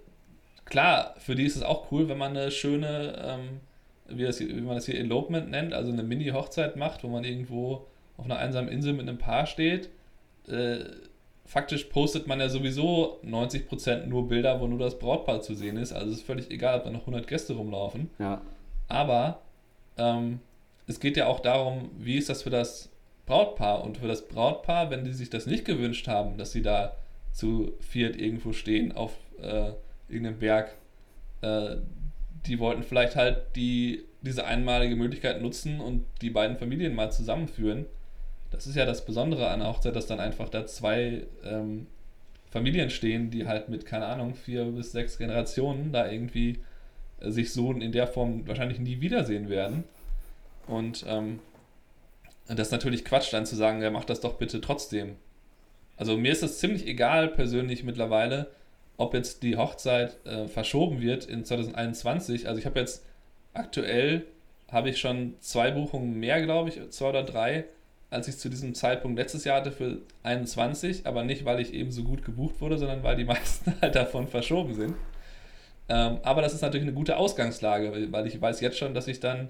klar, 0.69 1.15
für 1.17 1.35
die 1.35 1.45
ist 1.45 1.55
es 1.55 1.63
auch 1.63 1.91
cool, 1.91 2.09
wenn 2.09 2.17
man 2.17 2.37
eine 2.37 2.51
schöne, 2.51 3.15
ähm, 3.25 3.59
wie, 4.07 4.23
das, 4.23 4.39
wie 4.39 4.53
man 4.53 4.75
das 4.75 4.85
hier 4.85 4.99
Elopement 4.99 5.49
nennt, 5.49 5.73
also 5.73 5.91
eine 5.91 6.03
Mini-Hochzeit 6.03 6.75
macht, 6.75 7.03
wo 7.03 7.07
man 7.07 7.23
irgendwo 7.23 7.87
auf 8.17 8.25
einer 8.25 8.37
einsamen 8.37 8.69
Insel 8.69 8.93
mit 8.93 9.07
einem 9.07 9.17
Paar 9.17 9.45
steht. 9.45 9.89
Äh, 10.47 10.79
faktisch 11.45 11.85
postet 11.85 12.27
man 12.27 12.39
ja 12.39 12.49
sowieso 12.49 13.19
90% 13.25 14.05
nur 14.05 14.27
Bilder, 14.27 14.59
wo 14.59 14.67
nur 14.67 14.79
das 14.79 14.99
Brautpaar 14.99 15.41
zu 15.41 15.55
sehen 15.55 15.77
ist. 15.77 15.93
Also 15.93 16.11
es 16.11 16.17
ist 16.17 16.25
völlig 16.25 16.51
egal, 16.51 16.79
ob 16.79 16.83
da 16.83 16.89
noch 16.89 17.01
100 17.01 17.27
Gäste 17.27 17.53
rumlaufen. 17.53 18.09
Ja. 18.19 18.41
Aber 18.87 19.41
ähm, 19.97 20.39
es 20.87 20.99
geht 20.99 21.17
ja 21.17 21.27
auch 21.27 21.39
darum, 21.39 21.91
wie 21.97 22.17
ist 22.17 22.29
das 22.29 22.43
für 22.43 22.49
das 22.49 22.89
Brautpaar 23.25 23.83
und 23.83 23.97
für 23.97 24.07
das 24.07 24.27
Brautpaar, 24.27 24.89
wenn 24.89 25.03
die 25.03 25.11
sich 25.11 25.29
das 25.29 25.45
nicht 25.45 25.65
gewünscht 25.65 26.07
haben, 26.07 26.37
dass 26.37 26.51
sie 26.51 26.61
da 26.61 26.95
zu 27.33 27.73
viert 27.79 28.19
irgendwo 28.19 28.53
stehen 28.53 28.93
auf 28.93 29.13
äh, 29.41 29.71
irgendeinem 30.07 30.39
Berg. 30.39 30.73
Äh, 31.41 31.77
die 32.45 32.59
wollten 32.59 32.83
vielleicht 32.83 33.15
halt 33.15 33.55
die, 33.55 34.05
diese 34.21 34.45
einmalige 34.45 34.95
Möglichkeit 34.95 35.41
nutzen 35.41 35.79
und 35.79 36.05
die 36.21 36.29
beiden 36.29 36.57
Familien 36.57 36.95
mal 36.95 37.11
zusammenführen. 37.11 37.85
Das 38.51 38.67
ist 38.67 38.75
ja 38.75 38.85
das 38.85 39.05
Besondere 39.05 39.49
an 39.49 39.59
der 39.59 39.69
Hochzeit, 39.69 39.95
dass 39.95 40.07
dann 40.07 40.19
einfach 40.19 40.49
da 40.49 40.65
zwei 40.65 41.25
ähm, 41.43 41.87
Familien 42.49 42.89
stehen, 42.89 43.29
die 43.29 43.45
halt 43.45 43.69
mit, 43.69 43.85
keine 43.85 44.05
Ahnung, 44.05 44.33
vier 44.33 44.65
bis 44.65 44.93
sechs 44.93 45.17
Generationen 45.17 45.91
da 45.91 46.09
irgendwie 46.09 46.59
äh, 47.19 47.29
sich 47.29 47.51
so 47.51 47.71
in 47.71 47.91
der 47.91 48.07
Form 48.07 48.47
wahrscheinlich 48.47 48.79
nie 48.79 49.01
wiedersehen 49.01 49.49
werden. 49.49 49.83
Und 50.67 51.05
ähm, 51.07 51.39
das 52.47 52.67
ist 52.67 52.71
natürlich 52.71 53.03
Quatsch, 53.03 53.33
dann 53.33 53.45
zu 53.45 53.55
sagen, 53.55 53.81
ja, 53.81 53.91
mach 53.91 54.05
das 54.05 54.21
doch 54.21 54.35
bitte 54.35 54.61
trotzdem. 54.61 55.15
Also 55.97 56.15
mir 56.15 56.31
ist 56.31 56.43
das 56.43 56.59
ziemlich 56.59 56.85
egal 56.87 57.27
persönlich 57.27 57.83
mittlerweile, 57.83 58.47
ob 58.97 59.13
jetzt 59.13 59.43
die 59.43 59.57
Hochzeit 59.57 60.17
äh, 60.25 60.47
verschoben 60.47 61.01
wird 61.01 61.25
in 61.25 61.45
2021. 61.45 62.47
Also 62.47 62.59
ich 62.59 62.65
habe 62.65 62.79
jetzt 62.79 63.05
aktuell 63.53 64.25
habe 64.71 64.89
ich 64.89 64.99
schon 64.99 65.35
zwei 65.39 65.71
Buchungen 65.71 66.19
mehr, 66.19 66.41
glaube 66.41 66.69
ich, 66.69 66.89
zwei 66.89 67.09
oder 67.09 67.23
drei, 67.23 67.65
als 68.09 68.27
ich 68.27 68.37
zu 68.37 68.49
diesem 68.49 68.73
Zeitpunkt 68.73 69.17
letztes 69.17 69.45
Jahr 69.45 69.57
hatte 69.57 69.71
für 69.71 69.99
21, 70.23 71.05
aber 71.05 71.23
nicht, 71.23 71.45
weil 71.45 71.59
ich 71.59 71.73
eben 71.73 71.91
so 71.91 72.03
gut 72.03 72.23
gebucht 72.23 72.59
wurde, 72.59 72.77
sondern 72.77 73.03
weil 73.03 73.15
die 73.15 73.25
meisten 73.25 73.73
halt 73.81 73.95
davon 73.95 74.27
verschoben 74.27 74.73
sind. 74.73 74.95
Ähm, 75.89 76.19
aber 76.23 76.41
das 76.41 76.53
ist 76.53 76.61
natürlich 76.61 76.85
eine 76.85 76.93
gute 76.93 77.17
Ausgangslage, 77.17 78.11
weil 78.11 78.27
ich 78.27 78.41
weiß 78.41 78.59
jetzt 78.59 78.77
schon, 78.77 78.93
dass 78.93 79.07
ich 79.07 79.19
dann 79.19 79.49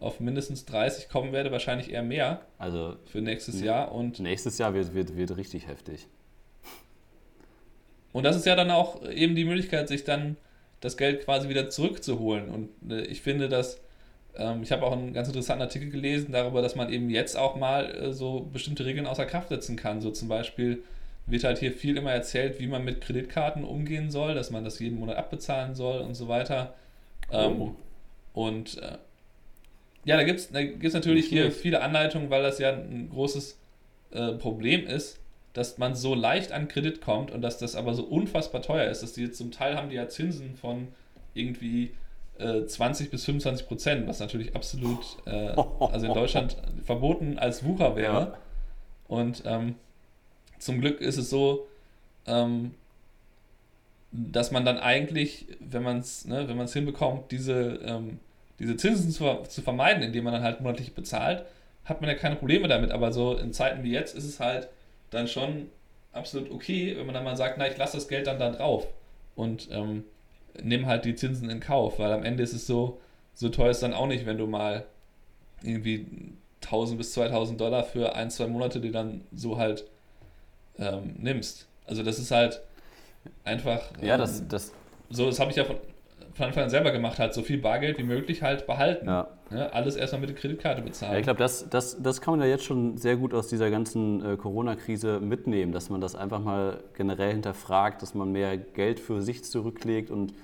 auf 0.00 0.20
mindestens 0.20 0.64
30 0.66 1.08
kommen 1.08 1.32
werde, 1.32 1.52
wahrscheinlich 1.52 1.90
eher 1.92 2.02
mehr. 2.02 2.40
Also 2.58 2.96
für 3.06 3.20
nächstes 3.20 3.60
Jahr. 3.60 3.92
Und 3.92 4.20
nächstes 4.20 4.58
Jahr 4.58 4.74
wird, 4.74 4.94
wird, 4.94 5.16
wird 5.16 5.36
richtig 5.36 5.68
heftig. 5.68 6.08
Und 8.16 8.22
das 8.22 8.34
ist 8.34 8.46
ja 8.46 8.56
dann 8.56 8.70
auch 8.70 9.06
eben 9.10 9.34
die 9.34 9.44
Möglichkeit, 9.44 9.88
sich 9.88 10.02
dann 10.04 10.38
das 10.80 10.96
Geld 10.96 11.26
quasi 11.26 11.50
wieder 11.50 11.68
zurückzuholen. 11.68 12.48
Und 12.48 12.70
äh, 12.90 13.02
ich 13.02 13.20
finde, 13.20 13.50
dass 13.50 13.78
ähm, 14.38 14.62
ich 14.62 14.72
habe 14.72 14.86
auch 14.86 14.92
einen 14.92 15.12
ganz 15.12 15.28
interessanten 15.28 15.60
Artikel 15.60 15.90
gelesen 15.90 16.32
darüber, 16.32 16.62
dass 16.62 16.76
man 16.76 16.90
eben 16.90 17.10
jetzt 17.10 17.36
auch 17.36 17.56
mal 17.56 17.94
äh, 17.94 18.12
so 18.14 18.48
bestimmte 18.50 18.86
Regeln 18.86 19.06
außer 19.06 19.26
Kraft 19.26 19.50
setzen 19.50 19.76
kann. 19.76 20.00
So 20.00 20.12
zum 20.12 20.28
Beispiel 20.28 20.82
wird 21.26 21.44
halt 21.44 21.58
hier 21.58 21.72
viel 21.72 21.98
immer 21.98 22.10
erzählt, 22.10 22.58
wie 22.58 22.66
man 22.68 22.86
mit 22.86 23.02
Kreditkarten 23.02 23.64
umgehen 23.64 24.10
soll, 24.10 24.34
dass 24.34 24.50
man 24.50 24.64
das 24.64 24.78
jeden 24.78 24.98
Monat 24.98 25.18
abbezahlen 25.18 25.74
soll 25.74 26.00
und 26.00 26.14
so 26.14 26.26
weiter. 26.26 26.72
Ähm, 27.30 27.60
oh. 27.60 27.76
Und 28.32 28.78
äh, 28.78 28.96
ja, 30.06 30.16
da 30.16 30.24
gibt 30.24 30.40
es 30.40 30.50
da 30.50 30.62
gibt's 30.62 30.94
natürlich 30.94 31.26
hier 31.26 31.52
viele 31.52 31.82
Anleitungen, 31.82 32.30
weil 32.30 32.42
das 32.42 32.60
ja 32.60 32.72
ein 32.72 33.10
großes 33.10 33.58
äh, 34.12 34.32
Problem 34.32 34.86
ist 34.86 35.18
dass 35.56 35.78
man 35.78 35.94
so 35.94 36.14
leicht 36.14 36.52
an 36.52 36.68
Kredit 36.68 37.00
kommt 37.00 37.30
und 37.30 37.40
dass 37.40 37.56
das 37.56 37.76
aber 37.76 37.94
so 37.94 38.04
unfassbar 38.04 38.60
teuer 38.60 38.90
ist, 38.90 39.02
dass 39.02 39.14
die 39.14 39.22
jetzt 39.22 39.38
zum 39.38 39.50
Teil 39.50 39.74
haben 39.74 39.88
die 39.88 39.96
ja 39.96 40.06
Zinsen 40.06 40.54
von 40.54 40.88
irgendwie 41.32 41.92
äh, 42.38 42.66
20 42.66 43.10
bis 43.10 43.24
25 43.24 43.66
Prozent, 43.66 44.06
was 44.06 44.20
natürlich 44.20 44.54
absolut, 44.54 45.00
äh, 45.24 45.54
also 45.80 46.06
in 46.06 46.12
Deutschland 46.12 46.58
verboten 46.84 47.38
als 47.38 47.64
Wucher 47.64 47.96
wäre. 47.96 48.12
Ja. 48.12 48.38
Und 49.08 49.44
ähm, 49.46 49.76
zum 50.58 50.82
Glück 50.82 51.00
ist 51.00 51.16
es 51.16 51.30
so, 51.30 51.66
ähm, 52.26 52.74
dass 54.12 54.50
man 54.50 54.66
dann 54.66 54.76
eigentlich, 54.76 55.46
wenn 55.60 55.82
man 55.82 56.00
es 56.00 56.26
ne, 56.26 56.48
wenn 56.48 56.66
hinbekommt, 56.66 57.30
diese, 57.30 57.80
ähm, 57.82 58.18
diese 58.58 58.76
Zinsen 58.76 59.10
zu, 59.10 59.24
zu 59.48 59.62
vermeiden, 59.62 60.02
indem 60.02 60.24
man 60.24 60.34
dann 60.34 60.42
halt 60.42 60.60
monatlich 60.60 60.94
bezahlt, 60.94 61.46
hat 61.86 62.02
man 62.02 62.10
ja 62.10 62.16
keine 62.16 62.36
Probleme 62.36 62.68
damit. 62.68 62.90
Aber 62.90 63.10
so 63.10 63.38
in 63.38 63.54
Zeiten 63.54 63.84
wie 63.84 63.92
jetzt 63.92 64.14
ist 64.14 64.24
es 64.24 64.38
halt, 64.38 64.68
dann 65.16 65.28
schon 65.28 65.70
absolut 66.12 66.50
okay, 66.50 66.96
wenn 66.96 67.06
man 67.06 67.14
dann 67.14 67.24
mal 67.24 67.36
sagt, 67.36 67.58
na, 67.58 67.68
ich 67.68 67.76
lasse 67.76 67.96
das 67.96 68.08
Geld 68.08 68.26
dann 68.26 68.38
da 68.38 68.50
drauf 68.50 68.86
und 69.34 69.68
ähm, 69.70 70.04
nimm 70.62 70.86
halt 70.86 71.04
die 71.04 71.14
Zinsen 71.14 71.50
in 71.50 71.60
Kauf, 71.60 71.98
weil 71.98 72.12
am 72.12 72.24
Ende 72.24 72.42
ist 72.42 72.52
es 72.52 72.66
so, 72.66 73.00
so 73.34 73.48
teuer 73.48 73.70
ist 73.70 73.82
dann 73.82 73.92
auch 73.92 74.06
nicht, 74.06 74.26
wenn 74.26 74.38
du 74.38 74.46
mal 74.46 74.86
irgendwie 75.62 76.06
1000 76.62 76.98
bis 76.98 77.12
2000 77.12 77.60
Dollar 77.60 77.84
für 77.84 78.14
ein, 78.14 78.30
zwei 78.30 78.46
Monate, 78.46 78.80
die 78.80 78.90
dann 78.90 79.22
so 79.32 79.58
halt 79.58 79.84
ähm, 80.78 81.14
nimmst. 81.18 81.66
Also 81.86 82.02
das 82.02 82.18
ist 82.18 82.30
halt 82.30 82.60
einfach. 83.44 83.82
Ja, 84.02 84.16
das, 84.16 84.40
ähm, 84.40 84.48
das 84.48 84.72
so, 85.10 85.26
das 85.26 85.38
habe 85.38 85.50
ich 85.50 85.56
ja 85.56 85.64
von, 85.64 85.76
von 86.36 86.46
Anfang 86.46 86.64
an 86.64 86.70
selber 86.70 86.90
gemacht, 86.90 87.18
halt 87.18 87.32
so 87.32 87.42
viel 87.42 87.58
Bargeld 87.58 87.98
wie 87.98 88.02
möglich 88.02 88.42
halt 88.42 88.66
behalten. 88.66 89.06
Ja. 89.06 89.28
Ja, 89.50 89.68
alles 89.68 89.96
erstmal 89.96 90.20
mit 90.20 90.30
der 90.30 90.36
Kreditkarte 90.36 90.82
bezahlen. 90.82 91.12
Ja, 91.12 91.18
ich 91.18 91.24
glaube, 91.24 91.38
das, 91.38 91.68
das, 91.70 92.02
das 92.02 92.20
kann 92.20 92.32
man 92.32 92.40
ja 92.40 92.46
jetzt 92.46 92.64
schon 92.64 92.98
sehr 92.98 93.16
gut 93.16 93.32
aus 93.32 93.46
dieser 93.46 93.70
ganzen 93.70 94.24
äh, 94.24 94.36
Corona-Krise 94.36 95.20
mitnehmen, 95.20 95.72
dass 95.72 95.88
man 95.88 96.00
das 96.00 96.16
einfach 96.16 96.40
mal 96.40 96.80
generell 96.94 97.32
hinterfragt, 97.32 98.02
dass 98.02 98.14
man 98.14 98.32
mehr 98.32 98.56
Geld 98.58 98.98
für 98.98 99.22
sich 99.22 99.44
zurücklegt 99.44 100.10
und 100.10 100.34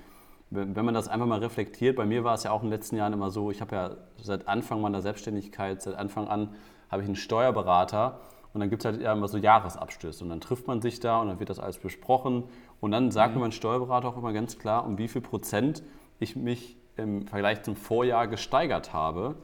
wenn 0.55 0.85
man 0.85 0.92
das 0.92 1.09
einfach 1.09 1.26
mal 1.26 1.38
reflektiert, 1.38 1.96
bei 1.96 2.05
mir 2.05 2.24
war 2.24 2.35
es 2.35 2.42
ja 2.42 2.50
auch 2.50 2.62
in 2.62 2.68
den 2.68 2.74
letzten 2.74 2.96
Jahren 2.96 3.14
immer 3.14 3.31
so, 3.31 3.50
ich 3.50 3.62
habe 3.62 3.74
ja 3.74 3.90
seit 4.20 4.48
Anfang 4.48 4.83
meiner 4.83 5.00
Selbstständigkeit, 5.00 5.81
seit 5.81 5.94
Anfang 5.94 6.28
an 6.28 6.50
habe 6.90 7.00
ich 7.00 7.09
einen 7.09 7.16
Steuerberater 7.16 8.20
und 8.52 8.61
dann 8.61 8.68
gibt 8.68 8.85
es 8.85 8.92
halt 8.92 9.00
immer 9.00 9.28
so 9.28 9.38
Jahresabschlüsse 9.38 10.24
und 10.24 10.31
dann 10.31 10.42
trifft 10.42 10.66
man 10.66 10.83
sich 10.83 11.00
da 11.00 11.20
und 11.20 11.28
dann 11.28 11.38
wird 11.38 11.48
das 11.48 11.59
alles 11.59 11.78
besprochen 11.78 12.44
und 12.83 12.90
dann 12.90 13.12
sagt 13.12 13.37
mhm. 13.37 13.42
mein 13.42 13.53
Steuerberater 13.53 14.09
auch 14.09 14.16
immer 14.18 14.33
ganz 14.33 14.59
klar, 14.59 14.85
um 14.85 14.99
wie 14.99 15.07
viel 15.07 15.21
Prozent 15.21 15.85
ich 16.18 16.35
mich 16.35 16.77
im 16.97 17.29
Vergleich 17.29 17.62
zum 17.62 17.77
Vorjahr 17.77 18.27
gesteigert 18.27 18.92
habe. 18.92 19.37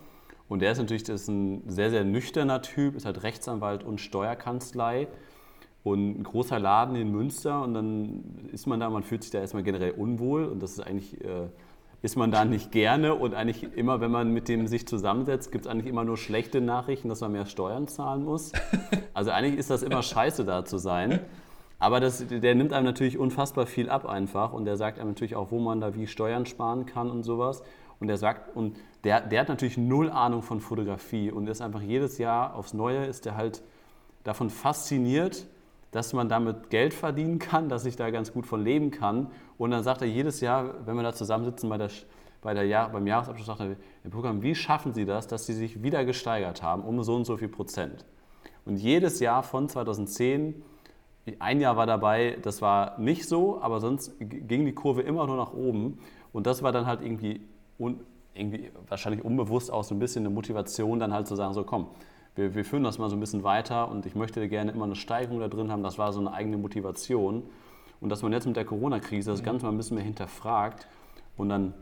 Und 0.48 0.60
der 0.60 0.72
ist 0.72 0.78
natürlich 0.78 1.04
das 1.04 1.22
ist 1.22 1.28
ein 1.28 1.62
sehr, 1.68 1.90
sehr 1.90 2.04
nüchterner 2.04 2.62
Typ, 2.62 2.96
ist 2.96 3.06
halt 3.06 3.22
Rechtsanwalt 3.22 3.84
und 3.84 4.00
Steuerkanzlei 4.00 5.06
und 5.84 6.18
ein 6.18 6.24
großer 6.24 6.58
Laden 6.58 6.96
in 6.96 7.12
Münster 7.12 7.62
und 7.62 7.74
dann 7.74 8.48
ist 8.52 8.66
man 8.66 8.80
da, 8.80 8.90
man 8.90 9.04
fühlt 9.04 9.22
sich 9.22 9.30
da 9.30 9.38
erstmal 9.38 9.62
generell 9.62 9.92
unwohl 9.92 10.44
und 10.46 10.60
das 10.60 10.72
ist 10.72 10.80
eigentlich, 10.80 11.24
äh, 11.24 11.46
ist 12.02 12.16
man 12.16 12.32
da 12.32 12.44
nicht 12.44 12.72
gerne 12.72 13.14
und 13.14 13.34
eigentlich 13.34 13.62
immer, 13.76 14.00
wenn 14.00 14.10
man 14.10 14.32
mit 14.32 14.48
dem 14.48 14.66
sich 14.66 14.88
zusammensetzt, 14.88 15.52
gibt 15.52 15.66
es 15.66 15.70
eigentlich 15.70 15.86
immer 15.86 16.02
nur 16.02 16.16
schlechte 16.16 16.60
Nachrichten, 16.60 17.08
dass 17.08 17.20
man 17.20 17.30
mehr 17.30 17.46
Steuern 17.46 17.86
zahlen 17.86 18.24
muss. 18.24 18.50
Also 19.14 19.32
eigentlich 19.32 19.58
ist 19.58 19.68
das 19.68 19.82
immer 19.82 20.00
scheiße 20.00 20.44
da 20.44 20.64
zu 20.64 20.78
sein. 20.78 21.18
Aber 21.78 22.00
das, 22.00 22.24
der 22.26 22.54
nimmt 22.54 22.72
einem 22.72 22.86
natürlich 22.86 23.18
unfassbar 23.18 23.66
viel 23.66 23.88
ab 23.88 24.04
einfach 24.06 24.52
und 24.52 24.64
der 24.64 24.76
sagt 24.76 24.98
einem 24.98 25.10
natürlich 25.10 25.36
auch, 25.36 25.50
wo 25.50 25.60
man 25.60 25.80
da 25.80 25.94
wie 25.94 26.06
Steuern 26.06 26.44
sparen 26.44 26.86
kann 26.86 27.10
und 27.10 27.22
sowas. 27.22 27.62
Und 28.00 28.08
der 28.08 28.16
sagt, 28.16 28.56
und 28.56 28.76
der, 29.04 29.20
der 29.20 29.40
hat 29.40 29.48
natürlich 29.48 29.76
null 29.76 30.10
Ahnung 30.10 30.42
von 30.42 30.60
Fotografie 30.60 31.30
und 31.30 31.48
ist 31.48 31.60
einfach 31.60 31.80
jedes 31.80 32.18
Jahr 32.18 32.54
aufs 32.54 32.74
Neue, 32.74 33.04
ist 33.04 33.24
der 33.24 33.36
halt 33.36 33.62
davon 34.24 34.50
fasziniert, 34.50 35.46
dass 35.90 36.12
man 36.12 36.28
damit 36.28 36.70
Geld 36.70 36.94
verdienen 36.94 37.38
kann, 37.38 37.68
dass 37.68 37.86
ich 37.86 37.96
da 37.96 38.10
ganz 38.10 38.32
gut 38.32 38.46
von 38.46 38.62
leben 38.62 38.90
kann. 38.90 39.30
Und 39.56 39.70
dann 39.70 39.82
sagt 39.82 40.02
er 40.02 40.08
jedes 40.08 40.40
Jahr, 40.40 40.86
wenn 40.86 40.96
wir 40.96 41.02
da 41.02 41.12
zusammensitzen 41.12 41.68
bei 41.68 41.78
der, 41.78 41.90
bei 42.42 42.54
der 42.54 42.64
Jahr, 42.64 42.90
beim 42.90 43.06
Jahresabschluss, 43.06 43.46
sagt 43.46 43.60
er, 43.60 43.76
Herr 44.02 44.10
Programm, 44.10 44.42
wie 44.42 44.54
schaffen 44.54 44.92
Sie 44.92 45.04
das, 45.04 45.26
dass 45.28 45.46
Sie 45.46 45.54
sich 45.54 45.82
wieder 45.82 46.04
gesteigert 46.04 46.62
haben 46.62 46.82
um 46.82 47.02
so 47.02 47.14
und 47.14 47.24
so 47.24 47.36
viel 47.36 47.48
Prozent? 47.48 48.04
Und 48.64 48.76
jedes 48.76 49.18
Jahr 49.20 49.42
von 49.42 49.68
2010, 49.68 50.62
ein 51.38 51.60
Jahr 51.60 51.76
war 51.76 51.86
dabei, 51.86 52.38
das 52.42 52.62
war 52.62 52.98
nicht 52.98 53.26
so, 53.26 53.60
aber 53.60 53.80
sonst 53.80 54.16
ging 54.18 54.64
die 54.64 54.72
Kurve 54.72 55.02
immer 55.02 55.26
nur 55.26 55.36
nach 55.36 55.52
oben. 55.52 55.98
Und 56.32 56.46
das 56.46 56.62
war 56.62 56.72
dann 56.72 56.86
halt 56.86 57.02
irgendwie, 57.02 57.40
un, 57.78 58.00
irgendwie 58.34 58.70
wahrscheinlich 58.88 59.24
unbewusst 59.24 59.72
auch 59.72 59.84
so 59.84 59.94
ein 59.94 59.98
bisschen 59.98 60.24
eine 60.24 60.34
Motivation, 60.34 60.98
dann 60.98 61.12
halt 61.12 61.26
zu 61.26 61.34
sagen, 61.34 61.54
so 61.54 61.64
komm, 61.64 61.88
wir, 62.34 62.54
wir 62.54 62.64
führen 62.64 62.84
das 62.84 62.98
mal 62.98 63.10
so 63.10 63.16
ein 63.16 63.20
bisschen 63.20 63.42
weiter 63.42 63.90
und 63.90 64.06
ich 64.06 64.14
möchte 64.14 64.46
gerne 64.48 64.72
immer 64.72 64.84
eine 64.84 64.94
Steigerung 64.94 65.40
da 65.40 65.48
drin 65.48 65.72
haben. 65.72 65.82
Das 65.82 65.98
war 65.98 66.12
so 66.12 66.20
eine 66.20 66.32
eigene 66.32 66.56
Motivation. 66.56 67.42
Und 68.00 68.10
dass 68.10 68.22
man 68.22 68.32
jetzt 68.32 68.46
mit 68.46 68.56
der 68.56 68.64
Corona-Krise 68.64 69.30
das 69.30 69.42
Ganze 69.42 69.66
mal 69.66 69.72
ein 69.72 69.76
bisschen 69.76 69.96
mehr 69.96 70.04
hinterfragt 70.04 70.86
und 71.36 71.48
dann 71.48 71.74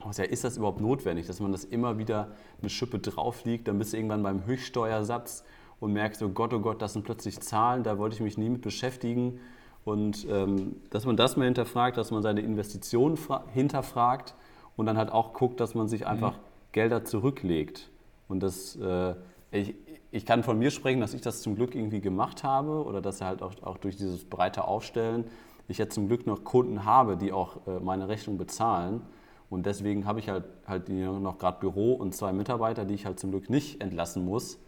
ja, 0.00 0.24
ist 0.24 0.44
das 0.44 0.56
überhaupt 0.56 0.80
notwendig, 0.80 1.26
dass 1.26 1.40
man 1.40 1.50
das 1.50 1.64
immer 1.64 1.98
wieder 1.98 2.28
eine 2.60 2.70
Schippe 2.70 3.00
drauf 3.00 3.44
liegt, 3.44 3.66
dann 3.66 3.78
bist 3.78 3.92
du 3.92 3.96
irgendwann 3.96 4.22
beim 4.22 4.46
Höchststeuersatz 4.46 5.44
und 5.80 5.92
merkst, 5.92 6.22
oh 6.22 6.28
Gott, 6.28 6.52
oh 6.52 6.60
Gott, 6.60 6.82
das 6.82 6.92
sind 6.92 7.04
plötzlich 7.04 7.40
Zahlen, 7.40 7.82
da 7.82 7.98
wollte 7.98 8.14
ich 8.14 8.20
mich 8.20 8.36
nie 8.38 8.48
mit 8.48 8.62
beschäftigen. 8.62 9.40
Und 9.84 10.26
ähm, 10.28 10.76
dass 10.90 11.06
man 11.06 11.16
das 11.16 11.36
mal 11.36 11.44
hinterfragt, 11.44 11.96
dass 11.96 12.10
man 12.10 12.22
seine 12.22 12.40
Investitionen 12.40 13.18
hinterfragt 13.52 14.34
und 14.76 14.86
dann 14.86 14.98
halt 14.98 15.10
auch 15.10 15.32
guckt, 15.32 15.60
dass 15.60 15.74
man 15.74 15.88
sich 15.88 16.06
einfach 16.06 16.32
mhm. 16.32 16.42
Gelder 16.72 17.04
zurücklegt. 17.04 17.90
Und 18.28 18.42
das, 18.42 18.76
äh, 18.76 19.14
ich, 19.50 19.74
ich 20.10 20.26
kann 20.26 20.42
von 20.42 20.58
mir 20.58 20.70
sprechen, 20.70 21.00
dass 21.00 21.14
ich 21.14 21.20
das 21.20 21.42
zum 21.42 21.54
Glück 21.54 21.74
irgendwie 21.74 22.00
gemacht 22.00 22.44
habe 22.44 22.84
oder 22.84 23.00
dass 23.00 23.20
halt 23.20 23.42
auch, 23.42 23.54
auch 23.62 23.78
durch 23.78 23.96
dieses 23.96 24.24
breite 24.24 24.64
Aufstellen 24.64 25.24
ich 25.68 25.78
jetzt 25.78 25.94
zum 25.94 26.08
Glück 26.08 26.26
noch 26.26 26.44
Kunden 26.44 26.84
habe, 26.84 27.16
die 27.16 27.32
auch 27.32 27.66
äh, 27.66 27.78
meine 27.80 28.08
Rechnung 28.08 28.38
bezahlen. 28.38 29.02
Und 29.50 29.66
deswegen 29.66 30.04
habe 30.04 30.18
ich 30.18 30.28
halt, 30.28 30.44
halt 30.66 30.88
noch 30.88 31.38
gerade 31.38 31.60
Büro 31.60 31.94
und 31.94 32.14
zwei 32.14 32.32
Mitarbeiter, 32.32 32.84
die 32.84 32.94
ich 32.94 33.06
halt 33.06 33.18
zum 33.18 33.30
Glück 33.30 33.48
nicht 33.48 33.80
entlassen 33.80 34.24
muss. 34.24 34.58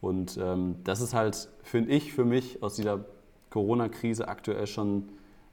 Und 0.00 0.38
ähm, 0.40 0.76
das 0.84 1.00
ist 1.00 1.14
halt, 1.14 1.48
finde 1.62 1.92
ich, 1.92 2.12
für 2.12 2.24
mich 2.24 2.62
aus 2.62 2.74
dieser 2.74 3.04
Corona-Krise 3.50 4.28
aktuell 4.28 4.66
schon, 4.66 5.10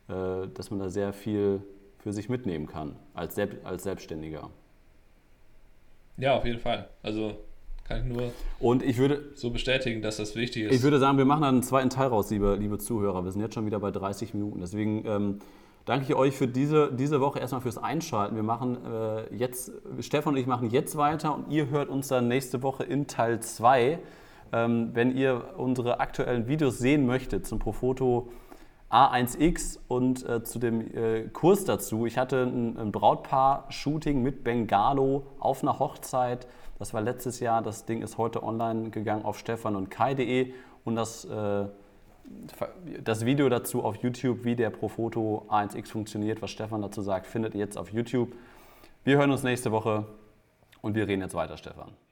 äh, 0.08 0.48
dass 0.54 0.72
man 0.72 0.80
da 0.80 0.90
sehr 0.90 1.14
viel 1.14 1.62
für 2.00 2.14
sich 2.14 2.30
mitnehmen 2.30 2.68
kann 2.68 2.96
als, 3.14 3.36
Selb 3.36 3.66
als 3.66 3.84
Selbstständiger. 3.84 4.50
Ja, 6.18 6.38
auf 6.38 6.46
jeden 6.46 6.60
Fall. 6.60 6.88
Also 7.04 7.38
kann 7.88 8.00
ich 8.00 8.14
nur 8.14 8.32
und 8.60 8.84
ich 8.84 8.98
würde, 8.98 9.32
so 9.34 9.50
bestätigen, 9.50 10.02
dass 10.02 10.18
das 10.18 10.36
wichtig 10.36 10.64
ist. 10.64 10.76
Ich 10.76 10.84
würde 10.84 11.00
sagen, 11.00 11.18
wir 11.18 11.26
machen 11.26 11.44
einen 11.44 11.64
zweiten 11.64 11.90
Teil 11.90 12.08
raus, 12.08 12.30
liebe, 12.30 12.56
liebe 12.56 12.78
Zuhörer. 12.78 13.24
Wir 13.24 13.32
sind 13.32 13.42
jetzt 13.42 13.54
schon 13.54 13.66
wieder 13.66 13.80
bei 13.80 13.92
30 13.92 14.34
Minuten. 14.34 14.60
Deswegen 14.60 15.06
ähm, 15.06 15.40
danke 15.86 16.06
ich 16.06 16.16
euch 16.16 16.36
für 16.36 16.48
diese, 16.48 16.92
diese 16.92 17.22
Woche 17.22 17.40
erstmal 17.40 17.62
fürs 17.62 17.78
Einschalten. 17.78 18.36
Wir 18.36 18.44
machen 18.44 18.78
äh, 18.86 19.34
jetzt, 19.36 19.72
Stefan 20.02 20.34
und 20.34 20.40
ich 20.40 20.48
machen 20.48 20.70
jetzt 20.70 20.98
weiter 20.98 21.34
und 21.34 21.50
ihr 21.50 21.70
hört 21.70 21.88
uns 21.88 22.10
dann 22.10 22.28
nächste 22.28 22.62
Woche 22.62 22.84
in 22.84 23.08
Teil 23.08 23.40
2. 23.40 24.00
Ähm, 24.54 24.92
wenn 24.94 25.16
ihr 25.16 25.54
unsere 25.58 26.00
aktuellen 26.00 26.48
Videos 26.48 26.78
sehen 26.78 27.06
möchtet 27.06 27.46
zum 27.46 27.60
Profoto 27.60 28.30
A1X 28.90 29.80
und 29.88 30.28
äh, 30.28 30.44
zu 30.44 30.60
dem 30.60 30.82
äh, 30.96 31.28
Kurs 31.30 31.66
dazu. 31.66 32.06
Ich 32.06 32.18
hatte 32.18 32.44
ein, 32.44 32.78
ein 32.78 32.92
Brautpaar-Shooting 32.92 34.22
mit 34.22 34.44
Bengalo 34.44 35.28
auf 35.40 35.62
einer 35.62 35.80
Hochzeit 35.80 36.48
das 36.80 36.94
war 36.94 37.02
letztes 37.02 37.40
Jahr. 37.40 37.62
Das 37.62 37.86
Ding 37.86 38.02
ist 38.02 38.18
heute 38.18 38.44
online 38.44 38.90
gegangen 38.90 39.26
auf 39.26 39.38
stefan 39.38 39.76
und 39.76 39.90
kai.de 39.90 40.54
und 40.86 40.96
das, 40.96 41.26
äh, 41.26 41.66
das 43.04 43.26
Video 43.26 43.50
dazu 43.50 43.84
auf 43.84 43.98
YouTube, 43.98 44.44
wie 44.44 44.56
der 44.56 44.70
Profoto 44.70 45.46
A1X 45.50 45.92
funktioniert, 45.92 46.42
was 46.42 46.52
Stefan 46.52 46.82
dazu 46.82 47.02
sagt, 47.02 47.28
findet 47.28 47.56
ihr 47.56 47.62
jetzt 47.62 47.78
auf 47.78 47.92
YouTube. 47.92 48.34
Wir 49.04 49.18
hören 49.18 49.32
uns 49.32 49.44
nächste 49.44 49.72
Woche 49.72 50.06
und 50.82 50.96
wir 50.96 51.08
reden 51.08 51.22
jetzt 51.22 51.36
weiter, 51.36 51.58
Stefan. 51.58 52.07